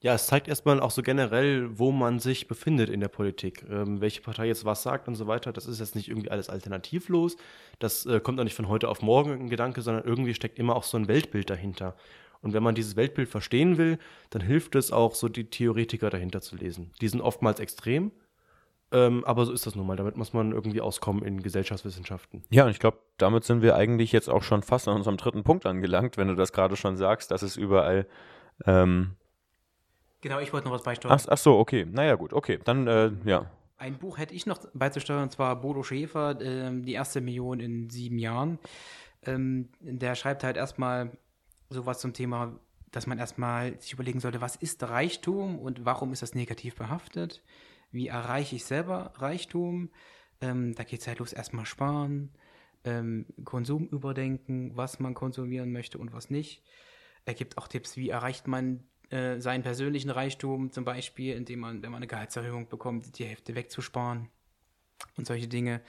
Ja, 0.01 0.15
es 0.15 0.27
zeigt 0.27 0.47
erstmal 0.47 0.81
auch 0.81 0.91
so 0.91 1.03
generell, 1.03 1.79
wo 1.79 1.91
man 1.91 2.19
sich 2.19 2.49
befindet 2.49 2.91
in 2.91 3.01
der 3.01 3.09
Politik, 3.09 3.65
ähm, 3.71 4.01
welche 4.01 4.21
Partei 4.21 4.47
jetzt 4.47 4.65
was 4.65 4.83
sagt 4.83 5.09
und 5.09 5.15
so 5.15 5.27
weiter. 5.27 5.53
Das 5.53 5.67
ist 5.67 5.81
jetzt 5.81 5.95
nicht 5.95 6.09
irgendwie 6.09 6.31
alles 6.31 6.51
alternativlos. 6.51 7.37
Das 7.79 8.05
äh, 8.05 8.21
kommt 8.21 8.39
auch 8.39 8.45
nicht 8.45 8.55
von 8.55 8.69
heute 8.69 8.89
auf 8.89 9.01
morgen 9.01 9.33
ein 9.33 9.49
Gedanke, 9.49 9.81
sondern 9.81 10.05
irgendwie 10.05 10.35
steckt 10.35 10.59
immer 10.59 10.77
auch 10.77 10.83
so 10.83 10.99
ein 10.99 11.09
Weltbild 11.09 11.49
dahinter. 11.49 11.97
Und 12.43 12.53
wenn 12.53 12.63
man 12.63 12.75
dieses 12.75 12.97
Weltbild 12.97 13.29
verstehen 13.29 13.79
will, 13.79 13.99
dann 14.31 14.43
hilft 14.43 14.75
es 14.75 14.93
auch, 14.93 15.15
so 15.15 15.29
die 15.29 15.49
Theoretiker 15.49 16.11
dahinter 16.11 16.43
zu 16.43 16.57
lesen. 16.57 16.93
Die 17.01 17.09
sind 17.09 17.23
oftmals 17.23 17.59
extrem, 17.59 18.13
ähm, 18.93 19.25
aber 19.25 19.47
so 19.47 19.53
ist 19.53 19.67
das 19.67 19.75
nun 19.75 19.87
mal. 19.87 19.97
Damit 19.97 20.17
muss 20.17 20.35
man 20.35 20.53
irgendwie 20.53 20.83
auskommen 20.83 21.25
in 21.25 21.43
Gesellschaftswissenschaften. 21.43 22.45
Ja, 22.51 22.65
und 22.65 22.71
ich 22.71 22.79
glaube, 22.79 22.99
damit 23.17 23.45
sind 23.45 23.63
wir 23.63 23.75
eigentlich 23.75 24.13
jetzt 24.13 24.29
auch 24.29 24.43
schon 24.43 24.63
fast 24.63 24.87
an 24.89 24.97
unserem 24.97 25.17
dritten 25.17 25.43
Punkt 25.43 25.67
angelangt, 25.67 26.19
wenn 26.19 26.29
du 26.29 26.35
das 26.35 26.53
gerade 26.53 26.77
schon 26.77 26.97
sagst, 26.97 27.31
dass 27.31 27.43
es 27.43 27.57
überall 27.57 28.07
ähm, 28.65 29.17
Genau, 30.27 30.41
ich 30.41 30.53
wollte 30.53 30.67
noch 30.67 30.75
was 30.75 30.83
beisteuern. 30.83 31.17
Ach, 31.17 31.25
ach 31.29 31.39
so, 31.39 31.57
okay. 31.57 31.87
Naja, 31.89 32.17
gut, 32.17 32.33
okay. 32.33 32.59
Dann, 32.65 32.89
äh, 32.89 33.13
ja. 33.25 33.49
Ein 33.79 33.97
Buch 33.97 34.19
hätte 34.19 34.35
ich 34.35 34.45
noch 34.45 34.59
beizusteuern, 34.75 35.23
und 35.23 35.31
zwar 35.31 35.55
Bodo 35.61 35.85
Schäfer, 35.85 36.37
ähm, 36.41 36.85
die 36.85 36.95
erste 36.95 37.21
Million 37.21 37.61
in 37.61 37.91
sieben 37.91 38.19
Jahren. 38.19 38.59
Ähm, 39.23 39.69
der 39.79 40.17
schreibt 40.17 40.43
halt 40.43 40.57
erstmal 40.57 41.17
sowas 41.71 42.01
zum 42.01 42.13
Thema, 42.13 42.59
dass 42.91 43.07
man 43.07 43.21
erstmal 43.21 43.81
sich 43.81 43.93
überlegen 43.93 44.19
sollte, 44.19 44.41
was 44.41 44.57
ist 44.57 44.83
Reichtum 44.83 45.61
und 45.61 45.85
warum 45.85 46.13
ist 46.13 46.23
das 46.23 46.35
negativ 46.35 46.75
behaftet? 46.75 47.45
Wie 47.93 48.09
erreiche 48.09 48.57
ich 48.57 48.65
selber 48.65 49.13
Reichtum? 49.19 49.91
Ähm, 50.41 50.75
da 50.75 50.83
geht 50.83 51.03
es 51.03 51.07
halt 51.07 51.21
los, 51.21 51.33
erstmal 51.33 51.67
sparen, 51.67 52.33
ähm, 52.83 53.27
Konsum 53.45 53.87
überdenken, 53.87 54.73
was 54.75 54.99
man 54.99 55.15
konsumieren 55.15 55.71
möchte 55.71 55.99
und 55.99 56.13
was 56.13 56.31
nicht. 56.31 56.65
Er 57.27 57.35
gibt 57.35 57.59
auch 57.59 57.69
Tipps, 57.69 57.97
wie 57.97 58.11
erreicht 58.11 58.49
man 58.49 58.83
äh, 59.11 59.41
seinen 59.41 59.63
persönlichen 59.63 60.11
Reichtum, 60.11 60.71
zum 60.71 60.85
Beispiel, 60.85 61.35
indem 61.35 61.61
man, 61.61 61.83
wenn 61.83 61.91
man 61.91 61.99
eine 61.99 62.07
Gehaltserhöhung 62.07 62.69
bekommt, 62.69 63.19
die 63.19 63.25
Hälfte 63.25 63.55
wegzusparen 63.55 64.29
und 65.17 65.27
solche 65.27 65.49
Dinge. 65.49 65.81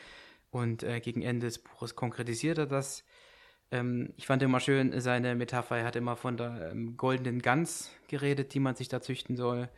Und 0.50 0.84
äh, 0.84 1.00
gegen 1.00 1.22
Ende 1.22 1.48
des 1.48 1.60
Buches 1.60 1.96
konkretisiert 1.96 2.58
er 2.58 2.68
das. 2.68 3.04
Ähm, 3.72 4.14
ich 4.16 4.28
fand 4.28 4.42
immer 4.44 4.60
schön 4.60 5.00
seine 5.02 5.36
Metapher, 5.36 5.78
er 5.78 5.86
hat 5.86 5.96
immer 5.96 6.16
von 6.16 6.38
der 6.38 6.72
ähm, 6.72 6.96
goldenen 6.96 7.42
Gans 7.42 7.92
geredet, 8.08 8.54
die 8.54 8.60
man 8.60 8.76
sich 8.76 8.88
da 8.88 9.02
züchten 9.02 9.36
soll 9.36 9.70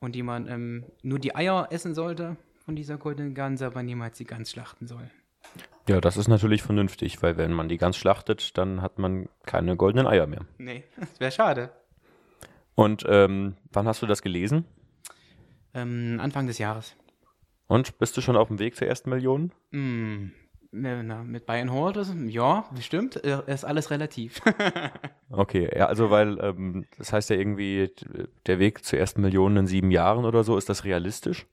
und 0.00 0.14
die 0.14 0.22
man 0.22 0.48
ähm, 0.48 0.84
nur 1.02 1.18
die 1.18 1.34
Eier 1.34 1.68
essen 1.70 1.94
sollte 1.94 2.36
von 2.64 2.76
dieser 2.76 2.96
goldenen 2.96 3.34
Gans, 3.34 3.60
aber 3.60 3.82
niemals 3.82 4.16
die 4.16 4.24
Gans 4.24 4.50
schlachten 4.50 4.86
soll. 4.86 5.10
Ja, 5.86 6.00
das 6.00 6.16
ist 6.16 6.28
natürlich 6.28 6.62
vernünftig, 6.62 7.22
weil 7.22 7.36
wenn 7.36 7.52
man 7.52 7.68
die 7.68 7.76
ganz 7.76 7.96
schlachtet, 7.96 8.56
dann 8.56 8.80
hat 8.80 8.98
man 8.98 9.28
keine 9.44 9.76
goldenen 9.76 10.06
Eier 10.06 10.26
mehr. 10.26 10.46
Nee, 10.56 10.84
das 10.96 11.20
wäre 11.20 11.32
schade. 11.32 11.70
Und 12.74 13.04
ähm, 13.08 13.56
wann 13.72 13.86
hast 13.86 14.02
du 14.02 14.06
das 14.06 14.22
gelesen? 14.22 14.64
Ähm, 15.74 16.18
Anfang 16.20 16.46
des 16.46 16.58
Jahres. 16.58 16.96
Und 17.66 17.98
bist 17.98 18.16
du 18.16 18.20
schon 18.20 18.36
auf 18.36 18.48
dem 18.48 18.58
Weg 18.58 18.76
zur 18.76 18.86
ersten 18.86 19.10
Million? 19.10 19.52
Mm, 19.70 20.26
na, 20.70 21.22
mit 21.22 21.46
Bayern 21.46 21.72
Holders? 21.72 22.12
Ja, 22.26 22.68
bestimmt. 22.74 23.22
Äh, 23.24 23.42
Ist 23.46 23.64
alles 23.64 23.90
relativ. 23.90 24.40
Okay, 25.30 25.68
ja, 25.76 25.86
also 25.86 26.10
weil 26.10 26.38
ähm, 26.40 26.86
das 26.96 27.12
heißt 27.12 27.28
ja 27.30 27.34
irgendwie, 27.36 27.90
der 28.46 28.60
Weg 28.60 28.84
zur 28.84 29.00
ersten 29.00 29.20
Million 29.20 29.56
in 29.56 29.66
sieben 29.66 29.90
Jahren 29.90 30.24
oder 30.26 30.44
so, 30.44 30.56
ist 30.56 30.68
das 30.68 30.84
realistisch? 30.84 31.46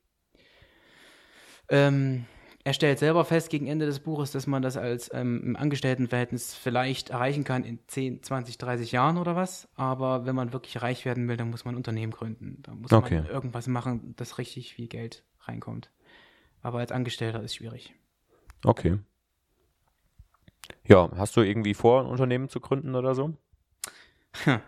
ähm, 1.68 2.26
er 2.64 2.74
stellt 2.74 3.00
selber 3.00 3.26
fest 3.26 3.50
gegen 3.50 3.68
Ende 3.68 3.86
des 3.86 4.00
Buches, 4.00 4.32
dass 4.32 4.48
man 4.48 4.62
das 4.62 4.78
als 4.78 5.12
ähm, 5.14 5.42
im 5.44 5.56
Angestelltenverhältnis 5.56 6.54
vielleicht 6.54 7.10
erreichen 7.10 7.44
kann 7.44 7.64
in 7.64 7.80
10, 7.88 8.24
20, 8.24 8.58
30 8.58 8.92
Jahren 8.92 9.18
oder 9.18 9.36
was. 9.36 9.68
Aber 9.76 10.26
wenn 10.26 10.36
man 10.36 10.54
wirklich 10.54 10.82
reich 10.82 11.06
werden 11.06 11.28
will, 11.28 11.38
dann 11.38 11.50
muss 11.50 11.66
man 11.66 11.74
ein 11.74 11.78
Unternehmen 11.78 12.12
gründen. 12.12 12.60
Da 12.64 12.74
muss 12.74 12.92
Okay. 12.92 13.22
man 13.22 13.26
irgendwas 13.26 13.68
machen, 13.68 14.14
dass 14.18 14.38
richtig 14.38 14.74
viel 14.74 14.88
Geld 14.88 15.24
reinkommt. 15.42 15.90
Aber 16.62 16.80
als 16.80 16.92
Angestellter 16.92 17.42
ist 17.42 17.56
schwierig. 17.56 17.96
Okay. 18.64 19.00
Ja, 20.86 21.10
hast 21.16 21.36
du 21.36 21.42
irgendwie 21.42 21.74
vor, 21.74 22.02
ein 22.02 22.08
Unternehmen 22.08 22.50
zu 22.50 22.60
gründen 22.60 22.96
oder 22.96 23.16
so? 23.16 23.36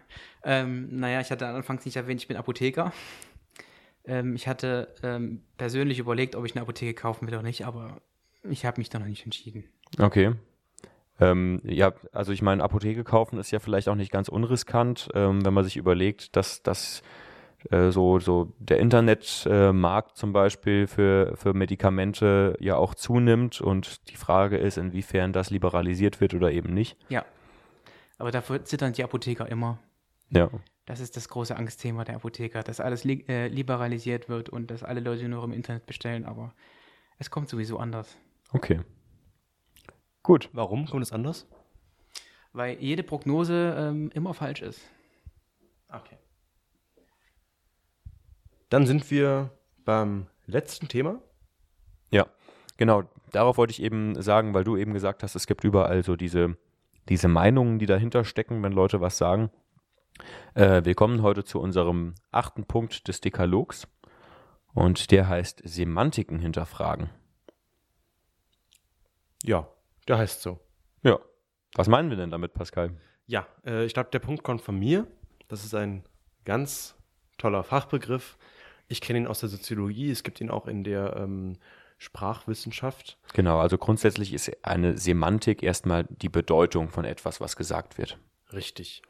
Ähm, 0.46 1.00
naja, 1.00 1.22
ich 1.22 1.32
hatte 1.32 1.48
anfangs 1.48 1.86
nicht 1.86 1.96
erwähnt, 1.96 2.20
ich 2.20 2.28
bin 2.28 2.36
Apotheker. 2.36 2.92
Ähm, 4.06 4.36
ich 4.36 4.48
hatte 4.48 4.94
ähm, 5.04 5.44
persönlich 5.58 6.00
überlegt, 6.00 6.36
ob 6.36 6.46
ich 6.46 6.56
eine 6.56 6.62
Apotheke 6.62 6.94
kaufen 6.94 7.28
will 7.28 7.34
oder 7.34 7.44
nicht, 7.44 7.66
aber 7.66 8.02
ich 8.44 8.66
habe 8.66 8.80
mich 8.80 8.90
da 8.90 9.00
noch 9.00 9.08
nicht 9.08 9.24
entschieden. 9.24 9.66
Okay. 10.00 10.34
Ähm, 11.20 11.62
ja, 11.64 11.94
also 12.12 12.32
ich 12.32 12.42
meine, 12.42 12.64
Apotheke 12.64 13.04
kaufen 13.04 13.38
ist 13.38 13.52
ja 13.52 13.60
vielleicht 13.60 13.88
auch 13.88 13.96
nicht 13.96 14.12
ganz 14.12 14.30
unriskant, 14.30 15.10
ähm, 15.14 15.46
wenn 15.46 15.54
man 15.54 15.64
sich 15.64 15.78
überlegt, 15.78 16.36
dass 16.36 16.64
das 16.64 17.04
äh, 17.70 17.92
so, 17.92 18.20
so 18.20 18.52
der 18.60 18.80
Internetmarkt 18.80 20.12
äh, 20.12 20.14
zum 20.16 20.34
Beispiel 20.34 20.88
für, 20.88 21.38
für 21.38 21.54
Medikamente 21.54 22.58
ja 22.60 22.76
auch 22.76 22.96
zunimmt 22.96 23.62
und 23.62 24.10
die 24.10 24.16
Frage 24.16 24.58
ist, 24.58 24.78
inwiefern 24.78 25.34
das 25.34 25.50
liberalisiert 25.50 26.20
wird 26.20 26.34
oder 26.34 26.52
eben 26.52 26.74
nicht. 26.74 26.98
Ja. 27.10 27.24
Aber 28.18 28.32
dafür 28.32 28.64
zittern 28.66 28.94
die 28.94 29.04
Apotheker 29.04 29.48
immer. 29.50 29.80
Ja. 30.30 30.50
Das 30.86 31.00
ist 31.00 31.16
das 31.16 31.30
große 31.30 31.56
Angstthema 31.56 32.04
der 32.04 32.16
Apotheker, 32.16 32.62
dass 32.62 32.80
alles 32.80 33.04
li 33.04 33.24
äh, 33.28 33.48
liberalisiert 33.48 34.28
wird 34.28 34.50
und 34.50 34.70
dass 34.70 34.84
alle 34.84 35.00
Leute 35.00 35.28
nur 35.30 35.44
im 35.44 35.54
Internet 35.54 35.86
bestellen, 35.86 36.26
aber 36.26 36.54
es 37.20 37.30
kommt 37.32 37.48
sowieso 37.50 37.78
anders. 37.78 38.18
Okay. 38.52 38.82
Gut. 40.24 40.50
Warum 40.52 40.86
kommt 40.86 41.04
es 41.04 41.12
anders? 41.12 41.48
Weil 42.52 42.78
jede 42.80 43.04
Prognose 43.04 43.76
ähm, 43.78 44.12
immer 44.14 44.34
falsch 44.34 44.62
ist. 44.62 44.82
Okay. 45.90 46.18
Dann 48.70 48.86
sind 48.86 49.10
wir 49.10 49.52
beim 49.86 50.28
letzten 50.46 50.88
Thema. 50.88 51.22
Ja, 52.12 52.28
genau. 52.78 53.04
Darauf 53.32 53.58
wollte 53.58 53.72
ich 53.72 53.82
eben 53.82 54.22
sagen, 54.22 54.54
weil 54.54 54.64
du 54.64 54.78
eben 54.78 54.94
gesagt 54.94 55.24
hast, 55.24 55.36
es 55.36 55.48
gibt 55.48 55.64
überall 55.64 56.04
so 56.04 56.16
diese, 56.16 56.58
diese 57.10 57.28
Meinungen, 57.28 57.80
die 57.80 57.86
dahinter 57.86 58.24
stecken, 58.24 58.62
wenn 58.64 58.72
Leute 58.72 59.02
was 59.02 59.18
sagen. 59.18 59.50
Äh, 60.54 60.84
wir 60.86 60.96
kommen 60.96 61.22
heute 61.22 61.44
zu 61.44 61.60
unserem 61.60 62.16
achten 62.32 62.66
Punkt 62.66 63.08
des 63.08 63.22
Dekalogs 63.22 63.88
und 64.74 65.12
der 65.12 65.28
heißt 65.28 65.62
Semantiken 65.64 66.40
hinterfragen. 66.40 67.10
Ja, 69.44 69.68
der 70.08 70.18
heißt 70.18 70.42
so. 70.42 70.60
Ja. 71.02 71.20
Was 71.76 71.88
meinen 71.88 72.10
wir 72.10 72.18
denn 72.18 72.32
damit, 72.32 72.54
Pascal? 72.54 72.92
Ja, 73.26 73.48
äh, 73.66 73.86
ich 73.86 73.94
glaube, 73.94 74.10
der 74.12 74.20
Punkt 74.20 74.44
kommt 74.44 74.62
von 74.62 74.78
mir. 74.78 75.08
Das 75.48 75.66
ist 75.66 75.74
ein 75.74 76.04
ganz 76.46 76.96
toller 77.38 77.64
Fachbegriff. 77.64 78.38
Ich 78.88 79.02
kenne 79.02 79.20
ihn 79.20 79.28
aus 79.28 79.40
der 79.40 79.50
Soziologie. 79.50 80.12
Es 80.12 80.24
gibt 80.24 80.40
ihn 80.40 80.52
auch 80.52 80.68
in 80.68 80.84
der 80.84 81.16
ähm, 81.16 81.58
Sprachwissenschaft. 81.98 83.18
Genau, 83.34 83.60
also 83.60 83.78
grundsätzlich 83.78 84.34
ist 84.34 84.52
eine 84.66 84.98
Semantik 84.98 85.64
erstmal 85.64 86.06
die 86.10 86.30
Bedeutung 86.30 86.90
von 86.90 87.06
etwas, 87.06 87.42
was 87.42 87.56
gesagt 87.56 87.98
wird. 87.98 88.18
Richtig. 88.52 89.02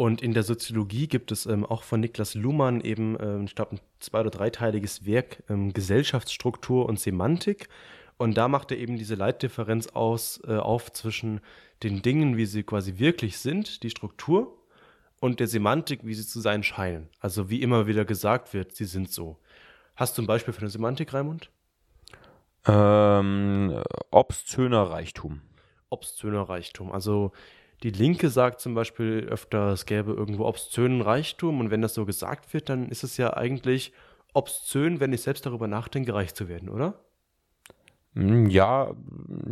Und 0.00 0.22
in 0.22 0.32
der 0.32 0.44
Soziologie 0.44 1.08
gibt 1.08 1.30
es 1.30 1.44
ähm, 1.44 1.66
auch 1.66 1.82
von 1.82 2.00
Niklas 2.00 2.34
Luhmann 2.34 2.80
eben, 2.80 3.18
ähm, 3.20 3.44
ich 3.44 3.54
glaube, 3.54 3.76
ein 3.76 3.80
zwei- 3.98 4.20
oder 4.20 4.30
dreiteiliges 4.30 5.04
Werk 5.04 5.42
ähm, 5.50 5.74
Gesellschaftsstruktur 5.74 6.86
und 6.86 6.98
Semantik. 6.98 7.68
Und 8.16 8.38
da 8.38 8.48
macht 8.48 8.70
er 8.70 8.78
eben 8.78 8.96
diese 8.96 9.14
Leitdifferenz 9.14 9.88
aus, 9.88 10.40
äh, 10.48 10.56
auf 10.56 10.90
zwischen 10.94 11.42
den 11.82 12.00
Dingen, 12.00 12.38
wie 12.38 12.46
sie 12.46 12.62
quasi 12.62 12.96
wirklich 12.96 13.36
sind, 13.36 13.82
die 13.82 13.90
Struktur, 13.90 14.56
und 15.20 15.38
der 15.38 15.48
Semantik, 15.48 16.00
wie 16.02 16.14
sie 16.14 16.26
zu 16.26 16.40
sein 16.40 16.62
scheinen. 16.62 17.10
Also 17.18 17.50
wie 17.50 17.60
immer 17.60 17.86
wieder 17.86 18.06
gesagt 18.06 18.54
wird, 18.54 18.74
sie 18.74 18.86
sind 18.86 19.12
so. 19.12 19.36
Hast 19.96 20.16
du 20.16 20.22
ein 20.22 20.26
Beispiel 20.26 20.54
für 20.54 20.62
eine 20.62 20.70
Semantik, 20.70 21.12
Raimund? 21.12 21.50
Ähm, 22.66 23.82
obszöner 24.10 24.84
Reichtum. 24.84 25.42
obszöner 25.90 26.48
Reichtum. 26.48 26.90
Also 26.90 27.32
die 27.82 27.90
Linke 27.90 28.28
sagt 28.28 28.60
zum 28.60 28.74
Beispiel 28.74 29.26
öfter, 29.30 29.68
es 29.72 29.86
gäbe 29.86 30.12
irgendwo 30.12 30.44
obszönen 30.44 31.00
Reichtum 31.00 31.60
und 31.60 31.70
wenn 31.70 31.82
das 31.82 31.94
so 31.94 32.04
gesagt 32.06 32.52
wird, 32.52 32.68
dann 32.68 32.88
ist 32.88 33.02
es 33.04 33.16
ja 33.16 33.34
eigentlich 33.34 33.92
obszön, 34.34 35.00
wenn 35.00 35.12
ich 35.12 35.22
selbst 35.22 35.46
darüber 35.46 35.66
nachdenke, 35.66 36.14
reich 36.14 36.34
zu 36.34 36.48
werden, 36.48 36.68
oder? 36.68 37.00
Hm, 38.14 38.46
Ja, 38.48 38.94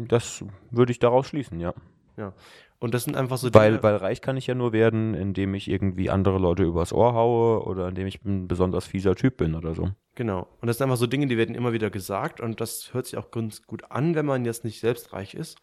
das 0.09 0.45
würde 0.71 0.93
ich 0.93 0.99
daraus 0.99 1.27
schließen, 1.29 1.61
ja. 1.61 1.75
Ja. 2.17 2.33
Und 2.81 2.95
das 2.95 3.05
sind 3.05 3.17
einfach 3.17 3.39
so 3.39 3.53
Weil, 3.55 3.73
Dinge- 3.73 3.83
weil 3.83 3.97
reich 3.97 4.21
kann 4.21 4.37
ich 4.37 4.47
ja 4.47 4.55
nur 4.55 4.73
werden, 4.73 5.15
indem 5.15 5.55
ich 5.55 5.69
irgendwie 5.69 6.11
andere 6.11 6.39
Leute 6.39 6.63
übers 6.63 6.93
Ohr 6.93 7.13
haue 7.15 7.65
oder 7.65 7.89
indem 7.89 8.07
ich 8.07 8.25
ein 8.25 8.47
besonders 8.47 8.87
fieser 8.87 9.17
Typ 9.17 9.37
bin 9.37 9.55
oder 9.57 9.75
so. 9.75 9.91
Genau. 10.15 10.47
Und 10.61 10.69
das 10.69 10.79
sind 10.79 10.85
einfach 10.85 10.97
so 10.97 11.07
Dinge, 11.09 11.27
die 11.27 11.37
werden 11.37 11.55
immer 11.57 11.73
wieder 11.73 11.91
gesagt 11.91 12.41
und 12.41 12.61
das 12.61 12.93
hört 12.95 13.07
sich 13.07 13.17
auch 13.17 13.31
ganz 13.33 13.67
gut 13.67 13.91
an, 13.91 14.15
wenn 14.15 14.27
man 14.27 14.45
jetzt 14.45 14.65
nicht 14.65 14.79
selbst 14.81 15.13
reich 15.13 15.35
ist. 15.35 15.59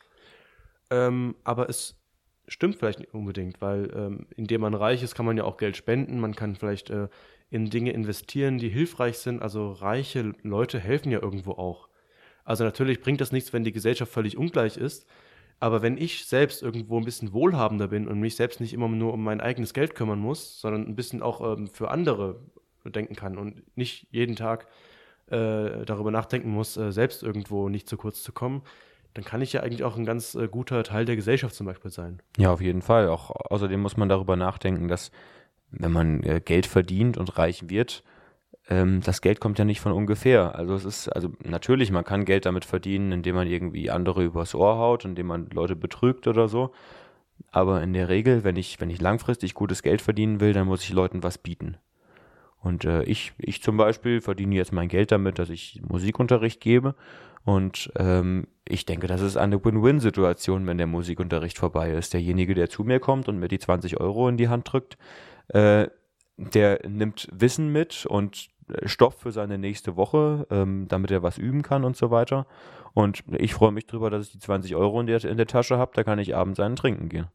Ähm, 0.89 1.35
aber 1.45 1.69
es 1.69 1.97
stimmt 2.47 2.75
vielleicht 2.75 2.99
nicht 2.99 3.13
unbedingt, 3.13 3.61
weil 3.61 3.91
ähm, 3.95 4.27
indem 4.35 4.61
man 4.61 4.73
reich 4.73 5.03
ist, 5.03 5.15
kann 5.15 5.25
man 5.25 5.37
ja 5.37 5.43
auch 5.43 5.57
Geld 5.57 5.77
spenden, 5.77 6.19
man 6.19 6.35
kann 6.35 6.55
vielleicht 6.55 6.89
äh, 6.89 7.07
in 7.49 7.69
Dinge 7.69 7.91
investieren, 7.91 8.57
die 8.57 8.69
hilfreich 8.69 9.17
sind. 9.17 9.41
Also 9.41 9.71
reiche 9.71 10.33
Leute 10.43 10.79
helfen 10.79 11.11
ja 11.11 11.21
irgendwo 11.21 11.51
auch. 11.51 11.89
Also 12.43 12.63
natürlich 12.63 13.01
bringt 13.01 13.21
das 13.21 13.31
nichts, 13.31 13.53
wenn 13.53 13.63
die 13.63 13.71
Gesellschaft 13.71 14.11
völlig 14.11 14.37
ungleich 14.37 14.77
ist. 14.77 15.07
Aber 15.59 15.81
wenn 15.81 15.97
ich 15.97 16.25
selbst 16.25 16.61
irgendwo 16.61 16.97
ein 16.97 17.05
bisschen 17.05 17.33
wohlhabender 17.33 17.87
bin 17.87 18.07
und 18.07 18.19
mich 18.19 18.35
selbst 18.35 18.59
nicht 18.59 18.73
immer 18.73 18.87
nur 18.89 19.13
um 19.13 19.23
mein 19.23 19.41
eigenes 19.41 19.73
Geld 19.73 19.95
kümmern 19.95 20.19
muss, 20.19 20.59
sondern 20.59 20.85
ein 20.85 20.95
bisschen 20.95 21.21
auch 21.21 21.57
ähm, 21.57 21.67
für 21.67 21.89
andere 21.89 22.41
denken 22.83 23.15
kann 23.15 23.37
und 23.37 23.63
nicht 23.77 24.07
jeden 24.11 24.35
Tag 24.35 24.67
äh, 25.27 25.85
darüber 25.85 26.11
nachdenken 26.11 26.49
muss, 26.49 26.77
äh, 26.77 26.91
selbst 26.91 27.23
irgendwo 27.23 27.69
nicht 27.69 27.87
zu 27.87 27.97
kurz 27.97 28.21
zu 28.21 28.31
kommen, 28.31 28.61
dann 29.15 29.23
kann 29.23 29.41
ich 29.41 29.53
ja 29.53 29.61
eigentlich 29.61 29.83
auch 29.83 29.97
ein 29.97 30.05
ganz 30.05 30.35
äh, 30.35 30.47
guter 30.47 30.83
Teil 30.83 31.05
der 31.05 31.15
Gesellschaft 31.15 31.55
zum 31.55 31.65
Beispiel 31.65 31.89
sein. 31.89 32.21
Ja, 32.37 32.51
auf 32.51 32.61
jeden 32.61 32.81
Fall. 32.81 33.07
Auch 33.07 33.31
außerdem 33.31 33.81
muss 33.81 33.97
man 33.97 34.09
darüber 34.09 34.35
nachdenken, 34.35 34.89
dass 34.89 35.09
wenn 35.71 35.91
man 35.91 36.21
äh, 36.23 36.41
Geld 36.43 36.65
verdient 36.65 37.17
und 37.17 37.37
reich 37.37 37.69
wird, 37.69 38.03
ähm, 38.69 38.99
das 39.01 39.21
Geld 39.21 39.39
kommt 39.39 39.57
ja 39.57 39.63
nicht 39.63 39.79
von 39.79 39.93
ungefähr. 39.93 40.55
Also 40.55 40.75
es 40.75 40.83
ist, 40.83 41.07
also 41.07 41.29
natürlich, 41.43 41.91
man 41.91 42.03
kann 42.03 42.25
Geld 42.25 42.45
damit 42.45 42.65
verdienen, 42.65 43.13
indem 43.13 43.35
man 43.35 43.47
irgendwie 43.47 43.89
andere 43.89 44.23
übers 44.23 44.53
Ohr 44.53 44.77
haut, 44.77 45.05
indem 45.05 45.27
man 45.27 45.49
Leute 45.49 45.77
betrügt 45.77 46.27
oder 46.27 46.49
so. 46.49 46.71
Aber 47.51 47.81
in 47.81 47.93
der 47.93 48.09
Regel, 48.09 48.43
wenn 48.43 48.57
ich, 48.57 48.81
wenn 48.81 48.89
ich 48.89 48.99
langfristig 48.99 49.53
gutes 49.53 49.81
Geld 49.81 50.01
verdienen 50.01 50.41
will, 50.41 50.51
dann 50.51 50.67
muss 50.67 50.83
ich 50.83 50.91
Leuten 50.91 51.23
was 51.23 51.37
bieten. 51.37 51.77
Und 52.59 52.83
äh, 52.83 53.03
ich, 53.03 53.31
ich 53.37 53.61
zum 53.61 53.77
Beispiel 53.77 54.19
verdiene 54.19 54.55
jetzt 54.55 54.73
mein 54.73 54.89
Geld 54.89 55.11
damit, 55.11 55.39
dass 55.39 55.49
ich 55.49 55.81
Musikunterricht 55.87 56.59
gebe. 56.59 56.95
Und 57.45 57.91
ähm, 57.95 58.47
ich 58.67 58.85
denke, 58.85 59.05
das 59.05 59.21
ist 59.21 59.37
eine 59.37 59.63
Win-Win-Situation, 59.63 60.65
wenn 60.65 60.79
der 60.79 60.87
Musikunterricht 60.87 61.59
vorbei 61.59 61.91
ist. 61.91 62.13
Derjenige, 62.13 62.55
der 62.55 62.69
zu 62.69 62.83
mir 62.83 62.99
kommt 62.99 63.29
und 63.29 63.39
mir 63.39 63.47
die 63.47 63.59
20 63.59 63.99
Euro 63.99 64.27
in 64.27 64.37
die 64.37 64.49
Hand 64.49 64.71
drückt, 64.71 64.97
äh, 65.49 65.87
der 66.37 66.79
nimmt 66.87 67.27
Wissen 67.31 67.71
mit 67.71 68.07
und 68.07 68.49
äh, 68.67 68.87
Stoff 68.87 69.19
für 69.19 69.31
seine 69.31 69.59
nächste 69.59 69.95
Woche, 69.95 70.47
ähm, 70.49 70.87
damit 70.89 71.11
er 71.11 71.21
was 71.21 71.37
üben 71.37 71.61
kann 71.61 71.83
und 71.83 71.95
so 71.95 72.09
weiter. 72.09 72.47
Und 72.93 73.23
ich 73.37 73.53
freue 73.53 73.71
mich 73.71 73.85
drüber, 73.85 74.09
dass 74.09 74.25
ich 74.25 74.31
die 74.31 74.39
20 74.39 74.75
Euro 74.75 74.99
in 74.99 75.05
der, 75.05 75.23
in 75.23 75.37
der 75.37 75.47
Tasche 75.47 75.77
habe, 75.77 75.91
da 75.93 76.03
kann 76.03 76.17
ich 76.17 76.35
abends 76.35 76.59
einen 76.59 76.75
trinken 76.75 77.09
gehen. 77.09 77.27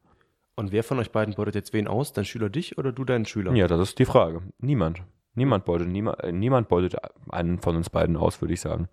Und 0.56 0.72
wer 0.72 0.82
von 0.82 0.98
euch 0.98 1.12
beiden 1.12 1.34
beutet 1.34 1.54
jetzt 1.54 1.72
wen 1.72 1.86
aus? 1.86 2.12
Dein 2.12 2.24
Schüler 2.24 2.50
dich 2.50 2.76
oder 2.76 2.92
du 2.92 3.04
deinen 3.04 3.26
Schüler? 3.26 3.54
Ja, 3.54 3.68
das 3.68 3.80
ist 3.80 3.98
die 3.98 4.04
Frage. 4.04 4.42
Niemand. 4.58 5.02
Niemand 5.34 5.64
beutet, 5.64 5.88
niema, 5.88 6.14
äh, 6.14 6.32
niemand 6.32 6.68
beutet 6.68 6.96
einen 7.30 7.60
von 7.60 7.76
uns 7.76 7.88
beiden 7.88 8.16
aus, 8.16 8.40
würde 8.40 8.54
ich 8.54 8.60
sagen. 8.60 8.88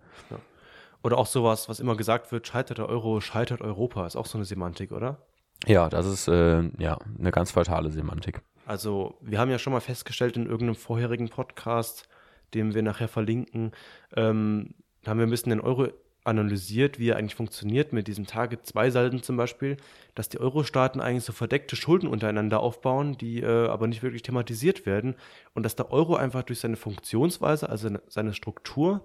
Oder 1.02 1.18
auch 1.18 1.26
sowas, 1.26 1.68
was 1.68 1.80
immer 1.80 1.96
gesagt 1.96 2.32
wird, 2.32 2.46
scheitert 2.46 2.78
der 2.78 2.88
Euro, 2.88 3.20
scheitert 3.20 3.60
Europa, 3.60 4.06
ist 4.06 4.16
auch 4.16 4.26
so 4.26 4.38
eine 4.38 4.44
Semantik, 4.44 4.92
oder? 4.92 5.18
Ja, 5.66 5.88
das 5.88 6.06
ist 6.06 6.28
äh, 6.28 6.62
ja 6.78 6.98
eine 7.18 7.30
ganz 7.30 7.50
fatale 7.50 7.90
Semantik. 7.90 8.42
Also, 8.66 9.16
wir 9.20 9.38
haben 9.38 9.50
ja 9.50 9.58
schon 9.58 9.72
mal 9.72 9.80
festgestellt 9.80 10.36
in 10.36 10.44
irgendeinem 10.44 10.74
vorherigen 10.74 11.28
Podcast, 11.28 12.08
den 12.54 12.74
wir 12.74 12.82
nachher 12.82 13.08
verlinken, 13.08 13.72
ähm, 14.14 14.74
haben 15.06 15.18
wir 15.18 15.26
ein 15.26 15.30
bisschen 15.30 15.50
den 15.50 15.60
Euro 15.60 15.88
analysiert, 16.24 16.98
wie 16.98 17.08
er 17.08 17.16
eigentlich 17.16 17.34
funktioniert 17.34 17.92
mit 17.92 18.06
diesem 18.06 18.26
Target-2-Salden 18.26 19.22
zum 19.22 19.36
Beispiel, 19.36 19.78
dass 20.14 20.28
die 20.28 20.38
Euro-Staaten 20.38 21.00
eigentlich 21.00 21.24
so 21.24 21.32
verdeckte 21.32 21.74
Schulden 21.74 22.06
untereinander 22.06 22.60
aufbauen, 22.60 23.16
die 23.16 23.40
äh, 23.40 23.68
aber 23.68 23.86
nicht 23.86 24.02
wirklich 24.02 24.22
thematisiert 24.22 24.84
werden 24.84 25.14
und 25.54 25.62
dass 25.62 25.76
der 25.76 25.90
Euro 25.90 26.16
einfach 26.16 26.42
durch 26.42 26.60
seine 26.60 26.76
Funktionsweise, 26.76 27.68
also 27.68 27.88
seine 28.08 28.34
Struktur, 28.34 29.02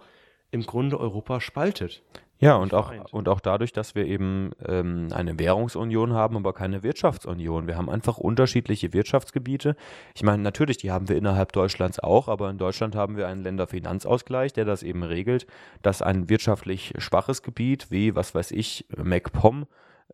im 0.54 0.66
Grunde 0.66 1.00
Europa 1.00 1.42
spaltet. 1.42 2.04
Ja, 2.40 2.56
und 2.56 2.74
auch, 2.74 2.88
vereint. 2.90 3.14
und 3.14 3.30
auch 3.30 3.40
dadurch, 3.40 3.72
dass 3.72 3.96
wir 3.96 4.06
eben 4.06 4.52
ähm, 4.68 5.08
eine 5.14 5.40
Währungsunion 5.40 6.12
haben, 6.12 6.36
aber 6.36 6.52
keine 6.52 6.84
Wirtschaftsunion. 6.84 7.68
Wir 7.68 7.78
haben 7.78 7.90
einfach 7.90 8.18
unterschiedliche 8.18 8.92
Wirtschaftsgebiete. 8.92 9.78
Ich 10.14 10.24
meine, 10.24 10.44
natürlich, 10.44 10.76
die 10.76 10.92
haben 10.92 11.08
wir 11.08 11.16
innerhalb 11.16 11.54
Deutschlands 11.54 12.02
auch, 12.02 12.28
aber 12.28 12.50
in 12.50 12.58
Deutschland 12.58 12.96
haben 12.96 13.16
wir 13.16 13.28
einen 13.28 13.44
Länderfinanzausgleich, 13.44 14.52
der 14.52 14.66
das 14.66 14.84
eben 14.84 15.04
regelt, 15.04 15.48
dass 15.84 16.02
ein 16.02 16.30
wirtschaftlich 16.30 16.94
schwaches 16.98 17.44
Gebiet 17.44 17.92
wie, 17.92 18.14
was 18.14 18.36
weiß 18.36 18.52
ich, 18.52 18.88
MacPom 19.02 19.66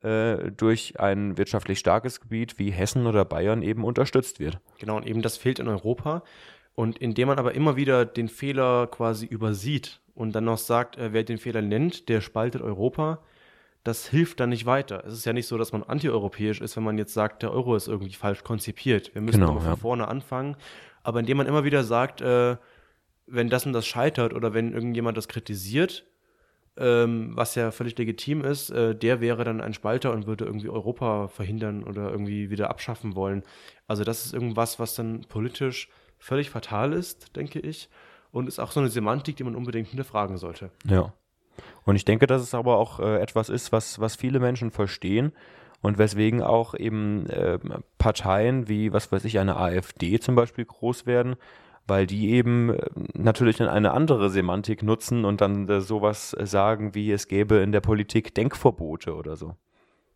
äh, 0.04 0.52
durch 0.52 1.00
ein 1.00 1.36
wirtschaftlich 1.38 1.80
starkes 1.80 2.22
Gebiet 2.22 2.60
wie 2.60 2.70
Hessen 2.70 3.08
oder 3.08 3.26
Bayern 3.26 3.64
eben 3.64 3.84
unterstützt 3.84 4.40
wird. 4.40 4.60
Genau, 4.78 4.98
und 4.98 5.08
eben 5.08 5.24
das 5.24 5.38
fehlt 5.38 5.58
in 5.58 5.68
Europa. 5.68 6.22
Und 6.76 6.98
indem 7.00 7.28
man 7.28 7.40
aber 7.40 7.56
immer 7.56 7.76
wieder 7.76 8.06
den 8.06 8.30
Fehler 8.30 8.88
quasi 8.88 9.26
übersieht 9.26 10.00
und 10.20 10.34
dann 10.34 10.44
noch 10.44 10.58
sagt, 10.58 10.98
äh, 10.98 11.14
wer 11.14 11.24
den 11.24 11.38
Fehler 11.38 11.62
nennt, 11.62 12.10
der 12.10 12.20
spaltet 12.20 12.62
Europa, 12.62 13.20
das 13.86 14.06
hilft 14.06 14.42
dann 14.42 14.50
nicht 14.50 14.66
weiter. 14.66 15.04
Es 15.08 15.14
ist 15.14 15.26
ja 15.26 15.32
nicht 15.32 15.48
so, 15.48 15.58
dass 15.58 15.72
man 15.72 15.82
antieuropäisch 15.84 16.60
ist, 16.60 16.76
wenn 16.76 16.84
man 16.84 16.98
jetzt 16.98 17.14
sagt, 17.14 17.42
der 17.42 17.54
Euro 17.54 17.74
ist 17.74 17.88
irgendwie 17.88 18.14
falsch 18.14 18.44
konzipiert. 18.44 19.16
Wir 19.16 19.22
müssen 19.22 19.40
Genau, 19.40 19.52
aber 19.52 19.62
von 19.62 19.70
ja. 19.70 19.76
vorne 19.78 20.08
anfangen. 20.10 20.58
Aber 21.04 21.22
indem 21.22 21.38
man 21.38 21.48
immer 21.48 21.64
wieder 21.64 21.86
sagt, 21.86 22.20
äh, 22.20 22.58
wenn 23.28 23.50
das 23.50 23.66
und 23.66 23.72
das 23.72 23.88
scheitert 23.88 24.34
oder 24.34 24.54
wenn 24.54 24.74
irgendjemand 24.74 25.18
das 25.18 25.30
kritisiert, 25.30 26.06
ähm, 26.76 27.32
was 27.36 27.56
ja 27.56 27.72
völlig 27.72 27.98
legitim 27.98 28.44
ist, 28.44 28.72
äh, 28.72 28.96
der 28.96 29.22
wäre 29.22 29.46
dann 29.46 29.62
ein 29.62 29.74
Spalter 29.74 30.12
und 30.12 30.28
würde 30.28 30.44
irgendwie 30.44 30.70
Europa 30.70 31.30
verhindern 31.30 31.86
oder 31.86 32.12
irgendwie 32.12 32.50
wieder 32.50 32.70
abschaffen 32.70 33.16
wollen. 33.16 33.44
Also 33.88 34.04
das 34.04 34.26
ist 34.26 34.34
irgendwas, 34.34 34.80
was 34.80 34.96
dann 34.96 35.22
politisch 35.30 35.88
völlig 36.18 36.50
fatal 36.50 36.92
ist, 36.92 37.38
denke 37.38 37.60
ich. 37.60 37.90
Und 38.32 38.48
ist 38.48 38.60
auch 38.60 38.72
so 38.72 38.80
eine 38.80 38.90
Semantik, 38.90 39.38
die 39.38 39.44
man 39.44 39.56
unbedingt 39.56 39.88
hinterfragen 39.88 40.38
sollte. 40.38 40.72
Ja. 40.86 41.14
Und 41.84 41.96
ich 41.96 42.06
denke, 42.06 42.28
dass 42.28 42.42
es 42.42 42.54
aber 42.54 42.78
auch 42.78 43.00
äh, 43.00 43.20
etwas 43.20 43.50
ist, 43.50 43.72
was, 43.72 44.00
was 44.00 44.16
viele 44.16 44.40
Menschen 44.40 44.72
verstehen 44.72 45.32
und 45.82 45.98
weswegen 45.98 46.42
auch 46.42 46.74
eben 46.76 47.26
äh, 47.28 47.60
Parteien 47.98 48.68
wie, 48.68 48.94
was 48.94 49.12
weiß 49.12 49.26
ich, 49.26 49.40
eine 49.40 49.58
AfD 49.58 50.20
zum 50.20 50.36
Beispiel 50.36 50.66
groß 50.66 51.06
werden, 51.06 51.36
weil 51.88 52.06
die 52.06 52.32
eben 52.32 52.70
äh, 52.70 52.90
natürlich 53.14 53.58
dann 53.58 53.70
eine 53.70 53.92
andere 53.92 54.30
Semantik 54.30 54.84
nutzen 54.84 55.26
und 55.26 55.42
dann 55.42 55.68
äh, 55.68 55.82
sowas 55.82 56.32
sagen, 56.32 56.96
wie 56.96 57.12
es 57.12 57.28
gäbe 57.28 57.56
in 57.56 57.72
der 57.72 57.82
Politik 57.82 58.36
Denkverbote 58.36 59.16
oder 59.16 59.36
so. 59.36 59.56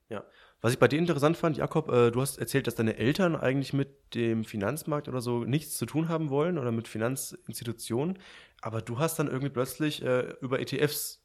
Ja. 0.09 0.23
Was 0.63 0.71
ich 0.71 0.79
bei 0.79 0.87
dir 0.87 0.97
interessant 0.97 1.35
fand, 1.35 1.57
Jakob, 1.57 1.91
äh, 1.91 2.09
du 2.09 2.21
hast 2.21 2.37
erzählt, 2.37 2.67
dass 2.67 2.75
deine 2.75 2.95
Eltern 2.95 3.35
eigentlich 3.35 3.73
mit 3.73 4.15
dem 4.15 4.45
Finanzmarkt 4.45 5.09
oder 5.09 5.19
so 5.19 5.43
nichts 5.43 5.77
zu 5.77 5.85
tun 5.85 6.07
haben 6.07 6.29
wollen 6.29 6.57
oder 6.57 6.71
mit 6.71 6.87
Finanzinstitutionen, 6.87 8.17
aber 8.61 8.81
du 8.81 8.97
hast 8.97 9.19
dann 9.19 9.27
irgendwie 9.27 9.49
plötzlich 9.49 10.01
äh, 10.03 10.33
über 10.39 10.61
ETFs 10.61 11.21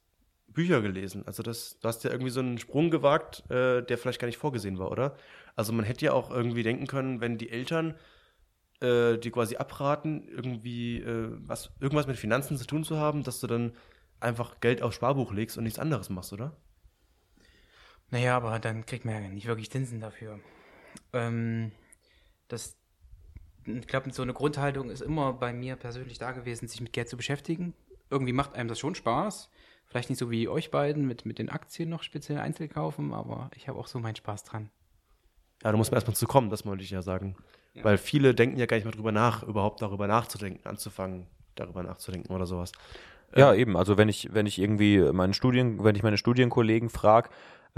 Bücher 0.47 0.81
gelesen. 0.81 1.23
Also 1.25 1.41
das, 1.41 1.79
du 1.79 1.87
hast 1.87 2.03
ja 2.03 2.11
irgendwie 2.11 2.31
so 2.31 2.41
einen 2.41 2.57
Sprung 2.57 2.91
gewagt, 2.91 3.49
äh, 3.49 3.81
der 3.81 3.97
vielleicht 3.97 4.19
gar 4.19 4.27
nicht 4.27 4.37
vorgesehen 4.37 4.77
war, 4.77 4.91
oder? 4.91 5.15
Also 5.55 5.71
man 5.71 5.85
hätte 5.85 6.03
ja 6.03 6.11
auch 6.11 6.31
irgendwie 6.31 6.63
denken 6.63 6.85
können, 6.85 7.21
wenn 7.21 7.37
die 7.37 7.49
Eltern 7.49 7.95
äh, 8.81 9.17
die 9.17 9.31
quasi 9.31 9.55
abraten, 9.55 10.27
irgendwie 10.27 10.97
äh, 10.97 11.29
was, 11.45 11.71
irgendwas 11.79 12.07
mit 12.07 12.17
Finanzen 12.17 12.57
zu 12.57 12.67
tun 12.67 12.83
zu 12.83 12.97
haben, 12.97 13.23
dass 13.23 13.39
du 13.39 13.47
dann 13.47 13.71
einfach 14.19 14.59
Geld 14.59 14.81
aufs 14.81 14.97
Sparbuch 14.97 15.31
legst 15.31 15.57
und 15.57 15.63
nichts 15.63 15.79
anderes 15.79 16.09
machst, 16.09 16.33
oder? 16.33 16.57
Naja, 18.11 18.35
aber 18.35 18.59
dann 18.59 18.85
kriegt 18.85 19.05
man 19.05 19.15
ja 19.15 19.29
nicht 19.29 19.47
wirklich 19.47 19.69
Zinsen 19.69 19.99
dafür. 19.99 20.39
Ähm, 21.13 21.71
das, 22.47 22.77
ich 23.65 23.87
glaube, 23.87 24.11
so 24.11 24.23
eine 24.23 24.33
Grundhaltung 24.33 24.89
ist 24.89 25.01
immer 25.01 25.33
bei 25.33 25.53
mir 25.53 25.75
persönlich 25.75 26.17
da 26.17 26.31
gewesen, 26.31 26.67
sich 26.67 26.81
mit 26.81 26.93
Geld 26.93 27.09
zu 27.09 27.17
beschäftigen. 27.17 27.73
Irgendwie 28.09 28.33
macht 28.33 28.55
einem 28.55 28.67
das 28.67 28.79
schon 28.79 28.95
Spaß. 28.95 29.49
Vielleicht 29.85 30.09
nicht 30.09 30.19
so 30.19 30.29
wie 30.29 30.47
euch 30.47 30.71
beiden 30.71 31.07
mit, 31.07 31.25
mit 31.25 31.39
den 31.39 31.49
Aktien 31.49 31.89
noch 31.89 32.03
speziell 32.03 32.39
einzeln 32.39 32.69
kaufen, 32.69 33.13
aber 33.13 33.49
ich 33.55 33.67
habe 33.67 33.79
auch 33.79 33.87
so 33.87 33.99
meinen 33.99 34.15
Spaß 34.15 34.43
dran. 34.43 34.69
Ja, 35.63 35.71
da 35.71 35.77
muss 35.77 35.91
man 35.91 35.97
erstmal 35.97 36.15
zu 36.15 36.27
kommen, 36.27 36.49
das 36.49 36.65
wollte 36.65 36.83
ich 36.83 36.91
ja 36.91 37.01
sagen. 37.01 37.35
Weil 37.81 37.97
viele 37.97 38.35
denken 38.35 38.57
ja 38.57 38.65
gar 38.65 38.77
nicht 38.77 38.85
mal 38.85 38.91
drüber 38.91 39.11
nach, 39.11 39.43
überhaupt 39.43 39.81
darüber 39.81 40.07
nachzudenken, 40.07 40.67
anzufangen, 40.67 41.27
darüber 41.55 41.83
nachzudenken 41.83 42.33
oder 42.33 42.45
sowas. 42.45 42.71
Ja, 43.35 43.53
eben. 43.53 43.77
Also 43.77 43.97
wenn 43.97 44.09
ich, 44.09 44.33
wenn 44.33 44.45
ich 44.45 44.59
irgendwie 44.59 44.99
meine 45.13 45.33
Studien, 45.33 45.83
wenn 45.83 45.95
ich 45.95 46.03
meine 46.03 46.17
Studienkollegen 46.17 46.89
frage, 46.89 47.29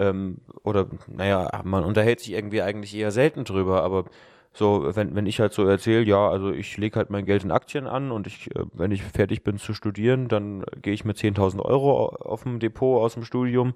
ähm, 0.02 0.38
oder 0.64 0.88
naja, 1.08 1.62
man 1.64 1.84
unterhält 1.84 2.20
sich 2.20 2.34
irgendwie 2.34 2.62
eigentlich 2.62 2.96
eher 2.96 3.12
selten 3.12 3.44
drüber, 3.44 3.84
aber 3.84 4.06
so, 4.54 4.96
wenn, 4.96 5.16
wenn 5.16 5.28
ich 5.28 5.40
halt 5.40 5.54
so 5.54 5.66
erzähle, 5.66 6.04
ja, 6.04 6.30
also 6.30 6.52
ich 6.52 6.76
lege 6.78 6.98
halt 6.98 7.10
mein 7.10 7.26
Geld 7.26 7.44
in 7.44 7.52
Aktien 7.52 7.88
an 7.88 8.12
und 8.12 8.28
ich, 8.28 8.54
äh, 8.56 8.66
wenn 8.74 8.92
ich 8.92 9.04
fertig 9.04 9.44
bin 9.44 9.58
zu 9.58 9.74
studieren, 9.74 10.28
dann 10.28 10.66
gehe 10.82 10.94
ich 10.94 11.06
mit 11.06 11.18
10.000 11.18 11.62
Euro 11.62 12.08
auf 12.08 12.44
dem 12.44 12.60
Depot 12.60 13.02
aus 13.02 13.14
dem 13.14 13.24
Studium, 13.24 13.76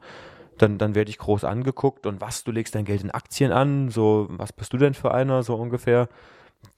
dann, 0.57 0.77
dann 0.77 0.95
werde 0.95 1.09
ich 1.09 1.17
groß 1.17 1.45
angeguckt 1.45 2.05
und 2.05 2.19
was, 2.19 2.43
du 2.43 2.51
legst 2.51 2.75
dein 2.75 2.85
Geld 2.85 3.03
in 3.03 3.11
Aktien 3.11 3.51
an, 3.51 3.89
so, 3.89 4.27
was 4.31 4.51
bist 4.51 4.73
du 4.73 4.77
denn 4.77 4.93
für 4.93 5.13
einer, 5.13 5.43
so 5.43 5.55
ungefähr. 5.55 6.09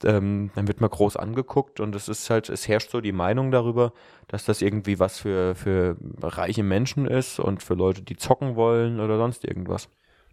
Ähm, 0.03 0.51
dann 0.55 0.67
wird 0.67 0.81
man 0.81 0.89
groß 0.89 1.17
angeguckt 1.17 1.79
und 1.79 1.95
es 1.95 2.07
ist 2.07 2.29
halt, 2.29 2.49
es 2.49 2.67
herrscht 2.67 2.91
so 2.91 3.01
die 3.01 3.11
Meinung 3.11 3.51
darüber, 3.51 3.93
dass 4.27 4.45
das 4.45 4.61
irgendwie 4.61 4.99
was 4.99 5.19
für, 5.19 5.55
für 5.55 5.97
reiche 6.21 6.63
Menschen 6.63 7.07
ist 7.07 7.39
und 7.39 7.63
für 7.63 7.73
Leute, 7.73 8.01
die 8.01 8.15
zocken 8.15 8.55
wollen 8.55 8.99
oder 8.99 9.17
sonst 9.17 9.45
irgendwas. 9.45 9.89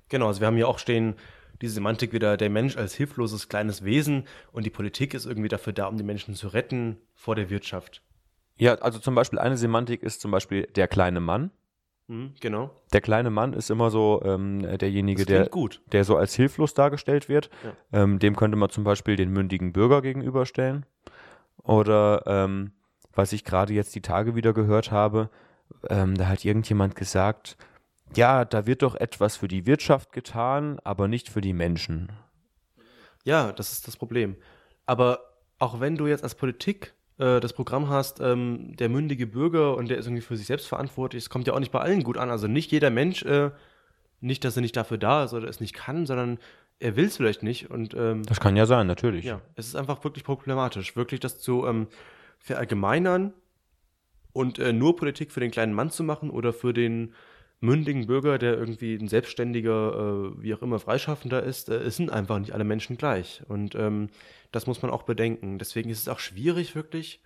Genau, 0.09 0.27
also 0.27 0.41
wir 0.41 0.47
haben 0.47 0.57
hier 0.57 0.69
auch 0.69 0.79
stehen, 0.79 1.15
diese 1.63 1.75
Semantik 1.75 2.13
wieder, 2.13 2.37
der 2.37 2.51
Mensch 2.51 2.77
als 2.77 2.95
hilfloses 2.95 3.49
kleines 3.49 3.85
Wesen 3.85 4.27
und 4.53 4.67
die 4.67 4.71
Politik 4.71 5.15
ist 5.15 5.27
irgendwie 5.27 5.49
dafür 5.49 5.73
da, 5.73 5.87
um 5.87 5.97
die 5.97 6.05
Menschen 6.05 6.35
zu 6.35 6.49
retten 6.49 6.99
vor 7.15 7.37
der 7.37 7.51
Wirtschaft. 7.51 8.03
Ja, 8.57 8.75
also 8.77 8.99
zum 8.99 9.15
Beispiel 9.15 9.39
eine 9.39 9.57
Semantik 9.57 10.03
ist 10.03 10.21
zum 10.21 10.31
Beispiel 10.31 10.67
der 10.67 10.89
kleine 10.89 11.21
Mann. 11.21 11.51
Mhm, 12.07 12.35
genau. 12.41 12.71
Der 12.93 13.01
kleine 13.01 13.31
Mann 13.31 13.55
ist 13.55 13.71
immer 13.71 13.91
so 13.91 14.23
ähm, 14.25 14.61
derjenige, 14.79 15.25
der, 15.25 15.49
gut. 15.49 15.81
der 15.93 16.05
so 16.05 16.17
als 16.17 16.35
hilflos 16.35 16.75
dargestellt 16.75 17.29
wird. 17.29 17.51
Ja. 17.63 18.03
Ähm, 18.03 18.19
dem 18.19 18.37
könnte 18.37 18.57
man 18.57 18.71
zum 18.71 18.85
Beispiel 18.85 19.17
den 19.17 19.31
mündigen 19.31 19.73
Bürger 19.73 20.03
gegenüberstellen. 20.03 20.85
Oder 21.63 22.23
ähm, 22.27 22.73
was 23.13 23.33
ich 23.33 23.45
gerade 23.45 23.73
jetzt 23.73 23.95
die 23.95 24.03
Tage 24.03 24.35
wieder 24.35 24.53
gehört 24.53 24.91
habe, 24.91 25.31
ähm, 25.89 26.17
da 26.17 26.29
hat 26.29 26.45
irgendjemand 26.45 26.95
gesagt, 26.95 27.57
ja, 28.15 28.45
da 28.45 28.67
wird 28.67 28.83
doch 28.83 28.95
etwas 28.95 29.37
für 29.37 29.49
die 29.49 29.67
Wirtschaft 29.67 30.13
getan, 30.13 30.79
aber 30.85 31.09
nicht 31.09 31.29
für 31.31 31.41
die 31.41 31.55
Menschen. 31.55 32.13
Ja, 33.25 33.53
das 33.53 33.73
ist 33.73 33.89
das 33.89 33.97
Problem. 33.97 34.37
Aber 34.85 35.21
auch 35.59 35.81
wenn 35.81 35.97
du 35.97 36.07
jetzt 36.07 36.23
als 36.23 36.35
Politik 36.35 36.95
äh, 37.19 37.41
das 37.41 37.53
Programm 37.53 37.89
hast, 37.89 38.21
ähm, 38.21 38.77
der 38.77 38.89
mündige 38.89 39.27
Bürger 39.27 39.77
und 39.77 39.89
der 39.89 39.99
ist 39.99 40.07
irgendwie 40.07 40.23
für 40.23 40.37
sich 40.37 40.47
selbst 40.47 40.67
verantwortlich, 40.67 41.25
es 41.25 41.31
kommt 41.31 41.47
ja 41.47 41.53
auch 41.53 41.61
nicht 41.61 41.73
bei 41.73 41.81
allen 41.81 42.03
gut 42.03 42.19
an. 42.19 42.31
Also 42.31 42.47
nicht 42.49 42.73
jeder 42.73 42.91
Mensch, 42.91 43.23
äh, 43.25 43.51
nicht, 44.21 44.45
dass 44.45 44.57
er 44.57 44.62
nicht 44.62 44.77
dafür 44.77 44.99
da 44.99 45.25
ist 45.25 45.35
oder 45.35 45.49
es 45.49 45.61
nicht 45.61 45.75
kann, 45.75 46.07
sondern 46.07 46.39
er 46.81 46.97
will 46.97 47.07
es 47.07 47.17
vielleicht 47.17 47.43
nicht. 47.43 47.71
Und 47.71 47.95
ähm, 47.95 48.23
Das 48.25 48.41
kann 48.41 48.57
ja 48.57 48.67
sein, 48.67 48.87
natürlich. 48.87 49.25
ja, 49.25 49.41
es 49.55 49.67
ist 49.67 49.77
einfach 49.77 50.03
wirklich 50.05 50.25
problematisch, 50.25 50.97
wirklich 50.97 51.21
das 51.21 51.39
zu 51.39 51.67
ähm, 51.67 51.87
verallgemeinern 52.39 53.33
und 54.33 54.59
äh, 54.59 54.73
nur 54.73 54.97
Politik 54.97 55.31
für 55.31 55.41
den 55.41 55.51
kleinen 55.51 55.73
Mann 55.73 55.91
zu 55.91 56.03
machen 56.03 56.31
oder 56.31 56.53
für 56.53 56.73
den 56.75 57.15
mündigen 57.61 58.07
Bürger, 58.07 58.39
der 58.39 58.57
irgendwie 58.59 58.95
ein 58.95 59.09
selbstständiger, 59.09 60.33
äh, 60.37 60.43
wie 60.43 60.55
auch 60.55 60.63
immer, 60.63 60.79
Freischaffender 60.79 61.43
ist, 61.43 61.69
äh, 61.69 61.77
es 61.77 61.97
sind 61.97 62.11
einfach 62.11 62.39
nicht 62.39 62.53
alle 62.53 62.65
Menschen 62.65 62.97
gleich. 62.97 63.43
Und 63.49 63.75
ähm, 63.75 64.11
das 64.53 64.67
muss 64.67 64.83
man 64.83 64.91
auch 64.91 65.05
bedenken. 65.05 65.59
Deswegen 65.59 65.91
ist 65.91 66.01
es 66.01 66.09
auch 66.09 66.19
schwierig, 66.19 66.75
wirklich 66.75 67.23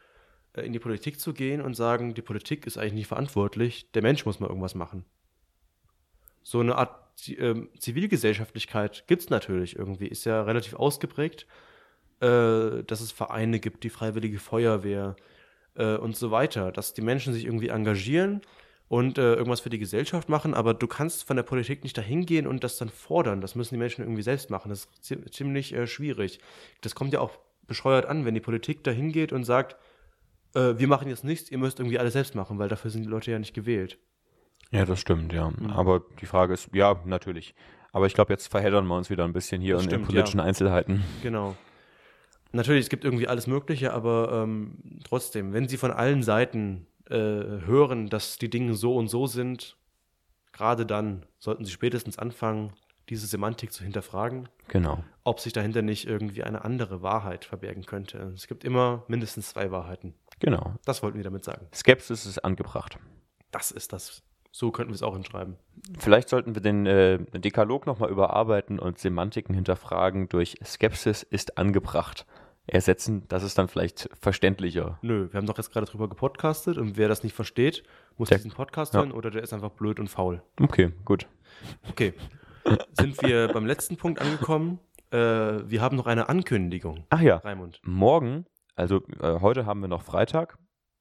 äh, 0.55 0.63
in 0.63 0.73
die 0.73 0.79
Politik 0.79 1.21
zu 1.21 1.33
gehen 1.33 1.61
und 1.61 1.75
sagen, 1.75 2.15
die 2.15 2.23
Politik 2.23 2.67
ist 2.67 2.79
eigentlich 2.79 2.93
nicht 2.95 3.09
verantwortlich, 3.09 3.91
der 3.93 4.03
Mensch 4.03 4.25
muss 4.27 4.41
mal 4.41 4.49
irgendwas 4.49 4.75
machen. 4.75 5.05
So 6.43 6.61
eine 6.61 6.77
Art 6.77 7.09
ähm, 7.29 7.69
Zivilgesellschaftlichkeit 7.79 9.05
gibt 9.07 9.23
es 9.23 9.31
natürlich 9.31 9.77
irgendwie, 9.77 10.07
ist 10.07 10.25
ja 10.25 10.43
relativ 10.43 10.75
ausgeprägt, 10.75 11.47
äh, 12.21 12.85
dass 12.85 13.01
es 13.01 13.13
Vereine 13.13 13.61
gibt, 13.61 13.85
die 13.85 13.91
Freiwillige 13.91 14.39
Feuerwehr 14.39 15.17
äh, 15.75 15.97
und 15.97 16.17
so 16.17 16.31
weiter, 16.31 16.73
dass 16.73 16.95
die 16.95 17.03
Menschen 17.03 17.33
sich 17.33 17.45
irgendwie 17.45 17.69
engagieren 17.69 18.41
und 18.89 19.19
äh, 19.19 19.35
irgendwas 19.35 19.61
für 19.61 19.71
die 19.71 19.79
Gesellschaft 19.79 20.29
machen, 20.29 20.55
aber 20.55 20.75
du 20.75 20.87
kannst 20.87 21.25
von 21.25 21.37
der 21.37 21.43
Politik 21.43 21.83
nicht 21.83 21.97
dahin 21.99 22.25
gehen 22.25 22.47
und 22.47 22.65
das 22.65 22.79
dann 22.79 22.89
fordern. 22.89 23.41
Das 23.41 23.55
müssen 23.55 23.75
die 23.75 23.79
Menschen 23.79 24.03
irgendwie 24.03 24.23
selbst 24.23 24.49
machen. 24.51 24.71
Das 24.71 24.81
ist 24.85 25.05
zi- 25.05 25.31
ziemlich 25.31 25.75
äh, 25.75 25.87
schwierig. 25.87 26.41
Das 26.81 26.95
kommt 26.95 27.13
ja 27.13 27.21
auch 27.21 27.39
bescheuert 27.67 28.07
an, 28.07 28.25
wenn 28.25 28.35
die 28.35 28.41
Politik 28.41 28.83
dahin 28.85 29.13
geht 29.13 29.33
und 29.33 29.45
sagt, 29.45 29.77
äh, 30.55 30.75
wir 30.79 30.89
machen 30.89 31.09
jetzt 31.09 31.23
nichts, 31.23 31.51
ihr 31.51 31.59
müsst 31.59 31.81
irgendwie 31.81 31.99
alles 31.99 32.15
selbst 32.15 32.35
machen, 32.35 32.59
weil 32.59 32.69
dafür 32.71 32.91
sind 32.91 33.03
die 33.03 33.09
Leute 33.11 33.31
ja 33.31 33.39
nicht 33.39 33.53
gewählt. 33.53 33.99
Ja, 34.71 34.85
das 34.87 35.01
stimmt, 35.01 35.33
ja. 35.33 35.51
Mhm. 35.51 35.71
Aber 35.71 36.03
die 36.21 36.27
Frage 36.27 36.55
ist, 36.55 36.71
ja, 36.73 36.99
natürlich. 37.05 37.55
Aber 37.93 38.07
ich 38.07 38.15
glaube, 38.15 38.33
jetzt 38.33 38.49
verheddern 38.49 38.87
wir 38.87 38.97
uns 38.97 39.11
wieder 39.11 39.25
ein 39.25 39.33
bisschen 39.33 39.61
hier 39.61 39.75
Das 39.75 39.85
in 39.85 39.91
den 39.91 40.03
politischen 40.03 40.39
ja. 40.39 40.45
Einzelheiten. 40.45 41.05
Genau. 41.23 41.57
Natürlich, 42.53 42.85
es 42.85 42.89
gibt 42.89 43.05
irgendwie 43.05 43.29
alles 43.29 43.47
Mögliche, 43.47 43.93
aber 43.93 44.43
ähm, 44.45 44.79
trotzdem, 45.05 45.53
wenn 45.53 45.69
Sie 45.69 45.77
von 45.77 45.91
allen 45.91 46.23
Seiten 46.23 46.87
äh, 47.11 47.15
hören, 47.67 48.09
dass 48.09 48.39
die 48.39 48.51
Dinge 48.51 48.75
so 48.75 48.97
und 48.97 49.09
so 49.09 49.27
sind, 49.27 49.77
gerade 50.53 50.87
dann 50.87 51.25
sollten 51.39 51.65
Sie 51.65 51.73
spätestens 51.73 52.19
anfangen, 52.19 52.73
diese 53.09 53.27
Semantik 53.27 53.73
zu 53.73 53.83
hinterfragen, 53.85 54.49
Genau. 54.69 55.03
ob 55.25 55.41
sich 55.41 55.53
dahinter 55.53 55.81
nicht 55.83 56.07
irgendwie 56.07 56.43
eine 56.43 56.65
andere 56.65 57.01
Wahrheit 57.03 57.45
verbergen 57.47 57.85
könnte. 57.87 58.19
Es 58.35 58.47
gibt 58.49 58.65
immer 58.65 59.05
mindestens 59.09 59.49
zwei 59.51 59.71
Wahrheiten. 59.71 60.15
Genau. 60.41 60.75
Das 60.85 61.03
wollten 61.03 61.17
wir 61.17 61.25
damit 61.25 61.45
sagen. 61.45 61.67
Skepsis 61.75 62.27
ist 62.27 62.45
angebracht. 62.45 62.99
Das 63.51 63.71
ist 63.71 63.93
das. 63.93 64.23
So 64.53 64.71
könnten 64.71 64.91
wir 64.91 64.95
es 64.97 65.03
auch 65.03 65.15
hinschreiben. 65.15 65.57
Vielleicht 65.99 66.29
sollten 66.29 66.55
wir 66.55 66.63
den 66.63 66.87
äh, 66.87 67.19
Dekalog 67.39 67.87
nochmal 67.87 68.11
überarbeiten 68.11 68.79
und 68.79 68.99
Semantiken 68.99 69.55
hinterfragen 69.55 70.29
durch 70.29 70.59
Skepsis 70.65 71.23
ist 71.23 71.57
angebracht 71.59 72.27
ersetzen. 72.69 73.25
Das 73.29 73.43
ist 73.43 73.59
dann 73.59 73.69
vielleicht 73.69 74.09
verständlicher. 74.21 74.99
Nö, 75.03 75.29
wir 75.33 75.39
haben 75.39 75.47
doch 75.47 75.57
jetzt 75.57 75.73
gerade 75.73 75.87
drüber 75.87 76.09
gepodcastet 76.09 76.79
und 76.79 76.97
wer 76.97 77.09
das 77.09 77.23
nicht 77.23 77.35
versteht, 77.35 77.83
muss 78.17 78.29
Der- 78.29 78.39
diesen 78.39 78.51
Podcast 78.53 78.95
ja. 78.95 79.01
hören 79.01 79.13
oder 79.13 79.31
der 79.31 79.43
ist 79.43 79.53
einfach 79.53 79.71
blöd 79.71 79.99
und 80.01 80.09
faul. 80.09 80.43
Okay, 80.61 80.93
gut. 81.05 81.27
Okay. 81.91 82.15
Sind 82.93 83.21
wir 83.23 83.49
beim 83.53 83.67
letzten 83.67 83.97
Punkt 83.97 84.21
angekommen? 84.21 84.79
Äh, 85.11 85.17
wir 85.17 85.81
haben 85.81 85.97
noch 85.97 86.07
eine 86.07 86.29
Ankündigung. 86.29 87.05
Ach 87.11 87.21
ja, 87.21 87.37
Raimund. 87.37 87.81
morgen, 87.85 88.45
also 88.77 89.03
äh, 89.21 89.41
heute 89.41 89.65
haben 89.67 89.81
wir 89.81 89.89
noch 89.89 90.03
Freitag. 90.03 90.59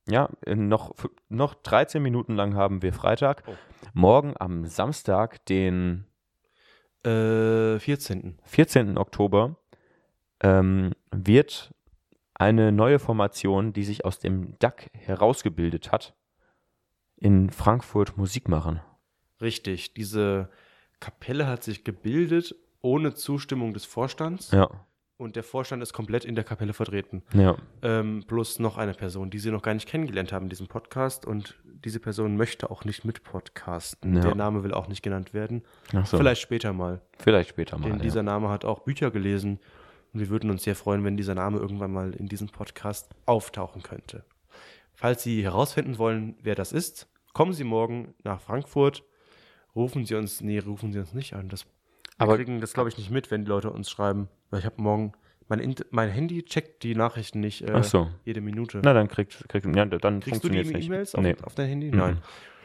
Ja, 0.10 0.30
noch, 0.48 0.96
noch 1.28 1.54
13 1.56 2.02
Minuten 2.02 2.36
lang 2.38 2.56
haben 2.56 2.82
wir 2.82 2.94
Freitag. 2.94 3.44
Oh. 3.46 3.52
Morgen 3.94 4.36
am 4.40 4.66
Samstag, 4.66 5.46
den 5.48 6.06
Äh, 7.04 7.78
14. 7.80 8.40
14. 8.44 8.98
Oktober, 8.98 9.58
ähm, 10.42 10.94
wird 11.12 11.74
eine 12.34 12.72
neue 12.72 13.00
Formation, 13.00 13.74
die 13.74 13.84
sich 13.84 14.06
aus 14.06 14.20
dem 14.20 14.58
DAC 14.60 14.90
herausgebildet 14.94 15.92
hat, 15.92 16.16
in 17.16 17.50
Frankfurt 17.50 18.18
Musik 18.18 18.48
machen. 18.48 18.80
Richtig. 19.42 19.94
Diese 19.94 20.50
Kapelle 21.00 21.48
hat 21.48 21.64
sich 21.64 21.84
gebildet 21.84 22.56
ohne 22.82 23.14
Zustimmung 23.16 23.74
des 23.74 23.86
Vorstands 23.86 24.52
Ja, 24.52 24.70
und 25.18 25.36
der 25.36 25.44
Vorstand 25.44 25.82
ist 25.82 25.94
komplett 25.94 26.26
in 26.26 26.36
der 26.36 26.44
Kapelle 26.44 26.74
vertreten. 26.74 27.24
ja. 27.34 27.58
Ähm, 27.82 28.24
plus 28.28 28.60
noch 28.60 28.78
eine 28.78 28.94
Person, 28.94 29.32
die 29.32 29.40
sie 29.40 29.50
noch 29.50 29.64
gar 29.64 29.74
nicht 29.74 29.88
kennengelernt 29.88 30.32
haben 30.32 30.44
in 30.44 30.50
diesem 30.50 30.68
Podcast 30.68 31.26
und 31.26 31.58
diese 31.64 32.00
Person 32.00 32.38
möchte 32.38 32.70
auch 32.70 32.86
nicht 32.86 33.04
mit 33.04 33.24
podcasten. 33.24 34.16
Ja. 34.16 34.22
Der 34.22 34.36
Name 34.36 34.64
will 34.64 34.74
auch 34.74 34.88
nicht 34.88 35.02
genannt 35.02 35.34
werden. 35.34 35.64
So. 36.06 36.18
Vielleicht 36.18 36.42
später 36.42 36.72
mal. 36.72 37.02
Vielleicht 37.18 37.50
später 37.50 37.80
mal. 37.80 37.90
Denn 37.90 37.98
ja. 37.98 38.04
dieser 38.04 38.22
Name 38.22 38.50
hat 38.50 38.64
auch 38.64 38.82
Bücher 38.82 39.10
gelesen 39.10 39.60
und 40.14 40.20
wir 40.20 40.30
würden 40.30 40.50
uns 40.50 40.64
sehr 40.64 40.76
freuen, 40.76 41.04
wenn 41.04 41.18
dieser 41.18 41.36
Name 41.36 41.58
irgendwann 41.60 41.92
mal 41.92 42.14
in 42.14 42.28
diesem 42.28 42.48
Podcast 42.48 43.10
auftauchen 43.26 43.84
könnte. 43.84 44.26
Falls 44.94 45.22
Sie 45.24 45.44
herausfinden 45.44 45.98
wollen, 45.98 46.36
wer 46.42 46.56
das 46.56 46.72
ist, 46.72 47.08
kommen 47.34 47.54
Sie 47.54 47.64
morgen 47.64 48.16
nach 48.24 48.42
Frankfurt. 48.42 49.04
Rufen 49.76 50.06
Sie 50.06 50.16
uns, 50.16 50.42
nee, 50.42 50.58
rufen 50.60 50.92
Sie 50.92 51.00
uns 51.00 51.14
nicht 51.14 51.34
an. 51.34 51.50
Das, 51.50 51.66
wir 51.66 51.72
Aber- 52.18 52.36
kriegen 52.38 52.60
das, 52.62 52.74
glaube 52.74 52.90
ich, 52.90 52.98
nicht 52.98 53.12
mit, 53.12 53.30
wenn 53.30 53.46
die 53.46 53.50
Leute 53.50 53.70
uns 53.72 53.92
schreiben. 53.92 54.28
Weil 54.50 54.60
ich 54.60 54.66
habe 54.66 54.82
morgen, 54.82 55.12
mein, 55.50 55.76
mein 55.92 56.10
Handy 56.10 56.44
checkt 56.44 56.82
die 56.82 56.96
Nachrichten 56.96 57.42
nicht 57.42 57.62
äh, 57.62 57.84
so. 57.84 58.10
jede 58.26 58.42
Minute. 58.42 58.82
Na, 58.84 58.94
dann 58.94 59.08
kriegt, 59.08 59.48
kriegt 59.50 59.66
ja, 59.76 59.86
dann 59.86 60.20
Kriegst 60.22 60.44
du 60.44 60.50
die. 60.50 60.58
E-Mails 60.60 61.14
auf, 61.14 61.22
Nee. 61.24 61.36
auf 61.44 61.54
dein 61.54 61.68
Handy? 61.68 61.92
Mhm. 61.92 61.98
Nein. 61.98 62.22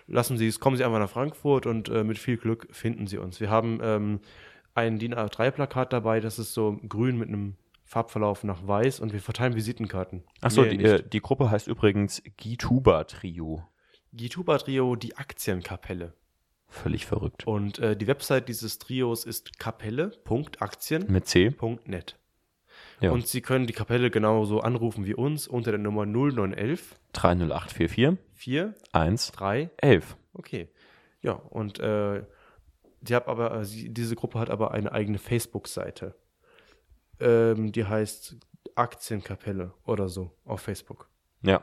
Lassen 0.07 0.37
Sie 0.39 0.47
es, 0.49 0.59
kommen 0.59 0.77
Sie 0.77 0.85
einfach 0.85 0.99
nach 0.99 1.11
Frankfurt 1.11 1.67
und 1.67 1.89
äh, 1.89 2.03
mit 2.03 2.19
viel 2.19 2.37
Glück 2.39 2.67
finden 2.71 3.07
Sie 3.07 3.19
uns. 3.19 3.41
Wir 3.41 3.51
haben 3.51 3.79
ähm, 3.83 4.21
ein 4.75 4.99
DIN 4.99 5.15
A3-Plakat 5.15 5.93
dabei, 5.93 6.21
das 6.21 6.39
ist 6.39 6.55
so 6.55 6.79
grün 6.89 7.19
mit 7.19 7.29
einem 7.29 7.57
Farbverlauf 7.85 8.43
nach 8.45 8.67
weiß 8.67 9.01
und 9.01 9.13
wir 9.13 9.21
verteilen 9.21 9.55
Visitenkarten. 9.55 10.25
Achso, 10.41 10.63
Mehr 10.63 10.71
die, 10.71 10.85
äh, 10.85 11.03
die 11.03 11.21
Gruppe 11.21 11.51
heißt 11.51 11.69
übrigens 11.69 12.23
Gituba 12.39 13.05
Trio. 13.05 13.69
Gituba 14.13 14.57
Trio, 14.59 14.97
die 14.97 15.17
Aktienkapelle. 15.17 16.15
Völlig 16.69 17.05
verrückt. 17.05 17.47
Und 17.47 17.79
äh, 17.81 17.97
die 17.97 18.07
Website 18.07 18.49
dieses 18.49 18.79
Trios 18.79 19.27
ist 19.27 19.59
kapelle.aktien.net. 19.59 21.87
Mit. 21.87 22.17
Ja. 23.01 23.11
Und 23.11 23.27
Sie 23.27 23.43
können 23.43 23.67
die 23.67 23.75
Kapelle 23.75 24.11
genauso 24.11 24.61
anrufen 24.61 25.05
wie 25.05 25.15
uns 25.15 25.47
unter 25.47 25.73
der 25.73 25.81
Nummer 25.81 26.07
0911 26.07 26.99
30844 27.13 28.17
4 28.33 28.75
1 28.93 29.33
3 29.33 29.71
11. 29.77 30.17
Okay. 30.33 30.71
Ja, 31.21 31.33
und 31.33 31.79
äh, 31.81 32.23
die 33.03 33.15
hat 33.15 33.29
aber, 33.29 33.61
äh, 33.61 33.67
diese 33.67 34.17
Gruppe 34.17 34.39
hat 34.39 34.51
aber 34.51 34.71
eine 34.71 34.93
eigene 34.93 35.19
Facebook-Seite. 35.19 36.15
Ähm, 37.21 37.73
die 37.73 37.85
heißt 37.85 38.37
Aktienkapelle 38.75 39.75
oder 39.85 40.09
so 40.09 40.33
auf 40.45 40.61
Facebook. 40.63 41.09
Ja. 41.43 41.61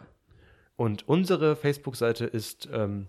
Und 0.75 1.07
unsere 1.07 1.55
Facebook-Seite 1.55 2.25
ist, 2.25 2.69
ähm, 2.71 3.07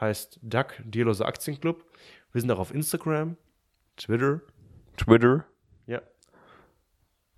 heißt 0.00 0.40
DAC, 0.42 0.82
Dierlose 0.84 1.24
Aktienclub. 1.24 1.84
Wir 2.32 2.40
sind 2.40 2.50
auch 2.50 2.58
auf 2.58 2.74
Instagram, 2.74 3.36
Twitter, 3.96 4.40
Twitter 4.96 5.46
ja. 5.86 6.02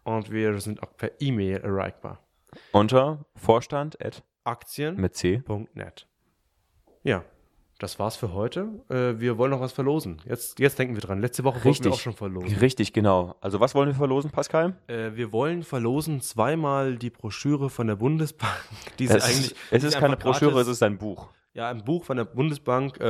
Und 0.05 0.31
wir 0.31 0.59
sind 0.61 0.83
auch 0.83 0.97
per 0.97 1.21
E-Mail 1.21 1.59
erreichbar. 1.59 2.23
unter 2.73 3.27
Vorstand 3.35 4.01
at 4.03 4.23
Aktien.net. 4.45 4.99
mit 4.99 5.15
C. 5.17 5.43
Ja, 7.03 7.25
das 7.79 7.99
war's 7.99 8.17
für 8.17 8.33
heute. 8.33 8.69
Äh, 8.89 9.21
wir 9.21 9.37
wollen 9.39 9.51
noch 9.51 9.61
was 9.61 9.73
verlosen. 9.73 10.23
Jetzt, 10.25 10.59
jetzt 10.59 10.79
denken 10.79 10.95
wir 10.95 11.03
dran. 11.03 11.21
Letzte 11.21 11.45
Woche 11.45 11.57
wollten 11.57 11.65
wir 11.65 11.71
Richtig. 11.73 11.93
auch 11.93 11.99
schon 11.99 12.15
verlosen. 12.15 12.59
Richtig, 12.59 12.93
genau. 12.93 13.35
Also 13.41 13.61
was 13.61 13.75
wollen 13.75 13.89
wir 13.89 13.95
verlosen, 13.95 14.31
Pascal? 14.31 14.77
Äh, 14.87 15.11
wir 15.15 15.33
wollen 15.33 15.63
verlosen 15.63 16.21
zweimal 16.23 16.97
die 16.97 17.11
Broschüre 17.11 17.69
von 17.71 17.87
der 17.87 17.97
Bundesbank. 17.97 18.53
Die 18.99 19.05
Es 19.05 19.23
eigentlich, 19.25 19.53
ist, 19.53 19.57
es 19.71 19.85
ist 19.85 19.99
keine 19.99 20.17
Broschüre, 20.17 20.53
gratis- 20.53 20.69
es 20.69 20.73
ist 20.79 20.83
ein 20.83 20.97
Buch. 20.99 21.29
ja 21.55 21.69
ein 21.69 21.85
Buch 21.85 22.05
von 22.05 22.17
der 22.17 22.25
Bundesbank, 22.25 22.99
äh, 23.01 23.05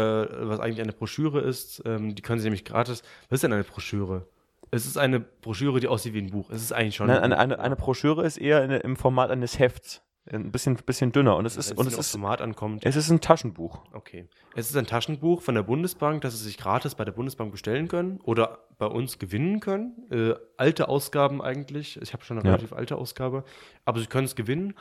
was 0.49 0.59
eigentlich 0.61 0.81
eine 0.81 0.93
Broschüre 0.93 1.41
ist. 1.41 1.83
Ähm, 1.87 2.14
die 2.14 2.23
können 2.23 2.41
Sie 2.41 2.47
nämlich 2.47 2.64
gratis. 2.64 3.03
Was 3.29 3.37
ist 3.37 3.43
denn 3.45 3.53
eine 3.53 3.64
Broschüre? 3.64 4.27
Es 4.73 4.85
ist 4.85 4.99
eine 4.99 5.21
Broschüre, 5.21 5.79
die 5.79 5.87
aussieht 5.87 6.12
wie 6.12 6.19
ein 6.23 6.31
Buch. 6.31 6.51
Es 6.51 6.61
ist 6.61 6.73
eigentlich 6.73 6.97
schon 6.97 7.07
Nein, 7.07 7.23
ein 7.23 7.33
eine, 7.33 7.61
eine 7.61 7.77
Broschüre 7.77 8.27
ist 8.27 8.37
eher 8.37 8.64
in, 8.64 8.73
im 8.73 8.97
Format 8.97 9.31
eines 9.31 9.61
Hefts. 9.61 10.03
Ein 10.31 10.51
bisschen, 10.51 10.74
bisschen 10.77 11.12
dünner. 11.12 11.37
Und 11.37 11.47
es 11.47 11.57
ist, 11.57 11.72
und 11.79 11.87
es 11.87 11.97
ist, 11.97 12.11
Format 12.11 12.41
ankommt. 12.41 12.85
es 12.85 12.97
ist 12.97 13.11
ein 13.11 13.20
Taschenbuch. 13.20 13.83
Okay. 13.93 14.29
Es 14.57 14.68
ist 14.68 14.77
ein 14.77 14.87
Taschenbuch 14.87 15.41
von 15.43 15.55
der 15.55 15.62
Bundesbank, 15.62 16.22
das 16.22 16.37
Sie 16.37 16.45
sich 16.45 16.59
gratis 16.59 16.97
bei 16.97 17.05
der 17.05 17.12
Bundesbank 17.12 17.53
bestellen 17.53 17.87
können 17.87 18.18
oder 18.22 18.59
bei 18.79 18.87
uns 18.87 19.18
gewinnen 19.20 19.61
können. 19.61 19.95
Äh, 20.11 20.35
alte 20.57 20.89
Ausgaben 20.89 21.41
eigentlich. 21.41 22.01
Ich 22.03 22.12
habe 22.12 22.24
schon 22.24 22.39
eine 22.39 22.47
Ja. 22.49 22.55
relativ 22.55 22.72
alte 22.72 22.97
Ausgabe. 22.97 23.45
Aber 23.85 24.01
Sie 24.01 24.07
können 24.07 24.24
es 24.24 24.35
gewinnen. 24.35 24.74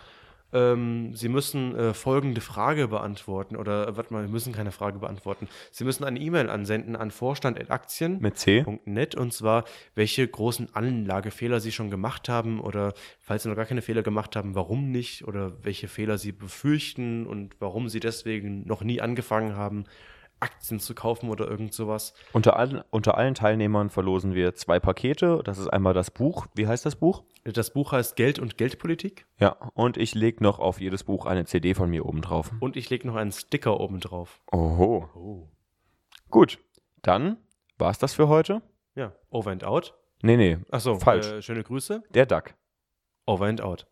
Ähm, 0.53 1.13
Sie 1.13 1.29
müssen 1.29 1.75
äh, 1.75 1.93
folgende 1.93 2.41
Frage 2.41 2.87
beantworten. 2.87 3.55
Oder, 3.55 3.87
äh, 3.87 3.97
warte 3.97 4.13
mal, 4.13 4.25
Sie 4.25 4.31
müssen 4.31 4.53
keine 4.53 4.71
Frage 4.71 4.99
beantworten. 4.99 5.47
Sie 5.71 5.83
müssen 5.83 6.03
eine 6.03 6.19
E-Mail 6.19 6.49
ansenden 6.49 6.95
an 6.95 7.11
vorstand.aktien. 7.11 8.19
Mit 8.21 8.37
C. 8.37 8.65
.net 8.85 9.15
und 9.15 9.33
zwar, 9.33 9.65
welche 9.95 10.27
großen 10.27 10.75
Anlagefehler 10.75 11.59
Sie 11.59 11.71
schon 11.71 11.89
gemacht 11.89 12.29
haben 12.29 12.59
oder 12.59 12.93
falls 13.19 13.43
Sie 13.43 13.49
noch 13.49 13.55
gar 13.55 13.65
keine 13.65 13.81
Fehler 13.81 14.03
gemacht 14.03 14.35
haben, 14.35 14.55
warum 14.55 14.91
nicht 14.91 15.27
oder 15.27 15.63
welche 15.63 15.87
Fehler 15.87 16.17
Sie 16.17 16.31
befürchten 16.31 17.25
und 17.25 17.55
warum 17.59 17.89
Sie 17.89 17.99
deswegen 17.99 18.65
noch 18.67 18.81
nie 18.81 19.01
angefangen 19.01 19.55
haben, 19.55 19.85
Aktien 20.39 20.79
zu 20.79 20.93
kaufen 20.95 21.29
oder 21.29 21.47
irgend 21.49 21.73
sowas. 21.73 22.13
Unter 22.33 22.57
allen, 22.57 22.83
unter 22.91 23.17
allen 23.17 23.33
Teilnehmern 23.35 23.89
verlosen 23.89 24.33
wir 24.35 24.53
zwei 24.55 24.79
Pakete. 24.79 25.41
Das 25.43 25.57
ist 25.57 25.67
einmal 25.67 25.93
das 25.93 26.11
Buch. 26.11 26.47
Wie 26.55 26.67
heißt 26.67 26.85
das 26.85 26.95
Buch? 26.97 27.23
Das 27.43 27.71
Buch 27.73 27.91
heißt 27.91 28.15
Geld 28.15 28.39
und 28.39 28.57
Geldpolitik 28.57 29.25
Ja, 29.39 29.51
und 29.73 29.97
ich 29.97 30.13
lege 30.15 30.43
noch 30.43 30.59
auf 30.59 30.81
jedes 30.81 31.03
Buch 31.03 31.25
eine 31.25 31.45
CD 31.45 31.73
von 31.73 31.89
mir 31.89 32.05
oben 32.05 32.21
drauf. 32.21 32.51
und 32.59 32.75
ich 32.75 32.89
lege 32.89 33.07
noch 33.07 33.15
einen 33.15 33.31
Sticker 33.31 33.79
oben 33.79 33.99
drauf. 33.99 34.41
Oho. 34.51 35.09
Oh. 35.15 35.47
Gut, 36.29 36.59
dann 37.01 37.37
war's 37.77 37.99
das 37.99 38.13
für 38.13 38.27
heute. 38.27 38.61
Ja, 38.95 39.13
over 39.29 39.51
and 39.51 39.63
out. 39.63 39.93
Nee, 40.21 40.37
nee, 40.37 40.57
Achso, 40.71 40.97
Falsch. 40.97 41.27
Äh, 41.27 41.41
schöne 41.41 41.63
Grüße. 41.63 42.03
der 42.13 42.25
Duck. 42.25 42.55
Over 43.25 43.45
and 43.45 43.61
out. 43.61 43.85